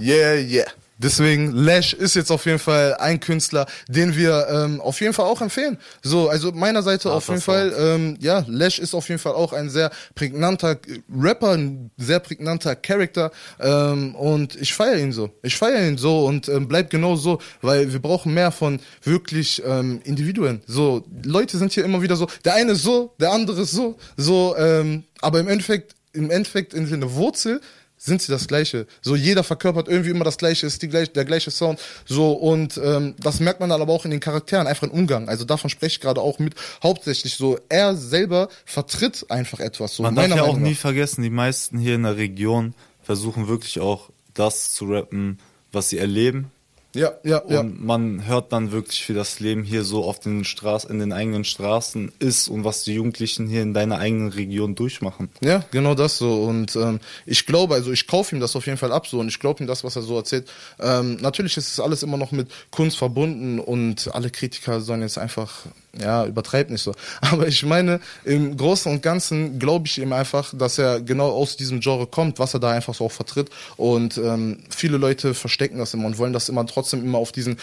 Yeah, 0.00 0.34
yeah. 0.34 0.83
Deswegen, 0.98 1.52
Lash 1.52 1.92
ist 1.92 2.14
jetzt 2.14 2.30
auf 2.30 2.46
jeden 2.46 2.58
Fall 2.58 2.94
ein 2.94 3.18
Künstler, 3.18 3.66
den 3.88 4.16
wir 4.16 4.46
ähm, 4.48 4.80
auf 4.80 5.00
jeden 5.00 5.12
Fall 5.12 5.26
auch 5.26 5.40
empfehlen. 5.40 5.78
So, 6.02 6.28
also 6.28 6.52
meiner 6.52 6.82
Seite 6.82 7.10
auf 7.10 7.28
jeden 7.28 7.40
Fall, 7.40 7.74
ähm, 7.76 8.16
ja, 8.20 8.44
Lash 8.46 8.78
ist 8.78 8.94
auf 8.94 9.08
jeden 9.08 9.18
Fall 9.20 9.32
auch 9.32 9.52
ein 9.52 9.70
sehr 9.70 9.90
prägnanter 10.14 10.78
Rapper, 11.14 11.52
ein 11.52 11.90
sehr 11.96 12.20
prägnanter 12.20 12.76
Charakter 12.76 13.32
ähm, 13.58 14.14
und 14.14 14.54
ich 14.56 14.72
feiere 14.72 14.98
ihn 14.98 15.12
so. 15.12 15.30
Ich 15.42 15.56
feiere 15.56 15.86
ihn 15.88 15.98
so 15.98 16.26
und 16.26 16.48
ähm, 16.48 16.68
bleib 16.68 16.90
genau 16.90 17.16
so, 17.16 17.40
weil 17.60 17.92
wir 17.92 18.00
brauchen 18.00 18.32
mehr 18.32 18.52
von 18.52 18.78
wirklich 19.02 19.62
ähm, 19.66 20.00
Individuen. 20.04 20.62
So, 20.66 21.04
Leute 21.24 21.58
sind 21.58 21.72
hier 21.72 21.84
immer 21.84 22.02
wieder 22.02 22.16
so, 22.16 22.28
der 22.44 22.54
eine 22.54 22.72
ist 22.72 22.82
so, 22.82 23.14
der 23.18 23.32
andere 23.32 23.62
ist 23.62 23.72
so, 23.72 23.96
so, 24.16 24.56
ähm, 24.56 25.04
aber 25.20 25.40
im 25.40 25.48
Endeffekt, 25.48 25.94
im 26.12 26.30
Endeffekt 26.30 26.72
in 26.72 26.88
der 26.88 27.14
Wurzel 27.14 27.60
sind 28.04 28.20
sie 28.20 28.30
das 28.30 28.46
Gleiche. 28.48 28.86
So 29.00 29.16
jeder 29.16 29.42
verkörpert 29.42 29.88
irgendwie 29.88 30.10
immer 30.10 30.24
das 30.24 30.36
Gleiche, 30.36 30.66
ist 30.66 30.82
die 30.82 30.88
gleich, 30.88 31.12
der 31.12 31.24
gleiche 31.24 31.50
Sound. 31.50 31.80
So 32.04 32.32
und 32.32 32.78
ähm, 32.82 33.14
das 33.18 33.40
merkt 33.40 33.60
man 33.60 33.70
dann 33.70 33.80
aber 33.80 33.92
auch 33.92 34.04
in 34.04 34.10
den 34.10 34.20
Charakteren, 34.20 34.66
einfach 34.66 34.82
im 34.82 34.90
Umgang. 34.90 35.28
Also 35.28 35.44
davon 35.44 35.70
spreche 35.70 35.94
ich 35.94 36.00
gerade 36.00 36.20
auch 36.20 36.38
mit. 36.38 36.54
Hauptsächlich 36.82 37.34
so, 37.36 37.58
er 37.68 37.96
selber 37.96 38.48
vertritt 38.66 39.24
einfach 39.30 39.60
etwas. 39.60 39.96
So 39.96 40.02
Man 40.02 40.14
darf 40.14 40.28
ja 40.28 40.42
auch 40.42 40.48
Meinung 40.48 40.62
nie 40.62 40.70
nach. 40.72 40.78
vergessen, 40.78 41.22
die 41.22 41.30
meisten 41.30 41.78
hier 41.78 41.94
in 41.94 42.02
der 42.02 42.16
Region 42.16 42.74
versuchen 43.02 43.48
wirklich 43.48 43.80
auch 43.80 44.10
das 44.34 44.72
zu 44.72 44.86
rappen, 44.86 45.38
was 45.72 45.88
sie 45.88 45.98
erleben. 45.98 46.50
Ja, 46.94 47.12
ja, 47.24 47.42
ja. 47.48 47.60
Und 47.60 47.84
man 47.84 48.26
hört 48.26 48.52
dann 48.52 48.72
wirklich, 48.72 49.08
wie 49.08 49.14
das 49.14 49.40
Leben 49.40 49.64
hier 49.64 49.84
so 49.84 50.04
auf 50.04 50.20
den 50.20 50.44
Straßen, 50.44 50.90
in 50.90 50.98
den 50.98 51.12
eigenen 51.12 51.44
Straßen 51.44 52.12
ist 52.18 52.48
und 52.48 52.64
was 52.64 52.84
die 52.84 52.94
Jugendlichen 52.94 53.48
hier 53.48 53.62
in 53.62 53.74
deiner 53.74 53.98
eigenen 53.98 54.28
Region 54.28 54.74
durchmachen. 54.74 55.28
Ja, 55.42 55.64
genau 55.70 55.94
das 55.94 56.18
so. 56.18 56.44
Und 56.44 56.76
ähm, 56.76 57.00
ich 57.26 57.46
glaube, 57.46 57.74
also 57.74 57.92
ich 57.92 58.06
kaufe 58.06 58.34
ihm 58.34 58.40
das 58.40 58.56
auf 58.56 58.66
jeden 58.66 58.78
Fall 58.78 58.92
ab 58.92 59.06
so 59.06 59.20
und 59.20 59.28
ich 59.28 59.40
glaube 59.40 59.62
ihm 59.62 59.66
das, 59.66 59.84
was 59.84 59.96
er 59.96 60.02
so 60.02 60.16
erzählt. 60.16 60.48
Ähm, 60.78 61.16
natürlich 61.16 61.56
ist 61.56 61.72
es 61.72 61.80
alles 61.80 62.02
immer 62.02 62.16
noch 62.16 62.32
mit 62.32 62.48
Kunst 62.70 62.96
verbunden 62.96 63.58
und 63.58 64.14
alle 64.14 64.30
Kritiker 64.30 64.80
sollen 64.80 65.02
jetzt 65.02 65.18
einfach 65.18 65.66
ja, 66.00 66.26
übertreibt 66.26 66.70
nicht 66.70 66.82
so. 66.82 66.94
Aber 67.20 67.46
ich 67.46 67.64
meine, 67.64 68.00
im 68.24 68.56
Großen 68.56 68.90
und 68.90 69.02
Ganzen 69.02 69.58
glaube 69.58 69.86
ich 69.86 69.98
ihm 69.98 70.12
einfach, 70.12 70.52
dass 70.56 70.78
er 70.78 71.00
genau 71.00 71.30
aus 71.30 71.56
diesem 71.56 71.80
Genre 71.80 72.06
kommt, 72.06 72.38
was 72.38 72.54
er 72.54 72.60
da 72.60 72.70
einfach 72.70 72.94
so 72.94 73.06
auch 73.06 73.12
vertritt. 73.12 73.50
Und 73.76 74.18
ähm, 74.18 74.58
viele 74.70 74.96
Leute 74.96 75.34
verstecken 75.34 75.78
das 75.78 75.94
immer 75.94 76.06
und 76.06 76.18
wollen 76.18 76.32
das 76.32 76.48
immer 76.48 76.66
trotzdem 76.66 77.04
immer 77.04 77.18
auf 77.18 77.32
diesen 77.32 77.58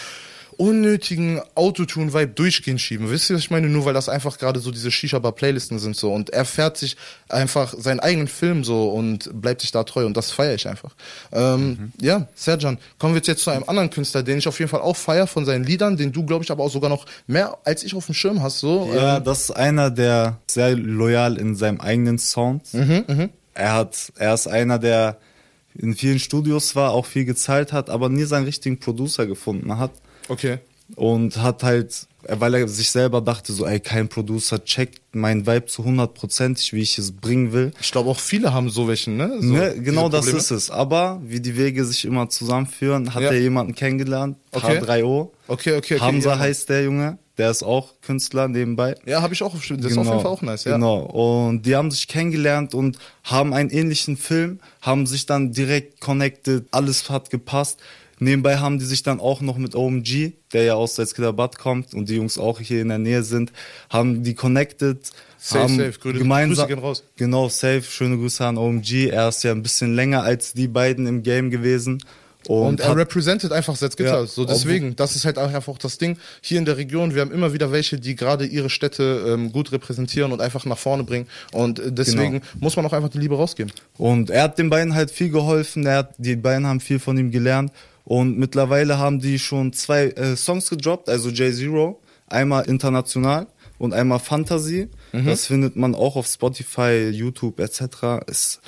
unnötigen 0.57 1.41
Autotune-Vibe 1.55 2.33
durchgehend 2.33 2.79
schieben. 2.81 3.09
Wisst 3.09 3.29
ihr, 3.29 3.35
was 3.35 3.43
ich 3.43 3.51
meine? 3.51 3.67
Nur 3.69 3.85
weil 3.85 3.93
das 3.93 4.09
einfach 4.09 4.37
gerade 4.37 4.59
so 4.59 4.71
diese 4.71 4.91
Shisha-Bar-Playlisten 4.91 5.79
sind 5.79 5.95
so. 5.95 6.13
Und 6.13 6.29
er 6.31 6.45
fährt 6.45 6.77
sich 6.77 6.97
einfach 7.29 7.73
seinen 7.77 7.99
eigenen 7.99 8.27
Film 8.27 8.63
so 8.63 8.89
und 8.89 9.29
bleibt 9.41 9.61
sich 9.61 9.71
da 9.71 9.83
treu. 9.83 10.05
Und 10.05 10.15
das 10.17 10.31
feiere 10.31 10.55
ich 10.55 10.67
einfach. 10.67 10.95
Ähm, 11.31 11.91
Ja, 11.99 12.27
Serjan, 12.35 12.77
kommen 12.99 13.13
wir 13.15 13.21
jetzt 13.21 13.43
zu 13.43 13.49
einem 13.49 13.63
anderen 13.67 13.89
Künstler, 13.89 14.23
den 14.23 14.37
ich 14.37 14.47
auf 14.47 14.59
jeden 14.59 14.69
Fall 14.69 14.81
auch 14.81 14.95
feiere 14.97 15.27
von 15.27 15.45
seinen 15.45 15.63
Liedern, 15.63 15.97
den 15.97 16.11
du, 16.11 16.25
glaube 16.25 16.43
ich, 16.43 16.51
aber 16.51 16.63
auch 16.63 16.71
sogar 16.71 16.89
noch 16.89 17.05
mehr 17.27 17.57
als 17.63 17.83
ich 17.83 17.95
auf 17.95 18.05
dem 18.05 18.15
Schirm 18.15 18.41
hast. 18.41 18.59
So. 18.59 18.91
Ja, 18.93 19.17
Ähm, 19.17 19.23
das 19.23 19.41
ist 19.41 19.51
einer, 19.51 19.89
der 19.89 20.37
sehr 20.49 20.75
loyal 20.75 21.37
in 21.37 21.55
seinem 21.55 21.79
eigenen 21.81 22.19
Sound. 22.19 22.73
Mhm, 22.73 23.29
Er 23.53 23.73
hat, 23.73 24.11
er 24.17 24.33
ist 24.33 24.47
einer, 24.47 24.79
der 24.79 25.17
in 25.75 25.95
vielen 25.95 26.19
Studios 26.19 26.75
war, 26.75 26.91
auch 26.91 27.05
viel 27.05 27.23
gezahlt 27.25 27.71
hat, 27.71 27.89
aber 27.89 28.09
nie 28.09 28.23
seinen 28.25 28.43
richtigen 28.45 28.79
Producer 28.79 29.25
gefunden 29.25 29.77
hat. 29.77 29.91
Okay. 30.29 30.59
Und 30.95 31.37
hat 31.37 31.63
halt, 31.63 32.05
weil 32.27 32.53
er 32.53 32.67
sich 32.67 32.91
selber 32.91 33.21
dachte, 33.21 33.53
so, 33.53 33.65
ey, 33.65 33.79
kein 33.79 34.09
Producer 34.09 34.63
checkt 34.63 34.99
mein 35.13 35.47
Vibe 35.47 35.65
zu 35.65 35.83
100%, 35.83 36.73
wie 36.73 36.81
ich 36.81 36.97
es 36.97 37.13
bringen 37.13 37.53
will. 37.53 37.71
Ich 37.79 37.91
glaube 37.91 38.09
auch 38.09 38.19
viele 38.19 38.53
haben 38.53 38.69
so 38.69 38.87
welchen, 38.89 39.15
ne? 39.15 39.37
So 39.39 39.53
ne, 39.53 39.75
genau 39.79 40.09
das 40.09 40.27
ist 40.27 40.51
es. 40.51 40.69
Aber 40.69 41.21
wie 41.23 41.39
die 41.39 41.55
Wege 41.57 41.85
sich 41.85 42.03
immer 42.05 42.29
zusammenführen, 42.29 43.13
hat 43.13 43.23
Ja. 43.23 43.31
er 43.31 43.39
jemanden 43.39 43.73
kennengelernt, 43.73 44.37
Okay. 44.51 44.79
H3O. 44.79 45.29
Okay, 45.47 45.77
okay, 45.77 45.77
okay. 45.77 45.99
Hamza 45.99 46.31
ja. 46.31 46.39
heißt 46.39 46.67
der 46.69 46.83
Junge, 46.83 47.17
der 47.37 47.49
ist 47.49 47.63
auch 47.63 47.93
Künstler 48.01 48.47
nebenbei. 48.49 48.95
Ja, 49.05 49.21
habe 49.21 49.33
ich 49.33 49.41
auch. 49.41 49.53
Das 49.53 49.63
ist 49.63 49.71
auf 49.71 49.81
jeden 49.81 50.05
Fall 50.05 50.25
auch 50.25 50.41
nice, 50.41 50.65
ja. 50.65 50.73
Genau. 50.73 50.99
Und 51.03 51.65
die 51.65 51.75
haben 51.75 51.89
sich 51.89 52.07
kennengelernt 52.07 52.73
und 52.75 52.97
haben 53.23 53.53
einen 53.53 53.69
ähnlichen 53.69 54.17
Film, 54.17 54.59
haben 54.81 55.07
sich 55.07 55.25
dann 55.25 55.51
direkt 55.53 56.01
connected, 56.01 56.65
alles 56.71 57.09
hat 57.09 57.29
gepasst. 57.29 57.79
Nebenbei 58.23 58.57
haben 58.57 58.77
die 58.77 58.85
sich 58.85 59.01
dann 59.01 59.19
auch 59.19 59.41
noch 59.41 59.57
mit 59.57 59.73
OMG, 59.75 60.33
der 60.53 60.63
ja 60.63 60.73
aus 60.75 60.95
Salzgitter-Bad 60.95 61.57
kommt 61.57 61.95
und 61.95 62.07
die 62.07 62.15
Jungs 62.17 62.37
auch 62.37 62.59
hier 62.59 62.81
in 62.83 62.89
der 62.89 62.99
Nähe 62.99 63.23
sind, 63.23 63.51
haben 63.89 64.21
die 64.23 64.35
connected. 64.35 65.09
Safe, 65.39 65.63
haben 65.63 65.77
safe. 65.77 65.91
Grüße- 65.99 66.17
gemeinsam, 66.19 66.67
Grüße 66.67 66.75
gehen 66.75 66.79
raus. 66.85 67.03
Genau, 67.15 67.49
safe. 67.49 67.81
Schöne 67.81 68.17
Grüße 68.17 68.45
an 68.45 68.59
OMG. 68.59 69.07
Er 69.09 69.29
ist 69.29 69.43
ja 69.43 69.51
ein 69.51 69.63
bisschen 69.63 69.95
länger 69.95 70.21
als 70.21 70.53
die 70.53 70.67
beiden 70.67 71.07
im 71.07 71.23
Game 71.23 71.49
gewesen. 71.49 72.03
Und, 72.47 72.65
Und 72.67 72.79
er 72.79 72.89
hat, 72.89 72.97
representet 72.97 73.51
einfach 73.51 73.75
Salzgitter. 73.75 74.19
Ja, 74.21 74.25
so 74.27 74.45
deswegen, 74.45 74.95
das 74.95 75.15
ist 75.15 75.25
halt 75.25 75.37
auch 75.39 75.51
einfach 75.51 75.77
das 75.79 75.97
Ding. 75.97 76.17
Hier 76.41 76.57
in 76.59 76.65
der 76.65 76.77
Region, 76.77 77.13
wir 77.15 77.21
haben 77.21 77.31
immer 77.31 77.53
wieder 77.53 77.71
welche, 77.71 77.99
die 77.99 78.15
gerade 78.15 78.45
ihre 78.45 78.69
Städte 78.69 79.25
ähm, 79.27 79.51
gut 79.51 79.71
repräsentieren 79.71 80.31
und 80.31 80.41
einfach 80.41 80.65
nach 80.65 80.77
vorne 80.77 81.03
bringen. 81.03 81.27
Und 81.53 81.79
äh, 81.79 81.91
deswegen 81.91 82.33
Genau. 82.41 82.45
muss 82.59 82.75
man 82.75 82.85
auch 82.85 82.93
einfach 82.93 83.09
die 83.09 83.19
Liebe 83.19 83.35
rausgeben. 83.35 83.71
Und 83.97 84.29
er 84.31 84.43
hat 84.43 84.57
den 84.59 84.69
beiden 84.69 84.93
halt 84.95 85.09
viel 85.11 85.29
geholfen, 85.29 85.85
er 85.87 85.97
hat, 85.97 86.13
die 86.17 86.35
beiden 86.35 86.65
haben 86.67 86.79
viel 86.79 86.99
von 86.99 87.17
ihm 87.17 87.31
gelernt 87.31 87.71
und 88.03 88.37
mittlerweile 88.37 88.97
haben 88.97 89.19
die 89.19 89.39
schon 89.39 89.73
zwei 89.73 90.07
äh, 90.07 90.35
Songs 90.35 90.69
gedroppt, 90.69 91.09
also 91.09 91.29
J-Zero, 91.29 91.99
einmal 92.27 92.65
international 92.65 93.47
und 93.77 93.93
einmal 93.93 94.19
Fantasy. 94.19 94.89
Mhm. 95.11 95.25
Das 95.25 95.47
findet 95.47 95.75
man 95.75 95.95
auch 95.95 96.15
auf 96.15 96.27
Spotify, 96.27 97.09
YouTube 97.09 97.59
etc. 97.59 98.25
Ist 98.27 98.61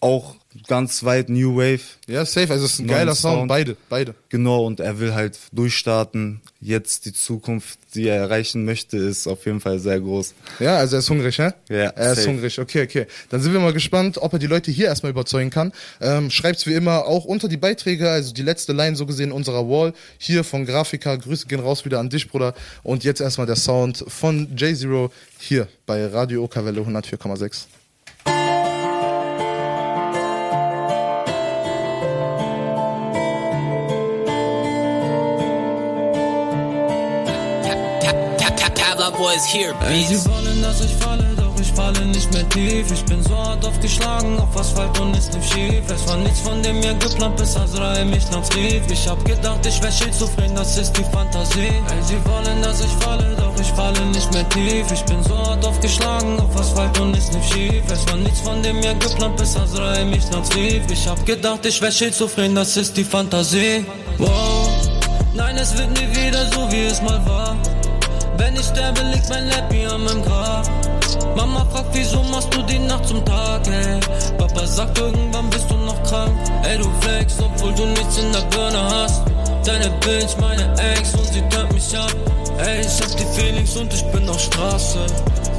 auch 0.00 0.36
ganz 0.68 1.04
weit 1.04 1.28
New 1.28 1.56
Wave. 1.56 1.80
Ja, 2.06 2.24
safe. 2.24 2.52
Also 2.52 2.66
es 2.66 2.74
ist 2.74 2.78
ein 2.80 2.86
geiler 2.86 3.14
Sound. 3.14 3.36
Sound. 3.38 3.48
Beide, 3.48 3.76
beide. 3.88 4.14
Genau, 4.28 4.64
und 4.66 4.80
er 4.80 4.98
will 4.98 5.14
halt 5.14 5.38
durchstarten. 5.52 6.40
Jetzt 6.60 7.06
die 7.06 7.12
Zukunft, 7.12 7.78
die 7.94 8.06
er 8.06 8.16
erreichen 8.16 8.64
möchte, 8.64 8.96
ist 8.96 9.26
auf 9.26 9.44
jeden 9.46 9.60
Fall 9.60 9.78
sehr 9.80 9.98
groß. 10.00 10.34
Ja, 10.60 10.76
also 10.76 10.96
er 10.96 11.00
ist 11.00 11.10
hungrig, 11.10 11.36
hä? 11.38 11.50
Ja, 11.68 11.76
Er 11.90 12.12
ist 12.12 12.18
safe. 12.18 12.28
hungrig, 12.30 12.58
okay, 12.60 12.82
okay. 12.84 13.06
Dann 13.30 13.40
sind 13.40 13.52
wir 13.52 13.58
mal 13.60 13.72
gespannt, 13.72 14.18
ob 14.18 14.32
er 14.32 14.38
die 14.38 14.46
Leute 14.46 14.70
hier 14.70 14.86
erstmal 14.86 15.10
überzeugen 15.10 15.50
kann. 15.50 15.72
Ähm, 16.00 16.30
schreibt's 16.30 16.66
wie 16.66 16.74
immer 16.74 17.06
auch 17.06 17.24
unter 17.24 17.48
die 17.48 17.56
Beiträge, 17.56 18.08
also 18.08 18.32
die 18.32 18.42
letzte 18.42 18.72
Line 18.72 18.94
so 18.94 19.06
gesehen 19.06 19.32
unserer 19.32 19.68
Wall. 19.68 19.92
Hier 20.18 20.44
von 20.44 20.64
Grafiker, 20.64 21.18
Grüße 21.18 21.46
gehen 21.48 21.60
raus 21.60 21.84
wieder 21.84 21.98
an 21.98 22.10
dich, 22.10 22.28
Bruder. 22.28 22.54
Und 22.84 23.02
jetzt 23.02 23.20
erstmal 23.20 23.46
der 23.48 23.56
Sound 23.56 24.04
von 24.06 24.48
J-Zero 24.56 25.10
hier 25.38 25.66
bei 25.84 26.06
Radio 26.06 26.44
Okawelle 26.44 26.80
104,6. 26.80 27.64
Boys 39.22 39.44
here, 39.44 39.72
Ey, 39.86 40.02
sie 40.02 40.18
wollen, 40.28 40.60
dass 40.62 40.80
ich 40.80 40.96
falle, 40.96 41.24
doch 41.36 41.54
ich 41.60 41.72
falle 41.74 42.04
nicht 42.06 42.32
mehr 42.32 42.48
tief. 42.48 42.90
Ich 42.90 43.04
bin 43.04 43.22
so 43.22 43.38
hart 43.38 43.64
aufgeschlagen 43.64 44.36
auf 44.40 44.56
Asphalt 44.56 44.98
und 44.98 45.16
es 45.16 45.30
lief 45.32 45.46
schief. 45.46 45.84
Es 45.88 46.08
war 46.08 46.16
nichts 46.16 46.40
von 46.40 46.60
dem 46.60 46.80
mir 46.80 46.92
geplant, 46.94 47.36
bis 47.36 47.56
Azrael 47.56 48.04
mich 48.04 48.28
nachts 48.32 48.52
rief. 48.56 48.82
Ich 48.90 49.06
hab 49.06 49.24
gedacht, 49.24 49.64
ich 49.64 49.80
wär 49.80 49.92
schizophren, 49.92 50.56
das 50.56 50.76
ist 50.76 50.98
die 50.98 51.04
Fantasie. 51.04 51.70
Ey, 51.92 52.02
sie 52.02 52.18
wollen, 52.24 52.62
dass 52.62 52.80
ich 52.80 52.90
falle, 53.04 53.36
doch 53.36 53.54
ich 53.60 53.68
falle 53.68 54.04
nicht 54.06 54.32
mehr 54.32 54.48
tief. 54.48 54.90
Ich 54.90 55.04
bin 55.04 55.22
so 55.22 55.38
hart 55.38 55.64
aufgeschlagen 55.64 56.40
auf 56.40 56.56
Asphalt 56.56 56.98
und 56.98 57.16
es 57.16 57.30
lief 57.30 57.46
schief. 57.52 57.84
Es 57.92 58.04
war 58.08 58.16
nichts 58.16 58.40
von 58.40 58.60
dem 58.60 58.80
mir 58.80 58.94
geplant, 58.94 59.36
bis 59.36 59.56
Azrael 59.56 60.04
mich 60.04 60.28
nachts 60.32 60.52
rief. 60.56 60.82
Ich 60.90 61.06
hab 61.06 61.24
gedacht, 61.24 61.64
ich 61.64 61.80
wär 61.80 61.92
schizophren, 61.92 62.56
das 62.56 62.76
ist 62.76 62.96
die 62.96 63.04
Fantasie. 63.04 63.86
Wow, 64.18 64.68
nein, 65.32 65.56
es 65.58 65.78
wird 65.78 65.90
nie 65.92 66.08
wieder 66.10 66.44
so, 66.50 66.68
wie 66.72 66.86
es 66.86 67.00
mal 67.00 67.24
war. 67.24 67.71
Wenn 68.42 68.56
ich 68.56 68.66
sterbe, 68.66 69.00
liegt 69.02 69.28
mein 69.28 69.46
Leppi 69.46 69.86
an 69.86 70.02
meinem 70.02 70.20
Grab. 70.24 70.68
Mama 71.36 71.64
fragt, 71.70 71.90
wieso 71.92 72.24
machst 72.24 72.52
du 72.52 72.60
die 72.62 72.80
Nacht 72.80 73.06
zum 73.06 73.24
Tag, 73.24 73.68
ey? 73.68 74.00
Papa 74.36 74.66
sagt, 74.66 74.98
irgendwann 74.98 75.48
bist 75.50 75.70
du 75.70 75.76
noch 75.76 76.02
krank. 76.02 76.32
Ey, 76.64 76.76
du 76.76 76.90
flex, 77.02 77.36
obwohl 77.38 77.72
du 77.74 77.86
nichts 77.86 78.18
in 78.18 78.32
der 78.32 78.40
Birne 78.50 78.82
hast. 78.82 79.22
Deine 79.64 79.90
Bitch, 80.00 80.36
meine 80.40 80.74
Ex 80.76 81.14
und 81.14 81.32
sie 81.32 81.40
turnt 81.50 81.72
mich 81.72 81.96
ab. 81.96 82.12
Ey, 82.58 82.80
ich 82.80 83.00
hab 83.00 83.16
die 83.16 83.40
Feelings 83.40 83.76
und 83.76 83.94
ich 83.94 84.02
bin 84.10 84.28
auf 84.28 84.40
Straße. 84.40 84.98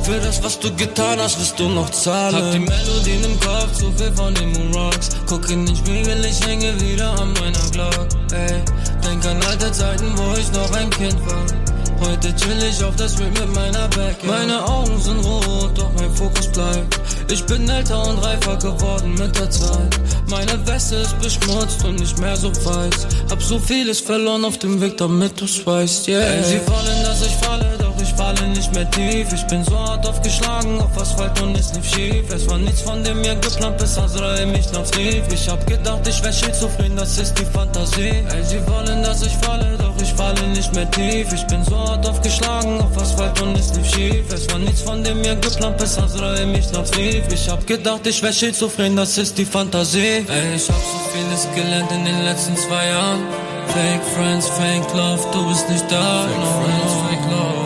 Für 0.03 0.19
das, 0.19 0.43
was 0.43 0.59
du 0.59 0.69
getan 0.75 1.19
hast, 1.21 1.39
wirst 1.39 1.57
du 1.57 1.69
noch 1.69 1.89
zahlen. 1.89 2.35
Hab 2.35 2.51
die 2.51 2.59
Melodien 2.59 3.23
im 3.23 3.39
Kopf, 3.39 3.71
zu 3.71 3.93
viel 3.93 4.11
von 4.11 4.35
den 4.35 4.51
Moon 4.51 4.75
Rocks. 4.75 5.07
Guck 5.29 5.49
in 5.49 5.65
den 5.65 5.75
Spiegel, 5.77 6.25
ich 6.25 6.45
hänge 6.45 6.77
wieder 6.81 7.11
an 7.13 7.31
meiner 7.39 7.69
Glock. 7.71 8.07
Ey, 8.33 8.61
denk 9.01 9.25
an 9.25 9.41
alte 9.49 9.71
Zeiten, 9.71 10.11
wo 10.17 10.35
ich 10.37 10.51
noch 10.51 10.71
ein 10.73 10.89
Kind 10.89 11.25
war. 11.25 11.72
Heute 12.03 12.35
chill 12.35 12.63
ich 12.69 12.83
auf 12.83 12.95
der 12.95 13.07
Street 13.07 13.33
mit 13.39 13.53
meiner 13.55 13.87
Back. 13.89 14.17
Meine 14.25 14.63
Augen 14.65 14.99
sind 14.99 15.23
rot, 15.25 15.71
doch 15.77 15.91
mein 15.97 16.11
Fokus 16.13 16.47
bleibt. 16.47 16.99
Ich 17.31 17.43
bin 17.45 17.67
älter 17.69 18.07
und 18.07 18.17
reifer 18.17 18.57
geworden 18.57 19.15
mit 19.15 19.37
der 19.39 19.49
Zeit. 19.49 19.99
Meine 20.29 20.67
Weste 20.67 20.95
ist 20.97 21.19
beschmutzt 21.21 21.83
und 21.85 21.99
nicht 21.99 22.19
mehr 22.19 22.35
so 22.35 22.49
weiß. 22.49 23.07
Hab 23.29 23.41
so 23.41 23.57
vieles 23.57 24.01
verloren 24.01 24.43
auf 24.45 24.57
dem 24.57 24.81
Weg, 24.81 24.97
damit 24.97 25.39
du's 25.39 25.65
weißt, 25.65 26.07
yeah. 26.09 26.21
Ey, 26.21 26.43
sie 26.43 26.67
wollen, 26.67 27.03
dass 27.03 27.25
ich 27.25 27.33
falle, 27.33 27.72
ich 28.13 28.17
falle 28.17 28.47
nicht 28.49 28.73
mehr 28.73 28.89
tief. 28.91 29.33
Ich 29.33 29.45
bin 29.47 29.63
so 29.63 29.77
hart 29.77 30.05
aufgeschlagen 30.05 30.79
auf 30.81 30.97
Asphalt 30.97 31.39
und 31.41 31.57
es 31.57 31.73
lief 31.73 31.85
schief. 31.85 32.33
Es 32.33 32.47
war 32.49 32.57
nichts 32.57 32.81
von 32.81 33.03
dem 33.03 33.21
mir 33.21 33.35
geplant, 33.35 33.77
bis 33.77 33.97
Azrael 33.97 34.45
mich 34.45 34.71
nachts 34.71 34.95
rief. 34.97 35.23
Ich 35.31 35.49
hab 35.49 35.65
gedacht, 35.65 36.07
ich 36.07 36.23
wär 36.23 36.31
schizophren, 36.31 36.95
das 36.95 37.17
ist 37.17 37.37
die 37.39 37.45
Fantasie. 37.45 38.23
Ey, 38.33 38.43
sie 38.43 38.65
wollen, 38.67 39.03
dass 39.03 39.23
ich 39.23 39.33
falle, 39.37 39.77
doch 39.77 39.95
ich 40.01 40.13
falle 40.13 40.47
nicht 40.49 40.73
mehr 40.73 40.89
tief. 40.91 41.33
Ich 41.33 41.45
bin 41.47 41.63
so 41.63 41.77
hart 41.77 42.07
aufgeschlagen 42.07 42.81
auf 42.81 42.97
Asphalt 42.97 43.41
und 43.41 43.57
es 43.57 43.73
lief 43.75 43.89
schief. 43.93 44.33
Es 44.33 44.49
war 44.51 44.59
nichts 44.59 44.81
von 44.81 45.03
dem 45.03 45.21
mir 45.21 45.35
geplant, 45.35 45.77
bis 45.77 45.97
Azrael 45.97 46.45
mich 46.45 46.71
nachts 46.71 46.95
rief. 46.97 47.23
Ich 47.31 47.49
hab 47.49 47.65
gedacht, 47.65 48.05
ich 48.05 48.21
wär 48.21 48.33
schizophren, 48.33 48.95
das 48.95 49.17
ist 49.17 49.37
die 49.37 49.45
Fantasie. 49.45 50.25
Ey, 50.27 50.55
ich 50.55 50.69
hab 50.69 50.75
so 50.75 50.99
vieles 51.13 51.47
gelernt 51.55 51.91
in 51.91 52.05
den 52.05 52.23
letzten 52.23 52.55
zwei 52.57 52.87
Jahren. 52.87 53.21
Fake 53.67 54.03
Friends, 54.15 54.47
Fake 54.49 54.93
Love, 54.93 55.25
du 55.31 55.49
bist 55.49 55.67
nicht 55.69 55.91
da. 55.91 56.27
Fake 56.27 56.37
no, 56.37 56.45
friends, 56.45 56.93
no. 56.93 57.07
Fake 57.07 57.31
Love. 57.31 57.62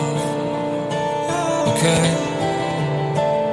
Okay. 1.78 2.10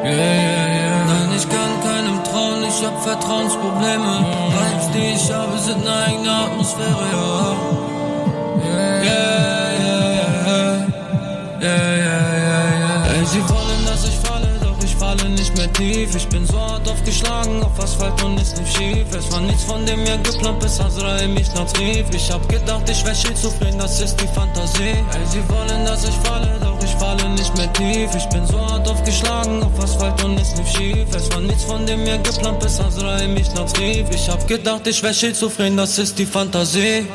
Yeah, 0.02 0.18
yeah, 0.18 0.66
yeah. 0.82 1.06
Nein, 1.06 1.30
ich 1.38 1.48
kann 1.48 1.80
keinem 1.84 2.24
trauen, 2.24 2.64
ich 2.64 2.84
hab 2.84 3.04
Vertrauensprobleme. 3.04 4.26
Vibes, 4.50 4.88
die 4.96 5.14
ich 5.14 5.32
habe, 5.32 5.60
sind 5.60 5.86
eine 5.86 5.96
eigene 6.06 6.32
Atmosphäre. 6.32 7.56
Yeah. 8.64 9.46
Ey, 13.14 13.26
sie 13.26 13.48
wollen, 13.48 13.86
dass 13.86 14.06
ich 14.08 14.16
falle, 14.16 14.50
doch 14.60 14.84
ich 14.84 14.96
falle 14.96 15.30
nicht 15.30 15.56
mehr 15.56 15.72
tief. 15.74 16.16
Ich 16.16 16.28
bin 16.28 16.48
so 16.48 16.60
hart 16.60 16.90
aufgeschlagen 16.90 17.64
auf 17.64 17.80
Asphalt 17.80 18.24
und 18.24 18.40
es 18.42 18.56
lief 18.58 18.72
schief. 18.76 19.16
Es 19.16 19.32
war 19.32 19.42
nichts 19.42 19.66
von 19.66 19.86
dem 19.86 20.02
mir 20.02 20.18
geplant, 20.18 20.60
bis 20.62 20.80
Azrael 20.80 21.28
mich 21.28 21.54
nachts 21.54 21.80
rief. 21.80 22.08
Ich 22.12 22.32
hab 22.32 22.50
gedacht, 22.50 22.90
ich 22.90 23.06
wär 23.06 23.14
schizophren, 23.14 23.78
das 23.78 24.02
ist 24.02 24.20
die 24.20 24.28
Fantasie. 24.28 24.98
Ey, 25.14 25.26
sie 25.30 25.48
wollen, 25.48 25.86
dass 25.86 26.04
ich 26.04 26.16
falle, 26.24 26.58
doch 26.60 26.60
ich 26.60 26.64
falle 26.64 26.75
nicht 27.36 27.56
mehr 27.58 27.72
tief. 27.74 28.10
Ich 28.16 28.28
bin 28.30 28.46
so 28.48 28.60
hart 28.60 28.88
aufgeschlagen 28.88 29.64
auf 29.64 29.80
Asphalt 29.80 30.24
und 30.24 30.40
es 30.40 30.56
lief 30.58 30.68
schief. 30.68 31.16
Es 31.16 31.32
war 31.32 31.42
nichts 31.42 31.64
von 31.64 31.86
dem 31.86 32.04
mir 32.04 32.18
geplant, 32.18 32.60
bis 32.60 32.80
Azrael 32.80 33.28
mich 33.28 33.54
nachts 33.54 33.80
rief. 33.80 34.08
Ich 34.12 34.30
hab 34.30 34.48
gedacht, 34.48 34.88
ich 34.88 35.02
wär 35.04 35.14
schizophren, 35.14 35.78
das 35.78 35.98
ist 35.98 36.18
die 36.18 36.26
Fantasie. 36.26 37.08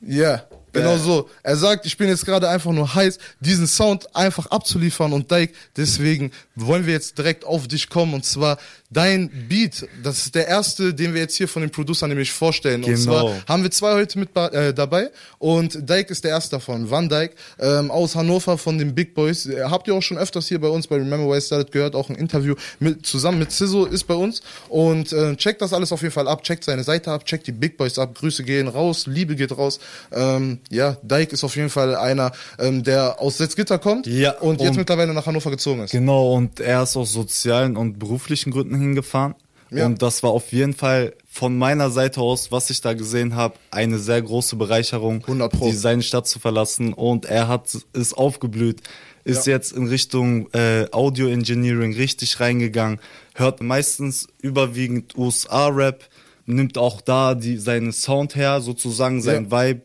Ja, 0.00 0.42
Genau 0.72 0.96
so. 0.96 1.28
Er 1.42 1.56
sagt, 1.56 1.86
ich 1.86 1.96
bin 1.96 2.08
jetzt 2.08 2.24
gerade 2.24 2.48
einfach 2.48 2.72
nur 2.72 2.94
heiß, 2.94 3.18
diesen 3.40 3.66
Sound 3.66 4.14
einfach 4.16 4.46
abzuliefern 4.46 5.12
und 5.12 5.30
Dike, 5.30 5.52
deswegen 5.76 6.32
wollen 6.54 6.86
wir 6.86 6.92
jetzt 6.94 7.18
direkt 7.18 7.44
auf 7.44 7.68
dich 7.68 7.88
kommen 7.88 8.14
und 8.14 8.24
zwar 8.24 8.58
dein 8.90 9.30
Beat, 9.48 9.86
das 10.02 10.26
ist 10.26 10.34
der 10.34 10.48
erste, 10.48 10.92
den 10.92 11.14
wir 11.14 11.20
jetzt 11.22 11.36
hier 11.36 11.48
von 11.48 11.62
den 11.62 11.70
Producern 11.70 12.10
nämlich 12.10 12.30
vorstellen. 12.32 12.84
Und 12.84 12.90
Genau. 12.94 13.02
zwar 13.30 13.46
haben 13.48 13.62
wir 13.62 13.70
zwei 13.70 13.94
heute 13.94 14.18
mit 14.18 14.36
äh, 14.36 14.74
dabei 14.74 15.10
und 15.38 15.88
Dike 15.88 16.10
ist 16.10 16.24
der 16.24 16.32
erste 16.32 16.56
davon, 16.56 16.90
Van 16.90 17.08
Dyke 17.08 17.34
ähm, 17.58 17.90
aus 17.90 18.14
Hannover 18.14 18.58
von 18.58 18.78
den 18.78 18.94
Big 18.94 19.14
Boys. 19.14 19.46
Äh, 19.46 19.62
Habt 19.64 19.88
ihr 19.88 19.94
auch 19.94 20.02
schon 20.02 20.18
öfters 20.18 20.48
hier 20.48 20.60
bei 20.60 20.68
uns 20.68 20.86
bei 20.86 20.96
Remember 20.96 21.30
Why 21.32 21.38
I 21.38 21.40
Started 21.40 21.72
gehört, 21.72 21.94
auch 21.94 22.08
ein 22.10 22.16
Interview 22.16 22.54
mit, 22.80 23.06
zusammen 23.06 23.38
mit 23.38 23.50
Sizzle 23.52 23.88
ist 23.88 24.04
bei 24.04 24.14
uns 24.14 24.42
und 24.68 25.12
äh, 25.12 25.36
checkt 25.36 25.62
das 25.62 25.72
alles 25.72 25.92
auf 25.92 26.02
jeden 26.02 26.12
Fall 26.12 26.28
ab, 26.28 26.42
checkt 26.42 26.64
seine 26.64 26.84
Seite 26.84 27.10
ab, 27.12 27.24
checkt 27.24 27.46
die 27.46 27.52
Big 27.52 27.76
Boys 27.78 27.98
ab, 27.98 28.14
Grüße 28.14 28.44
gehen 28.44 28.68
raus, 28.68 29.06
Liebe 29.06 29.36
geht 29.36 29.56
raus. 29.56 29.80
Ähm, 30.12 30.58
ja, 30.70 30.96
Dike 31.02 31.32
ist 31.32 31.44
auf 31.44 31.56
jeden 31.56 31.70
Fall 31.70 31.94
einer, 31.96 32.32
ähm, 32.58 32.82
der 32.82 33.20
aus 33.20 33.38
Setzgitter 33.38 33.78
kommt 33.78 34.06
Ja, 34.06 34.32
und 34.40 34.60
jetzt 34.60 34.70
und- 34.70 34.76
mittlerweile 34.78 35.12
nach 35.14 35.26
Hannover 35.26 35.50
gezogen 35.50 35.80
ist. 35.82 35.90
Genau, 35.92 36.32
und 36.34 36.60
er 36.60 36.82
ist 36.82 36.96
aus 36.96 37.12
sozialen 37.12 37.76
und 37.76 37.98
beruflichen 37.98 38.50
Gründen 38.52 38.78
hingefahren. 38.78 39.34
Ja. 39.70 39.86
Und 39.86 40.02
das 40.02 40.22
war 40.22 40.30
auf 40.32 40.52
jeden 40.52 40.74
Fall 40.74 41.14
von 41.30 41.56
meiner 41.56 41.90
Seite 41.90 42.20
aus, 42.20 42.52
was 42.52 42.68
ich 42.68 42.82
da 42.82 42.92
gesehen 42.92 43.34
habe, 43.36 43.54
eine 43.70 43.98
sehr 43.98 44.20
große 44.20 44.56
Bereicherung, 44.56 45.22
100 45.26 45.50
Pro. 45.52 45.66
die 45.70 45.72
seine 45.76 46.02
Stadt 46.02 46.26
zu 46.28 46.38
verlassen. 46.40 46.92
Und 46.92 47.24
er 47.24 47.48
hat 47.48 47.74
ist 47.94 48.12
aufgeblüht, 48.12 48.82
ist 49.24 49.46
Ja. 49.46 49.54
jetzt 49.54 49.72
in 49.72 49.86
Richtung 49.86 50.50
äh, 50.52 50.86
Audio 50.92 51.28
Engineering 51.28 51.94
richtig 51.94 52.38
reingegangen, 52.38 53.00
hört 53.34 53.62
meistens 53.62 54.26
überwiegend 54.42 55.16
USA-Rap, 55.16 56.04
nimmt 56.44 56.76
auch 56.76 57.00
da 57.00 57.34
die, 57.34 57.56
seinen 57.56 57.92
Sound 57.92 58.34
her, 58.36 58.60
sozusagen 58.60 59.22
sein 59.22 59.50
Vibe. 59.50 59.82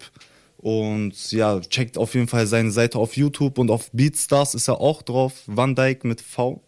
Und 0.57 1.31
ja, 1.31 1.59
checkt 1.59 1.97
auf 1.97 2.15
jeden 2.15 2.27
Fall 2.27 2.47
seine 2.47 2.71
Seite 2.71 2.97
auf 2.97 3.15
YouTube 3.15 3.59
und 3.59 3.69
auf 3.69 3.91
Beatstars 3.91 4.55
ist 4.55 4.67
er 4.67 4.81
auch 4.81 5.01
drauf. 5.03 5.33
Van 5.45 5.75
Dyke 5.75 6.07
mit 6.07 6.21
V. 6.21 6.61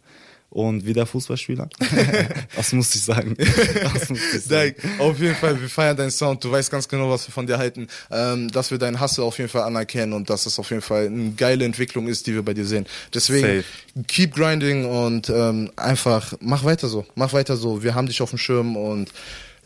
Und 0.52 0.84
wie 0.86 0.94
der 0.94 1.06
Fußballspieler. 1.06 1.70
das 2.56 2.74
muss 2.74 2.94
ich 2.96 3.04
sagen. 3.04 3.36
Das 3.94 4.10
muss 4.10 4.34
ich 4.34 4.42
sagen. 4.42 4.76
Dike, 4.76 4.88
auf 5.00 5.20
jeden 5.20 5.36
Fall, 5.36 5.60
wir 5.62 5.70
feiern 5.70 5.96
deinen 5.96 6.10
Sound. 6.10 6.44
Du 6.44 6.52
weißt 6.52 6.72
ganz 6.72 6.88
genau, 6.88 7.10
was 7.10 7.28
wir 7.28 7.32
von 7.32 7.46
dir 7.46 7.60
halten. 7.60 7.88
Ähm, 8.10 8.50
dass 8.50 8.72
wir 8.72 8.80
deinen 8.80 9.00
Hustle 9.00 9.24
auf 9.24 9.38
jeden 9.38 9.50
Fall 9.50 9.64
anerkennen 9.64 10.14
und 10.14 10.30
dass 10.30 10.48
es 10.48 10.58
auf 10.58 10.72
jeden 10.72 10.82
Fall 10.82 11.06
eine 11.06 11.32
geile 11.32 11.66
Entwicklung 11.66 12.08
ist, 12.08 12.26
die 12.26 12.34
wir 12.34 12.44
bei 12.44 12.56
dir 12.56 12.66
sehen. 12.66 12.88
Deswegen, 13.14 13.64
Safe. 13.64 14.06
keep 14.08 14.34
grinding 14.34 14.86
und 14.86 15.30
ähm, 15.30 15.72
einfach 15.76 16.34
mach 16.40 16.64
weiter 16.64 16.88
so. 16.88 17.06
Mach 17.14 17.32
weiter 17.34 17.56
so. 17.56 17.84
Wir 17.84 17.94
haben 17.94 18.08
dich 18.08 18.22
auf 18.24 18.32
dem 18.32 18.40
Schirm 18.40 18.76
und 18.76 19.12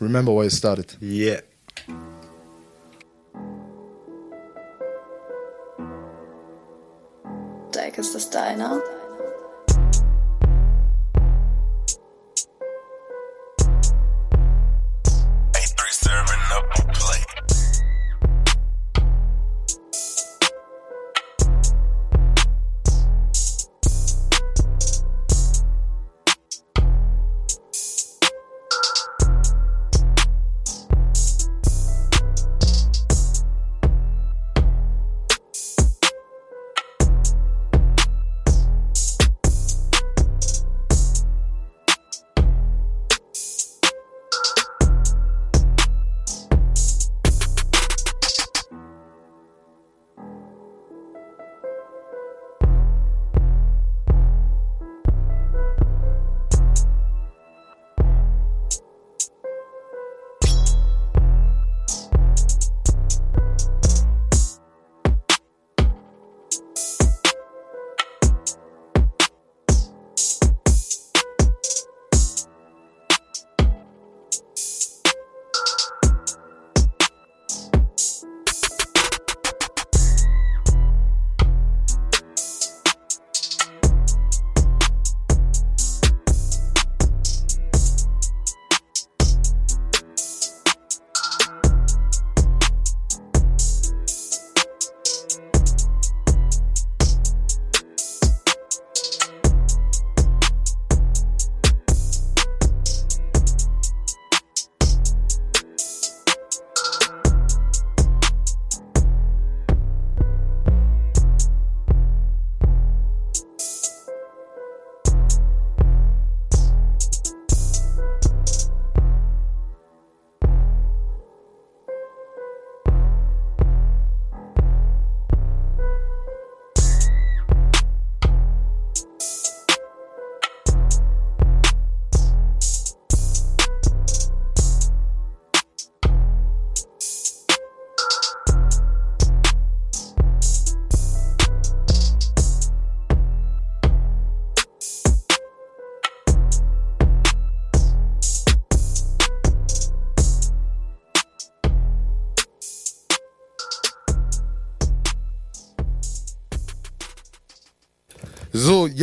remember 0.00 0.32
why 0.32 0.46
it 0.46 0.52
started. 0.52 0.98
Yeah. 1.00 1.40
Deck, 7.74 7.98
ist 7.98 8.14
das 8.14 8.30
deiner? 8.30 8.80
A3 15.52 15.90
serving 15.90 16.40
up 16.56 16.93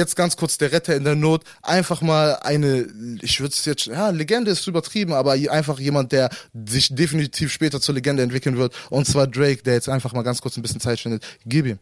jetzt 0.02 0.16
ganz 0.16 0.36
kurz 0.36 0.58
der 0.58 0.72
Retter 0.72 0.96
in 0.96 1.04
der 1.04 1.16
Not. 1.16 1.44
Einfach 1.62 2.02
mal 2.02 2.38
eine, 2.42 2.88
ich 3.22 3.40
würde 3.40 3.54
es 3.54 3.66
jetzt, 3.66 3.86
ja, 3.86 4.10
Legende 4.10 4.52
ist 4.52 4.68
übertrieben, 4.68 5.14
aber 5.14 5.34
einfach 5.34 5.80
jemand, 5.80 6.12
der 6.12 6.30
sich 6.54 6.94
definitiv 6.94 7.52
später 7.52 7.80
zur 7.80 7.96
Legende 7.96 8.24
entwickeln 8.24 8.58
wird. 8.58 8.74
Und 8.90 9.06
zwar 9.06 9.28
Drake, 9.28 9.64
der 9.64 9.76
jetzt 9.76 9.90
einfach 9.90 10.14
mal 10.14 10.24
ganz 10.24 10.42
kurz 10.42 10.58
ein 10.58 10.62
bisschen 10.62 10.82
Zeit 10.82 11.00
spendet. 11.00 11.24
Gib 11.46 11.66
ihm. 11.66 11.80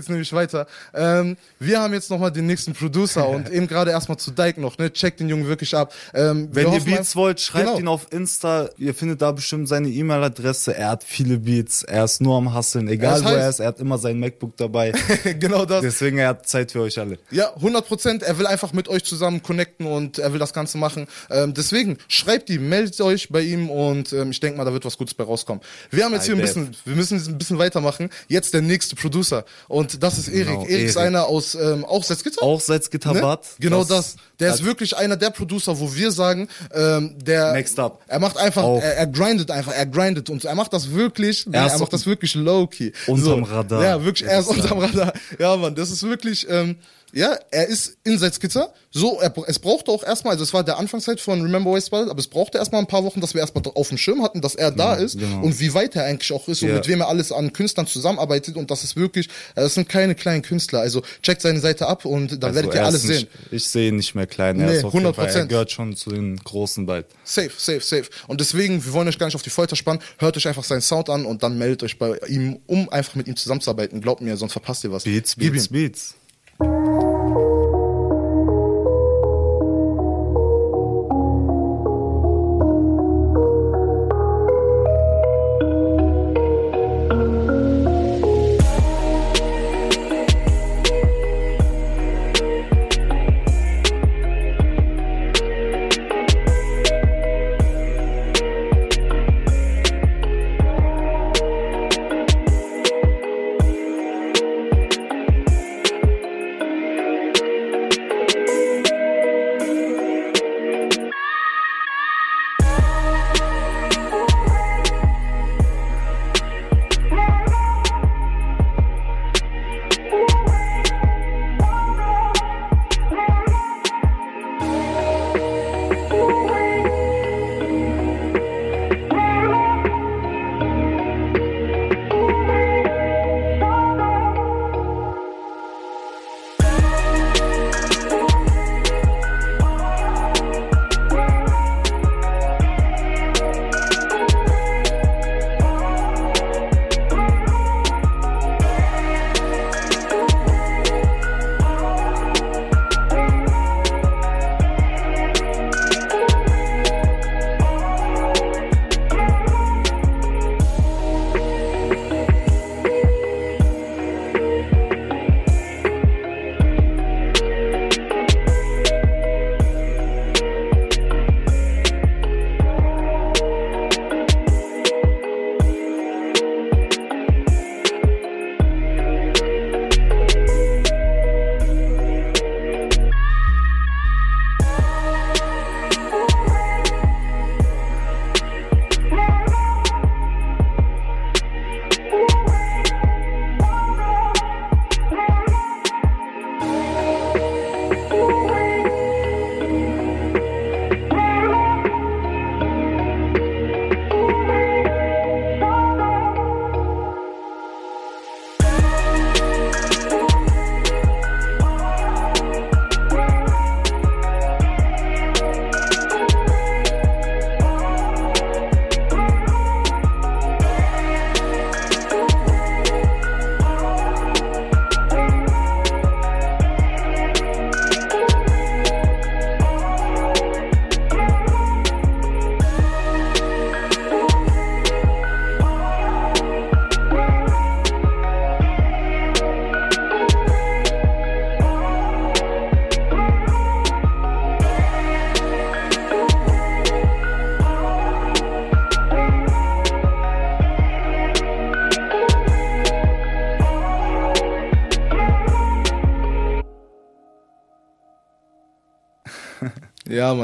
Geht's 0.00 0.08
nämlich 0.08 0.32
weiter. 0.32 0.66
Ähm, 0.94 1.36
wir 1.58 1.80
haben 1.80 1.92
jetzt 1.92 2.10
nochmal 2.10 2.32
den 2.32 2.46
nächsten 2.46 2.72
Producer 2.72 3.28
und 3.28 3.50
eben 3.52 3.66
gerade 3.66 3.90
erstmal 3.90 4.18
zu 4.18 4.30
Dyke 4.30 4.60
noch, 4.60 4.78
ne? 4.78 4.92
Checkt 4.92 5.20
den 5.20 5.28
Jungen 5.28 5.46
wirklich 5.46 5.74
ab. 5.76 5.92
Ähm, 6.14 6.48
wir 6.48 6.54
Wenn 6.54 6.66
ihr 6.72 6.78
hoffen 6.80 6.90
Beats 6.94 7.14
mal- 7.14 7.22
wollt, 7.22 7.40
schreibt 7.40 7.66
Genau. 7.66 7.78
ihn 7.78 7.88
auf 7.88 8.06
Insta. 8.10 8.70
Ihr 8.78 8.94
findet 8.94 9.20
da 9.22 9.32
bestimmt 9.32 9.68
seine 9.68 9.88
E-Mail-Adresse. 9.88 10.74
Er 10.76 10.88
hat 10.88 11.04
viele 11.04 11.38
Beats. 11.38 11.82
Er 11.82 12.04
ist 12.04 12.20
nur 12.20 12.36
am 12.36 12.52
Hasseln. 12.54 12.88
Egal 12.88 13.20
Das 13.20 13.24
wo 13.24 13.28
er 13.36 13.44
heißt- 13.46 13.48
ist, 13.50 13.60
er 13.60 13.66
hat 13.68 13.78
immer 13.80 13.98
sein 13.98 14.18
MacBook 14.18 14.56
dabei. 14.56 14.92
genau 15.38 15.64
das. 15.66 15.82
Deswegen, 15.82 16.18
er 16.18 16.28
hat 16.28 16.48
Zeit 16.48 16.72
für 16.72 16.80
euch 16.80 16.98
alle. 16.98 17.18
Ja, 17.30 17.54
100 17.56 17.86
Prozent. 17.86 18.22
Er 18.22 18.38
will 18.38 18.46
einfach 18.46 18.72
mit 18.72 18.88
euch 18.88 19.04
zusammen 19.04 19.42
connecten 19.42 19.86
und 19.86 20.18
er 20.18 20.32
will 20.32 20.38
das 20.38 20.52
Ganze 20.52 20.78
machen. 20.78 21.06
Ähm, 21.30 21.52
deswegen 21.54 21.98
schreibt 22.08 22.48
ihm, 22.50 22.68
meldet 22.68 23.00
euch 23.00 23.28
bei 23.28 23.40
ihm 23.42 23.68
und 23.70 24.12
ähm, 24.12 24.30
ich 24.30 24.40
denke 24.40 24.56
mal, 24.58 24.64
da 24.64 24.72
wird 24.72 24.84
was 24.84 24.96
Gutes 24.96 25.14
bei 25.14 25.24
rauskommen. 25.24 25.62
Wir 25.90 26.04
haben 26.04 26.12
jetzt 26.14 26.24
I 26.24 26.26
hier 26.26 26.34
ein 26.36 26.38
bet. 26.38 26.46
bisschen, 26.46 26.76
wir 26.84 26.96
müssen 26.96 27.18
ein 27.28 27.38
bisschen 27.38 27.58
weitermachen. 27.58 28.10
Jetzt 28.28 28.54
der 28.54 28.62
nächste 28.62 28.96
Producer 28.96 29.44
und 29.68 29.99
das 30.00 30.18
ist 30.18 30.28
Erik. 30.28 30.46
Genau, 30.48 30.66
Erik 30.66 30.86
ist 30.88 30.96
einer 30.96 31.26
aus 31.26 31.54
ähm, 31.54 31.84
auch 31.84 32.02
Salzgitter. 32.02 32.42
Auch 32.42 32.60
Salzgitterbad. 32.60 33.42
Ne? 33.42 33.48
Genau 33.60 33.78
Das- 33.80 33.88
das. 33.88 34.16
Der 34.40 34.54
ist 34.54 34.64
wirklich 34.64 34.96
einer 34.96 35.16
der 35.18 35.28
Producer, 35.30 35.78
wo 35.78 35.94
wir 35.94 36.10
sagen, 36.12 36.48
ähm, 36.74 37.14
der 37.22 37.52
Next 37.52 37.78
up. 37.78 38.00
Er 38.08 38.18
macht 38.18 38.38
einfach, 38.38 38.64
er, 38.64 38.96
er 38.96 39.06
grindet 39.06 39.50
einfach, 39.50 39.72
er 39.74 39.84
grindet 39.84 40.30
und 40.30 40.44
er 40.46 40.54
macht 40.54 40.72
das 40.72 40.90
wirklich, 40.92 41.46
Er 41.52 41.64
er, 41.64 41.68
so 41.70 41.78
macht 41.80 41.92
das 41.92 42.06
wirklich 42.06 42.34
low 42.34 42.66
key. 42.66 42.90
Unterm 43.06 43.42
Radar, 43.44 43.82
Ja, 43.84 44.02
wirklich, 44.04 44.26
er 44.28 44.40
ist 44.40 44.46
unterm 44.48 44.78
Radar. 44.78 45.12
Ja, 45.38 45.56
Mann, 45.56 45.74
das 45.74 45.90
ist 45.90 46.02
wirklich, 46.04 46.46
ähm, 46.48 46.76
ja, 47.12 47.36
er 47.50 47.66
ist 47.66 47.96
in 48.04 48.18
Salzgitter. 48.18 48.72
So, 48.92 49.20
er, 49.20 49.32
es 49.46 49.58
brauchte 49.60 49.90
auch 49.92 50.02
erstmal, 50.02 50.32
also 50.32 50.42
es 50.42 50.52
war 50.52 50.64
der 50.64 50.76
Anfangszeit 50.78 51.20
von 51.20 51.40
Remember 51.42 51.70
Wasteball, 51.72 52.10
aber 52.10 52.18
es 52.18 52.26
brauchte 52.26 52.58
erstmal 52.58 52.80
ein 52.80 52.88
paar 52.88 53.04
Wochen, 53.04 53.20
dass 53.20 53.34
wir 53.34 53.40
erstmal 53.40 53.62
auf 53.74 53.88
dem 53.88 53.98
Schirm 53.98 54.22
hatten, 54.22 54.40
dass 54.40 54.56
er 54.56 54.72
da 54.72 54.94
ist 54.94 55.18
genau. 55.18 55.42
und 55.44 55.60
wie 55.60 55.72
weit 55.74 55.94
er 55.94 56.04
eigentlich 56.04 56.32
auch 56.32 56.48
ist 56.48 56.62
und 56.62 56.70
Ja. 56.70 56.74
mit 56.74 56.88
wem 56.88 57.00
er 57.00 57.08
alles 57.08 57.30
an 57.30 57.52
Künstlern 57.52 57.86
zusammenarbeitet 57.86 58.56
und 58.56 58.70
das 58.70 58.82
ist 58.82 58.96
wirklich, 58.96 59.28
äh, 59.54 59.60
das 59.60 59.74
sind 59.74 59.88
keine 59.88 60.14
kleinen 60.16 60.42
Künstler. 60.42 60.80
Also 60.80 61.02
checkt 61.22 61.42
seine 61.42 61.60
Seite 61.60 61.86
ab 61.86 62.04
und 62.04 62.42
da 62.42 62.48
Also 62.48 62.56
werdet 62.56 62.74
ihr 62.74 62.84
alles 62.84 63.04
nicht, 63.04 63.18
sehen. 63.20 63.28
Ich 63.52 63.68
sehe 63.68 63.88
ihn 63.90 63.96
nicht 63.96 64.14
mehr 64.16 64.26
klein. 64.26 64.58
Er 64.58 64.66
Nee, 64.70 64.76
ist 64.78 64.84
auf 64.84 64.92
jeden 64.92 65.14
Fall, 65.14 65.26
er 65.28 65.44
100%. 65.44 65.46
gehört 65.48 65.70
schon 65.70 65.94
zu 65.94 66.10
den 66.10 66.36
Großen 66.38 66.84
bald. 66.86 67.06
Safe, 67.22 67.50
safe, 67.56 67.80
safe. 67.80 68.04
Und 68.26 68.40
deswegen, 68.40 68.84
wir 68.84 68.92
wollen 68.92 69.06
euch 69.06 69.18
gar 69.18 69.26
nicht 69.26 69.36
auf 69.36 69.42
die 69.42 69.50
Folter 69.50 69.76
spannen. 69.76 70.00
Hört 70.18 70.36
euch 70.36 70.48
einfach 70.48 70.64
seinen 70.64 70.80
Sound 70.82 71.10
an 71.10 71.26
und 71.26 71.42
dann 71.44 71.56
meldet 71.58 71.84
euch 71.84 71.96
bei 71.98 72.16
ihm, 72.28 72.58
um 72.66 72.88
einfach 72.88 73.14
mit 73.14 73.28
ihm 73.28 73.36
zusammenzuarbeiten. 73.36 74.00
Glaubt 74.00 74.20
mir, 74.20 74.36
sonst 74.36 74.52
verpasst 74.52 74.82
ihr 74.82 74.90
was. 74.90 75.04
Beats, 75.04 75.36
Beats. 75.36 75.68
Beats. 75.68 76.14
Ja, 76.62 77.09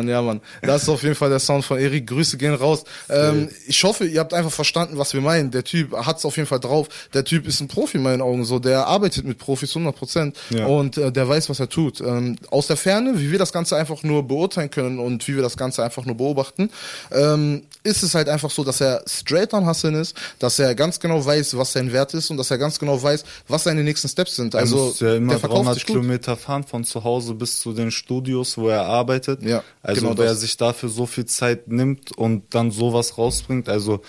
Mann, 0.06 0.14
ja, 0.14 0.22
Mann. 0.22 0.40
Das 0.62 0.82
ist 0.84 0.88
auf 0.88 1.02
jeden 1.02 1.14
Fall 1.14 1.28
der 1.30 1.38
Sound 1.40 1.64
von 1.64 1.78
Erik. 1.78 2.06
Grüße 2.06 2.36
gehen 2.36 2.54
raus. 2.54 2.84
Ähm, 3.08 3.48
ich 3.66 3.82
hoffe, 3.84 4.04
ihr 4.06 4.20
habt 4.20 4.32
einfach 4.34 4.52
verstanden, 4.52 4.98
was 4.98 5.12
wir 5.14 5.20
meinen. 5.20 5.50
Der 5.50 5.64
Typ 5.64 5.92
hat's 5.92 6.24
auf 6.24 6.36
jeden 6.36 6.48
Fall 6.48 6.60
drauf. 6.60 6.88
Der 7.14 7.24
Typ 7.24 7.46
ist 7.46 7.60
ein 7.60 7.68
Profi 7.68 7.96
in 7.98 8.02
meinen 8.02 8.22
Augen. 8.22 8.44
So, 8.44 8.58
der 8.58 8.86
arbeitet 8.86 9.24
mit 9.24 9.38
Profis 9.38 9.70
100 9.76 9.94
Prozent 9.96 10.36
Ja. 10.50 10.66
und 10.66 10.96
äh, 10.98 11.10
der 11.12 11.28
weiß, 11.28 11.48
was 11.50 11.60
er 11.60 11.68
tut. 11.68 12.00
Ähm, 12.00 12.36
aus 12.50 12.66
der 12.66 12.76
Ferne, 12.76 13.18
wie 13.20 13.30
wir 13.30 13.38
das 13.38 13.52
Ganze 13.52 13.76
einfach 13.76 14.02
nur 14.02 14.22
beurteilen 14.26 14.70
können 14.70 14.98
und 14.98 15.26
wie 15.28 15.36
wir 15.36 15.42
das 15.42 15.56
Ganze 15.56 15.82
einfach 15.84 16.04
nur 16.04 16.16
beobachten, 16.16 16.70
ähm, 17.12 17.62
ist 17.82 18.02
es 18.02 18.14
halt 18.14 18.28
einfach 18.28 18.50
so, 18.50 18.64
dass 18.64 18.80
er 18.80 19.02
straight 19.06 19.54
on 19.54 19.66
Hustlen 19.66 19.94
ist, 19.94 20.16
dass 20.38 20.58
er 20.58 20.74
ganz 20.74 20.98
genau 21.00 21.24
weiß, 21.24 21.56
was 21.56 21.72
sein 21.72 21.92
Wert 21.92 22.14
ist 22.14 22.30
und 22.30 22.36
dass 22.36 22.50
er 22.50 22.58
ganz 22.58 22.78
genau 22.78 23.00
weiß, 23.02 23.24
was 23.48 23.64
seine 23.64 23.82
nächsten 23.84 24.08
Steps 24.08 24.36
sind. 24.36 24.54
Er 24.54 24.60
Also, 24.60 24.76
muss 24.76 25.00
ja 25.00 25.14
immer 25.14 25.32
der 25.34 25.40
verkauft 25.40 25.58
300 25.62 25.74
sich 25.74 25.86
gut. 25.86 25.96
Kilometer 25.96 26.36
fahren 26.36 26.64
von 26.64 26.84
zu 26.84 27.04
Hause 27.04 27.34
bis 27.34 27.60
zu 27.60 27.72
den 27.72 27.90
Studios, 27.90 28.58
wo 28.58 28.68
er 28.68 28.84
arbeitet. 28.86 29.42
Ja, 29.42 29.62
also 29.82 29.95
genau 30.00 30.16
wer 30.18 30.30
das. 30.30 30.40
sich 30.40 30.56
dafür 30.56 30.88
so 30.88 31.06
viel 31.06 31.26
Zeit 31.26 31.68
nimmt 31.68 32.12
und 32.16 32.54
dann 32.54 32.70
sowas 32.70 33.18
rausbringt, 33.18 33.68
also 33.68 34.00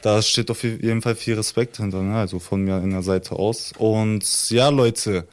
Da 0.00 0.22
steht 0.22 0.50
auf 0.50 0.62
jeden 0.62 1.02
Fall 1.02 1.16
viel 1.16 1.34
Respekt 1.34 1.78
hinter, 1.78 2.02
ne? 2.02 2.16
also 2.16 2.38
von 2.38 2.62
mir 2.62 2.78
in 2.78 2.90
der 2.90 3.02
Seite 3.02 3.34
aus. 3.34 3.72
Und 3.78 4.50
ja, 4.50 4.68
Leute, 4.68 5.26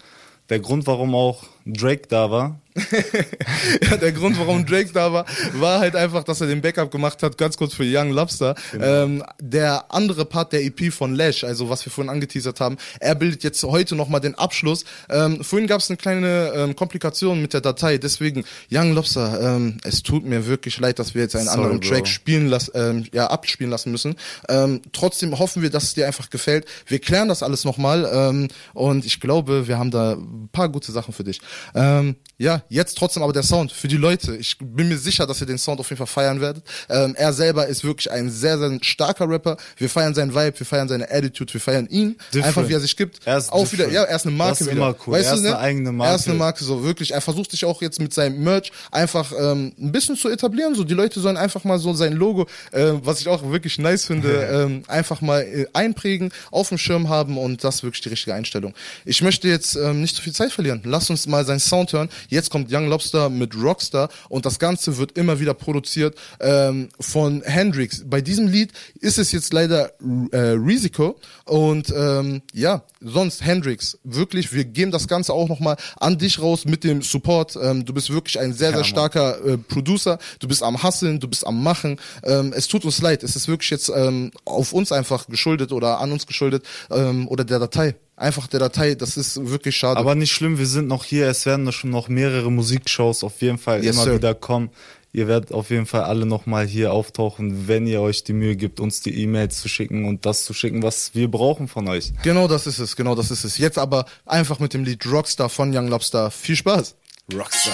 der 0.50 0.60
Grund, 0.60 0.88
warum 0.88 1.14
auch 1.14 1.44
Drake 1.66 2.08
da 2.08 2.32
war, 2.32 2.60
ja, 3.90 3.98
der 3.98 4.12
Grund, 4.12 4.38
warum 4.38 4.66
Drake 4.66 4.92
da 4.94 5.14
war, 5.14 5.26
war 5.54 5.80
halt 5.80 5.96
einfach, 5.96 6.24
dass 6.26 6.42
er 6.42 6.48
den 6.48 6.62
Backup 6.62 6.92
gemacht 6.92 7.24
hat, 7.24 7.38
ganz 7.38 7.56
kurz 7.56 7.74
für 7.74 7.86
Young 7.86 8.12
Lobster. 8.12 8.56
Genau. 8.74 8.86
Ähm, 8.86 9.24
der 9.40 9.94
andere 9.94 10.26
Part 10.26 10.52
der 10.52 10.64
EP 10.64 10.92
von 10.92 11.16
Lash, 11.16 11.46
also 11.46 11.70
was 11.70 11.86
wir 11.86 11.92
vorhin 11.92 12.10
angeteasert 12.10 12.60
haben, 12.60 12.76
er 13.00 13.16
bildet 13.16 13.44
jetzt 13.44 13.64
heute 13.64 13.96
nochmal 13.96 14.20
den 14.20 14.36
Abschluss. 14.36 14.84
Ähm, 15.10 15.42
vorhin 15.42 15.68
gab 15.68 15.80
es 15.80 15.90
eine 15.90 15.96
kleine 15.96 16.52
ähm, 16.54 16.76
Komplikation 16.76 17.42
mit 17.42 17.54
der 17.54 17.62
Datei, 17.62 17.98
deswegen 17.98 18.44
Young 18.70 18.94
Lobster, 18.94 19.56
ähm, 19.56 19.78
es 19.84 20.04
tut 20.04 20.26
mir 20.26 20.46
wirklich 20.46 20.78
leid, 20.78 21.00
dass 21.00 21.16
wir 21.16 21.22
jetzt 21.22 21.36
einen 21.36 21.46
Sorry, 21.46 21.58
anderen 21.58 21.80
Bro. 21.80 21.90
Track 21.90 22.08
spielen 22.08 22.48
lassen, 22.48 22.72
ähm, 22.76 23.06
ja, 23.14 23.28
abspielen 23.28 23.72
lassen 23.72 23.92
müssen. 23.92 24.16
Ähm, 24.50 24.82
trotzdem 24.92 25.40
hoffen 25.40 25.62
wir, 25.62 25.70
dass 25.70 25.84
es 25.84 25.94
dir 25.94 26.08
einfach 26.08 26.30
gefällt. 26.30 26.66
Wir 26.88 27.00
klären 27.00 27.30
das 27.30 27.42
alles 27.42 27.64
nochmal 27.64 28.10
ähm, 28.12 28.50
und 28.74 29.06
ich 29.06 29.22
glaube, 29.22 29.70
wir 29.70 29.78
haben 29.78 29.92
da 29.92 30.14
ein 30.14 30.50
paar 30.52 30.68
gute 30.68 30.92
Sachen 30.92 31.14
für 31.14 31.24
dich. 31.24 31.40
Ähm, 31.74 32.18
ja, 32.38 32.65
jetzt 32.70 32.98
trotzdem 32.98 33.24
aber 33.24 33.34
der 33.34 33.44
Sound 33.44 33.72
für 33.72 33.88
die 33.88 33.98
Leute. 33.98 34.36
Ich 34.36 34.58
bin 34.60 34.88
mir 34.90 34.98
sicher, 34.98 35.26
dass 35.28 35.42
ihr 35.42 35.48
den 35.48 35.58
Sound 35.58 35.80
auf 35.80 35.90
jeden 35.90 35.98
Fall 35.98 36.08
feiern 36.08 36.42
werdet. 36.42 36.64
Ähm, 36.90 37.16
er 37.18 37.34
selber 37.34 37.68
ist 37.68 37.84
wirklich 37.84 38.12
ein 38.12 38.30
sehr, 38.30 38.58
sehr 38.58 38.78
starker 38.82 39.30
Rapper. 39.30 39.58
Wir 39.78 39.90
feiern 39.90 40.14
seinen 40.14 40.34
Vibe, 40.34 40.60
wir 40.60 40.66
feiern 40.66 40.88
seine 40.88 41.10
Attitude, 41.12 41.54
wir 41.54 41.62
feiern 41.62 41.88
ihn. 41.88 42.18
Different. 42.34 42.46
Einfach 42.46 42.70
wie 42.70 42.74
er 42.74 42.80
sich 42.80 42.96
gibt. 42.98 43.20
Er 43.26 43.38
ist 43.38 43.52
auch 43.52 43.60
wieder, 43.72 43.86
different. 43.86 43.94
ja, 43.94 44.04
er 44.04 44.16
ist 44.16 44.26
eine 44.26 44.36
Marke 44.36 44.52
Das 44.52 44.62
ist 44.62 44.68
wieder. 44.72 44.78
immer 44.78 44.96
cool. 45.06 45.14
Weißt 45.14 45.26
Er 45.28 45.32
du, 45.32 45.38
ist 45.38 45.44
ne? 45.44 45.50
eine 45.50 45.60
eigene 45.60 46.04
Er 46.04 46.16
ist 46.16 46.28
eine 46.28 46.36
Marke. 46.38 46.46
Marke, 46.46 46.64
so 46.64 46.84
wirklich. 46.84 47.12
Er 47.14 47.22
versucht 47.22 47.52
sich 47.52 47.66
auch 47.66 47.82
jetzt 47.82 48.00
mit 48.00 48.14
seinem 48.14 48.44
Merch 48.44 48.72
einfach 48.92 49.32
ähm, 49.38 49.74
ein 49.80 49.92
bisschen 49.92 50.16
zu 50.16 50.30
etablieren. 50.30 50.76
So 50.76 50.84
die 50.84 50.94
Leute 50.94 51.20
sollen 51.20 51.38
einfach 51.38 51.64
mal 51.64 51.80
so 51.80 51.94
sein 51.94 52.14
Logo, 52.14 52.48
äh, 52.72 52.92
was 53.02 53.20
ich 53.20 53.28
auch 53.28 53.52
wirklich 53.52 53.78
nice 53.80 54.06
finde, 54.06 54.44
ähm, 54.52 54.84
einfach 54.88 55.22
mal 55.22 55.42
äh, 55.42 55.66
einprägen, 55.74 56.32
auf 56.52 56.70
dem 56.70 56.78
Schirm 56.78 57.10
haben 57.10 57.38
und 57.38 57.64
das 57.64 57.76
ist 57.76 57.84
wirklich 57.84 58.02
die 58.02 58.10
richtige 58.10 58.34
Einstellung. 58.36 58.74
Ich 59.06 59.22
möchte 59.22 59.48
jetzt 59.48 59.76
ähm, 59.76 60.02
nicht 60.02 60.16
zu 60.16 60.22
viel 60.22 60.34
Zeit 60.34 60.52
verlieren. 60.52 60.82
Lass 60.84 61.10
uns 61.10 61.26
mal 61.28 61.46
seinen 61.46 61.60
Sound 61.60 61.94
hören. 61.94 62.10
Jetzt 62.30 62.50
kommt 62.56 62.72
Young 62.72 62.88
Lobster 62.88 63.30
mit 63.30 63.54
Rockstar 63.54 64.08
und 64.30 64.46
das 64.46 64.60
Ganze 64.60 64.96
wird 64.96 65.18
immer 65.18 65.42
wieder 65.42 65.54
produziert 65.54 66.16
ähm, 66.40 66.88
von 67.02 67.42
Hendrix. 67.42 68.06
Bei 68.08 68.22
diesem 68.22 68.48
Lied 68.48 68.72
ist 69.02 69.18
es 69.18 69.34
jetzt 69.34 69.52
leider 69.52 69.92
äh, 70.32 70.38
Risiko 70.38 71.20
und 71.44 71.94
ähm, 71.94 72.44
ja, 72.54 72.84
sonst 73.02 73.44
Hendrix, 73.44 73.98
wirklich, 74.06 74.54
wir 74.54 74.64
geben 74.64 74.92
das 74.92 75.10
Ganze 75.10 75.34
auch 75.34 75.50
nochmal 75.50 75.76
an 76.00 76.18
dich 76.18 76.40
raus 76.40 76.64
mit 76.64 76.86
dem 76.86 77.02
Support. 77.02 77.58
Ähm, 77.62 77.84
du 77.84 77.94
bist 77.94 78.10
wirklich 78.10 78.40
ein 78.40 78.54
sehr, 78.54 78.72
sehr 78.72 78.86
starker 78.86 79.44
äh, 79.46 79.58
Producer, 79.58 80.18
du 80.40 80.48
bist 80.48 80.64
am 80.64 80.82
Hasseln, 80.82 81.20
du 81.20 81.28
bist 81.28 81.46
am 81.46 81.62
Machen. 81.62 82.00
Ähm, 82.24 82.54
es 82.56 82.70
tut 82.70 82.86
uns 82.86 83.02
leid, 83.02 83.22
es 83.24 83.36
ist 83.36 83.50
wirklich 83.50 83.70
jetzt 83.70 83.92
ähm, 83.94 84.32
auf 84.46 84.72
uns 84.72 84.94
einfach 84.94 85.28
geschuldet 85.28 85.74
oder 85.74 86.00
an 86.00 86.14
uns 86.14 86.26
geschuldet 86.26 86.64
ähm, 86.90 87.28
oder 87.28 87.44
der 87.44 87.60
Datei. 87.60 87.96
Einfach 88.18 88.48
der 88.48 88.62
Datei, 88.62 88.96
das 88.96 89.18
ist 89.18 89.50
wirklich 89.50 89.76
schade. 89.76 90.00
Aber 90.00 90.16
nicht 90.16 90.32
schlimm, 90.32 90.58
wir 90.58 90.68
sind 90.68 90.88
noch 90.88 91.04
hier. 91.04 91.28
Es 91.28 91.46
werden 91.46 91.70
schon 91.74 91.90
noch 91.90 92.08
mehrere 92.08 92.50
Musikshows 92.50 93.24
auf 93.24 93.42
jeden 93.42 93.58
Fall 93.58 93.84
Yes, 93.84 93.96
immer 93.96 94.06
sir. 94.06 94.16
wieder 94.16 94.34
kommen. 94.34 94.70
Ihr 95.12 95.28
werdet 95.28 95.52
auf 95.54 95.70
jeden 95.70 95.86
Fall 95.86 96.02
alle 96.04 96.26
nochmal 96.26 96.66
hier 96.66 96.92
auftauchen, 96.92 97.68
wenn 97.70 97.88
ihr 97.88 98.02
euch 98.02 98.24
die 98.26 98.34
Mühe 98.34 98.56
gibt, 98.58 98.80
uns 98.82 99.00
die 99.02 99.22
E-Mails 99.22 99.62
zu 99.62 99.70
schicken 99.70 100.06
und 100.06 100.26
das 100.26 100.44
zu 100.44 100.54
schicken, 100.54 100.84
was 100.84 101.12
wir 101.16 101.30
brauchen 101.32 101.68
von 101.70 101.88
euch. 101.88 102.12
Genau 102.24 102.48
das 102.50 102.68
ist 102.68 102.80
es, 102.80 102.96
genau 102.98 103.16
das 103.16 103.32
ist 103.32 103.44
es. 103.46 103.58
Jetzt 103.58 103.78
aber 103.78 104.06
einfach 104.26 104.60
mit 104.60 104.74
dem 104.74 104.84
Lied 104.84 105.06
Rockstar 105.06 105.50
von 105.50 105.76
Young 105.76 105.88
Lobster. 105.88 106.32
Viel 106.32 106.56
Spaß. 106.58 106.96
Rockstar. 107.34 107.74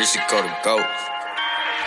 Risiko 0.00 0.40
to 0.40 0.50
go. 0.64 0.76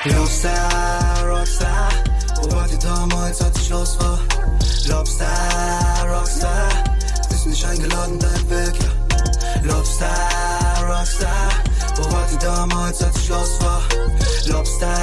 Rockstar, 0.05 1.89
wo 2.35 2.51
wart 2.51 2.71
ihr 2.71 2.77
damals, 2.77 3.41
als 3.41 3.59
ich 3.59 3.69
los 3.69 3.99
war? 3.99 4.19
Lobster, 4.87 5.25
Rockstar, 6.07 6.69
ist 7.31 7.47
nicht 7.47 7.65
eingeladen, 7.65 8.19
dein 8.19 8.49
Weg, 8.51 8.75
ja. 8.83 9.63
Lobster, 9.63 10.13
Rockstar, 10.87 11.49
ihr 12.31 12.37
damals, 12.37 13.01
als 13.01 13.17
ich 13.17 13.29
los 13.29 13.59
war? 13.61 13.81
Lobster, 14.45 14.95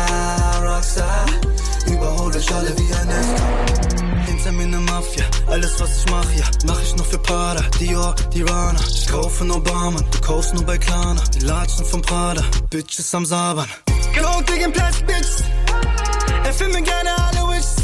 Rockstar, 0.62 1.26
überhol 1.88 2.36
euch 2.36 2.54
alle 2.54 2.72
wie 2.78 2.94
ein 2.94 3.08
Nektar. 3.08 4.19
Hinter 4.42 4.52
mir 4.52 4.68
ne 4.68 4.78
Mafia, 4.78 5.24
alles 5.48 5.78
was 5.80 5.98
ich 5.98 6.10
mach, 6.10 6.32
ja, 6.32 6.44
mach 6.64 6.80
ich 6.80 6.96
nur 6.96 7.04
für 7.04 7.18
Prada, 7.18 7.62
Dior, 7.78 8.14
Tirana. 8.30 8.80
Ich 8.88 9.06
kaufe 9.06 9.44
nur 9.44 9.62
Barmann, 9.62 10.02
du 10.10 10.20
kaufst 10.20 10.54
nur 10.54 10.64
bei 10.64 10.78
Klana. 10.78 11.22
Die 11.34 11.40
Latschen 11.40 11.84
von 11.84 12.00
Prada, 12.00 12.42
Bitches 12.70 13.14
am 13.14 13.26
Sabern. 13.26 13.68
Go 14.16 14.42
gegen 14.46 14.72
Platz, 14.72 15.02
Bitch. 15.02 15.44
Erfüll 16.42 16.68
mir 16.68 16.80
gerne 16.80 17.10
alle 17.18 17.48
Wishes. 17.50 17.76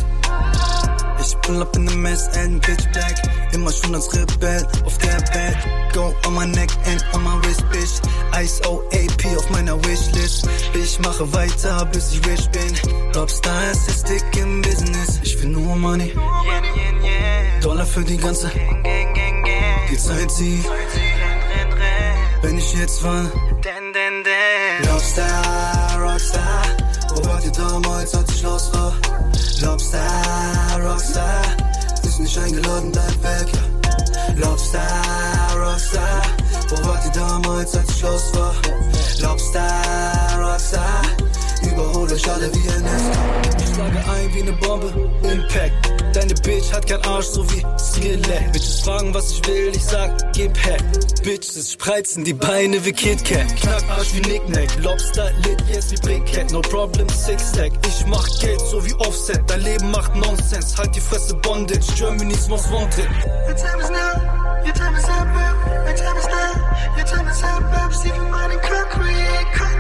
Ich 1.21 1.39
pull 1.43 1.61
up 1.61 1.77
in 1.77 1.87
the 1.89 1.95
mess 1.95 2.27
and 2.39 2.63
pitch 2.63 2.91
black. 2.91 3.23
Immer 3.53 3.73
schon 3.73 3.95
als 3.95 4.13
Rebell 4.13 4.67
auf 4.85 4.99
der 4.99 5.17
Bed. 5.33 5.57
Go 5.93 6.15
on 6.27 6.35
my 6.35 6.47
neck 6.47 6.71
and 6.87 7.05
on 7.15 7.23
my 7.25 7.47
wrist, 7.47 7.65
bitch. 7.71 8.01
Ice 8.43 8.61
OAP 8.67 9.39
auf 9.39 9.49
meiner 9.51 9.83
Wishlist. 9.85 10.49
Ich 10.75 10.99
mache 11.01 11.33
weiter, 11.33 11.85
bis 11.87 12.13
ich 12.13 12.27
rich 12.27 12.49
bin. 12.51 13.13
Lobster 13.15 13.71
ist 13.71 13.87
der 13.87 14.19
Stick 14.19 14.37
im 14.37 14.63
Business. 14.63 15.21
Ich 15.23 15.41
will 15.41 15.51
nur 15.51 15.77
Money. 15.77 16.13
Dollar 17.63 17.87
für 17.87 18.05
die 18.05 18.17
ganze. 18.17 18.51
Die 19.91 19.97
Zeit 19.97 20.31
sie. 20.31 20.63
Wenn 22.43 22.59
ich 22.59 22.75
jetzt 22.75 23.03
war. 23.03 23.25
Lobster, 24.85 25.25
Rockstar. 25.99 26.63
Wo 27.15 27.25
wart 27.25 27.45
ihr 27.45 27.53
damals, 27.53 28.15
als 28.15 28.35
ich 28.35 28.43
los 28.43 28.71
war? 28.75 28.93
Lobster, 29.63 30.01
Rockstar. 30.83 31.66
Ist 32.17 32.21
nicht 32.21 32.39
eingeladen, 32.39 32.91
dein 32.93 33.23
Weg, 33.23 33.53
ja. 33.53 34.35
Lobster, 34.37 34.81
Rockstar. 35.55 36.23
Wo 36.71 36.89
wart 36.89 37.05
ihr 37.05 37.11
damals, 37.11 37.77
als 37.77 37.91
ich 37.91 38.01
los 38.01 38.33
war? 38.33 38.55
Lobster, 39.21 39.69
Rockstar. 40.41 41.03
Überhol 41.77 42.11
euch 42.11 42.31
alle 42.31 42.51
wie 42.55 42.69
ein 42.71 42.83
Nektar. 42.83 43.43
Ich 43.59 43.75
schlage 43.75 43.99
ein 43.99 44.35
wie 44.35 44.43
ne 44.45 44.53
Bombe, 44.53 45.11
Impact. 45.31 45.93
Deine 46.15 46.33
Bitch 46.33 46.73
hat 46.73 46.87
kein 46.87 47.03
Arsch, 47.05 47.27
so 47.27 47.45
wie 47.51 47.63
Skillet. 47.79 48.51
Bitches 48.53 48.81
fragen, 48.81 49.13
was 49.13 49.31
ich 49.31 49.47
will, 49.47 49.77
ich 49.77 49.85
sag, 49.85 50.33
gib 50.33 50.57
her. 50.65 50.79
Bitches 51.23 51.73
spreizen 51.73 52.25
die 52.25 52.33
Beine 52.33 52.83
wie 52.83 52.93
KitKat. 52.93 53.55
Knackarsch 53.57 54.15
wie 54.15 54.21
Nicknack. 54.21 54.69
Lobster 54.83 55.31
lit 55.45 55.63
jetzt 55.71 55.93
wie 55.93 55.97
Brickhead. 55.97 56.51
No 56.51 56.63
problem, 56.63 57.07
Six-Stack. 57.11 57.73
Ich 57.87 58.07
mach 58.07 58.27
Geld, 58.41 58.61
so 58.71 58.83
wie 58.83 58.95
Offset. 58.95 59.43
Dein 59.47 59.61
Leben 59.61 59.91
macht 59.91 60.17
Nonsense. 60.17 60.79
Halt 60.79 60.97
die 60.97 61.01
Fresse, 61.01 61.35
Bondage. 61.35 61.87
Germany's 61.95 62.49
most 62.49 62.73
wanted. 62.73 63.11
Your 63.47 63.57
time 63.57 63.81
is 63.83 63.91
now. 63.91 64.65
Your 64.65 64.73
time 64.73 64.97
is 64.97 65.05
up. 65.05 65.27
Your 65.85 65.95
time 65.95 66.17
is 66.17 66.27
now. 66.27 66.97
Your 66.97 67.05
time 67.05 67.29
is 67.29 67.43
up, 67.43 67.61
babe. 67.71 67.93
Steven 67.93 68.31
Martin, 68.31 68.59
cut 68.61 69.76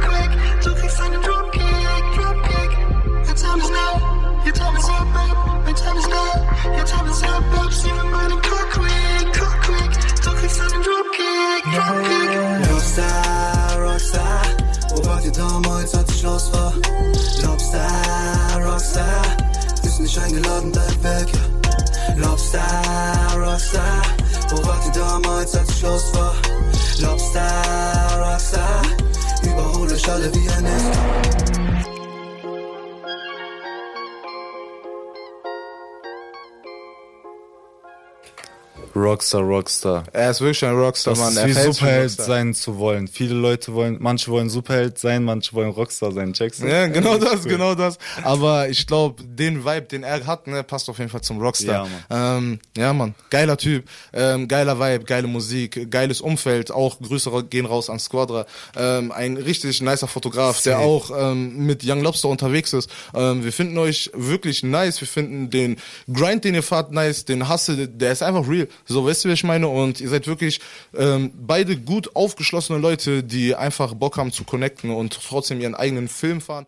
Rockstar, 38.96 39.42
Rockstar. 39.42 40.04
Er 40.12 40.30
ist 40.30 40.40
wirklich 40.40 40.64
ein 40.64 40.74
Rockstar, 40.74 41.12
Das 41.12 41.20
Mann. 41.20 41.28
ist 41.32 41.36
Er 41.36 41.46
wie 41.48 41.72
Superheld 41.72 42.10
sein 42.12 42.54
zu 42.54 42.78
wollen. 42.78 43.08
Viele 43.08 43.34
Leute 43.34 43.74
wollen, 43.74 43.98
manche 44.00 44.30
wollen 44.30 44.48
Superheld 44.48 44.98
sein, 44.98 45.22
manche 45.22 45.52
wollen 45.52 45.68
Rockstar 45.70 46.12
sein. 46.12 46.32
Checkst 46.32 46.62
du? 46.62 46.66
Ja, 46.66 46.86
genau 46.86 47.18
das, 47.18 47.44
Cool. 47.44 47.50
genau 47.50 47.74
das. 47.74 47.98
Aber 48.22 48.68
ich 48.70 48.86
glaube, 48.86 49.22
den 49.22 49.64
Vibe, 49.66 49.82
den 49.82 50.02
er 50.02 50.26
hat, 50.26 50.46
ne, 50.46 50.62
passt 50.62 50.88
auf 50.88 50.98
jeden 50.98 51.10
Fall 51.10 51.20
zum 51.20 51.38
Rockstar. 51.40 51.86
Ja, 52.10 52.36
ähm, 52.38 52.58
ja 52.76 52.92
Mann. 52.94 53.14
Geiler 53.28 53.58
Typ, 53.58 53.84
ähm, 54.14 54.48
geiler 54.48 54.80
Vibe, 54.80 55.04
geile 55.04 55.26
Musik, 55.26 55.90
geiles 55.90 56.22
Umfeld. 56.22 56.70
Auch 56.70 56.98
Grüße 56.98 57.30
gehen 57.50 57.66
raus 57.66 57.90
an 57.90 57.98
Squadra. 57.98 58.46
Ähm, 58.76 59.12
ein 59.12 59.36
richtig 59.36 59.82
nicer 59.82 60.08
Fotograf, 60.08 60.62
der 60.62 60.76
Safe. 60.78 60.84
auch 60.86 61.10
ähm, 61.14 61.66
mit 61.66 61.84
Young 61.84 62.00
Lobster 62.00 62.28
unterwegs 62.28 62.72
ist. 62.72 62.88
Ähm, 63.14 63.44
wir 63.44 63.52
finden 63.52 63.76
euch 63.76 64.10
wirklich 64.14 64.62
nice. 64.62 65.00
Wir 65.02 65.08
finden 65.08 65.50
den 65.50 65.76
Grind, 66.10 66.44
den 66.44 66.54
ihr 66.54 66.62
fahrt, 66.62 66.92
nice. 66.92 67.26
Den 67.26 67.46
Hasse, 67.46 67.86
der 67.88 68.12
ist 68.12 68.22
einfach 68.22 68.48
real. 68.48 68.68
So, 68.88 69.04
weißt 69.04 69.24
du, 69.24 69.28
wie 69.28 69.32
ich 69.32 69.44
meine? 69.44 69.66
Und 69.68 70.00
ihr 70.00 70.08
seid 70.08 70.28
wirklich 70.28 70.60
ähm, 70.94 71.32
beide 71.34 71.76
gut 71.76 72.14
aufgeschlossene 72.14 72.78
Leute, 72.78 73.24
die 73.24 73.54
einfach 73.56 73.94
Bock 73.94 74.16
haben 74.16 74.30
zu 74.30 74.44
connecten 74.44 74.90
und 74.90 75.20
trotzdem 75.20 75.60
ihren 75.60 75.74
eigenen 75.74 76.06
Film 76.08 76.40
fahren. 76.40 76.66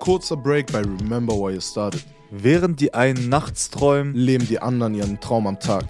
Kurzer 0.00 0.36
Break 0.36 0.70
bei 0.70 0.80
Remember 0.80 1.34
Why 1.34 1.54
You 1.54 1.60
Started. 1.60 2.04
Während 2.30 2.80
die 2.80 2.92
einen 2.92 3.28
nachts 3.28 3.70
träumen, 3.70 4.14
leben 4.14 4.46
die 4.46 4.60
anderen 4.60 4.94
ihren 4.94 5.18
Traum 5.20 5.46
am 5.46 5.58
Tag. 5.58 5.86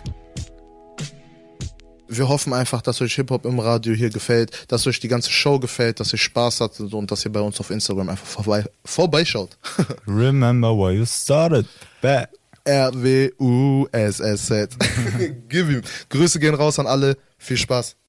Wir 2.08 2.28
hoffen 2.28 2.52
einfach, 2.52 2.82
dass 2.82 3.00
euch 3.00 3.14
Hip-Hop 3.14 3.44
im 3.44 3.58
Radio 3.58 3.94
hier 3.94 4.10
gefällt, 4.10 4.66
dass 4.68 4.86
euch 4.86 5.00
die 5.00 5.08
ganze 5.08 5.30
Show 5.30 5.58
gefällt, 5.58 5.98
dass 6.00 6.12
ihr 6.12 6.18
Spaß 6.18 6.60
hattet 6.60 6.94
und 6.94 7.10
dass 7.10 7.24
ihr 7.24 7.32
bei 7.32 7.40
uns 7.40 7.58
auf 7.58 7.70
Instagram 7.70 8.10
einfach 8.10 8.26
vorbei, 8.26 8.64
vorbeischaut. 8.84 9.56
Remember 10.06 10.70
why 10.70 10.92
you 10.92 11.04
started. 11.06 11.66
Bäh. 12.00 12.26
R-W-U-S-S-Z. 12.64 13.30
Gib 15.48 15.70
ihm. 15.70 15.82
Grüße 16.08 16.38
gehen 16.40 16.54
raus 16.54 16.78
an 16.78 16.86
alle. 16.86 17.16
Viel 17.38 17.56
Spaß. 17.56 17.96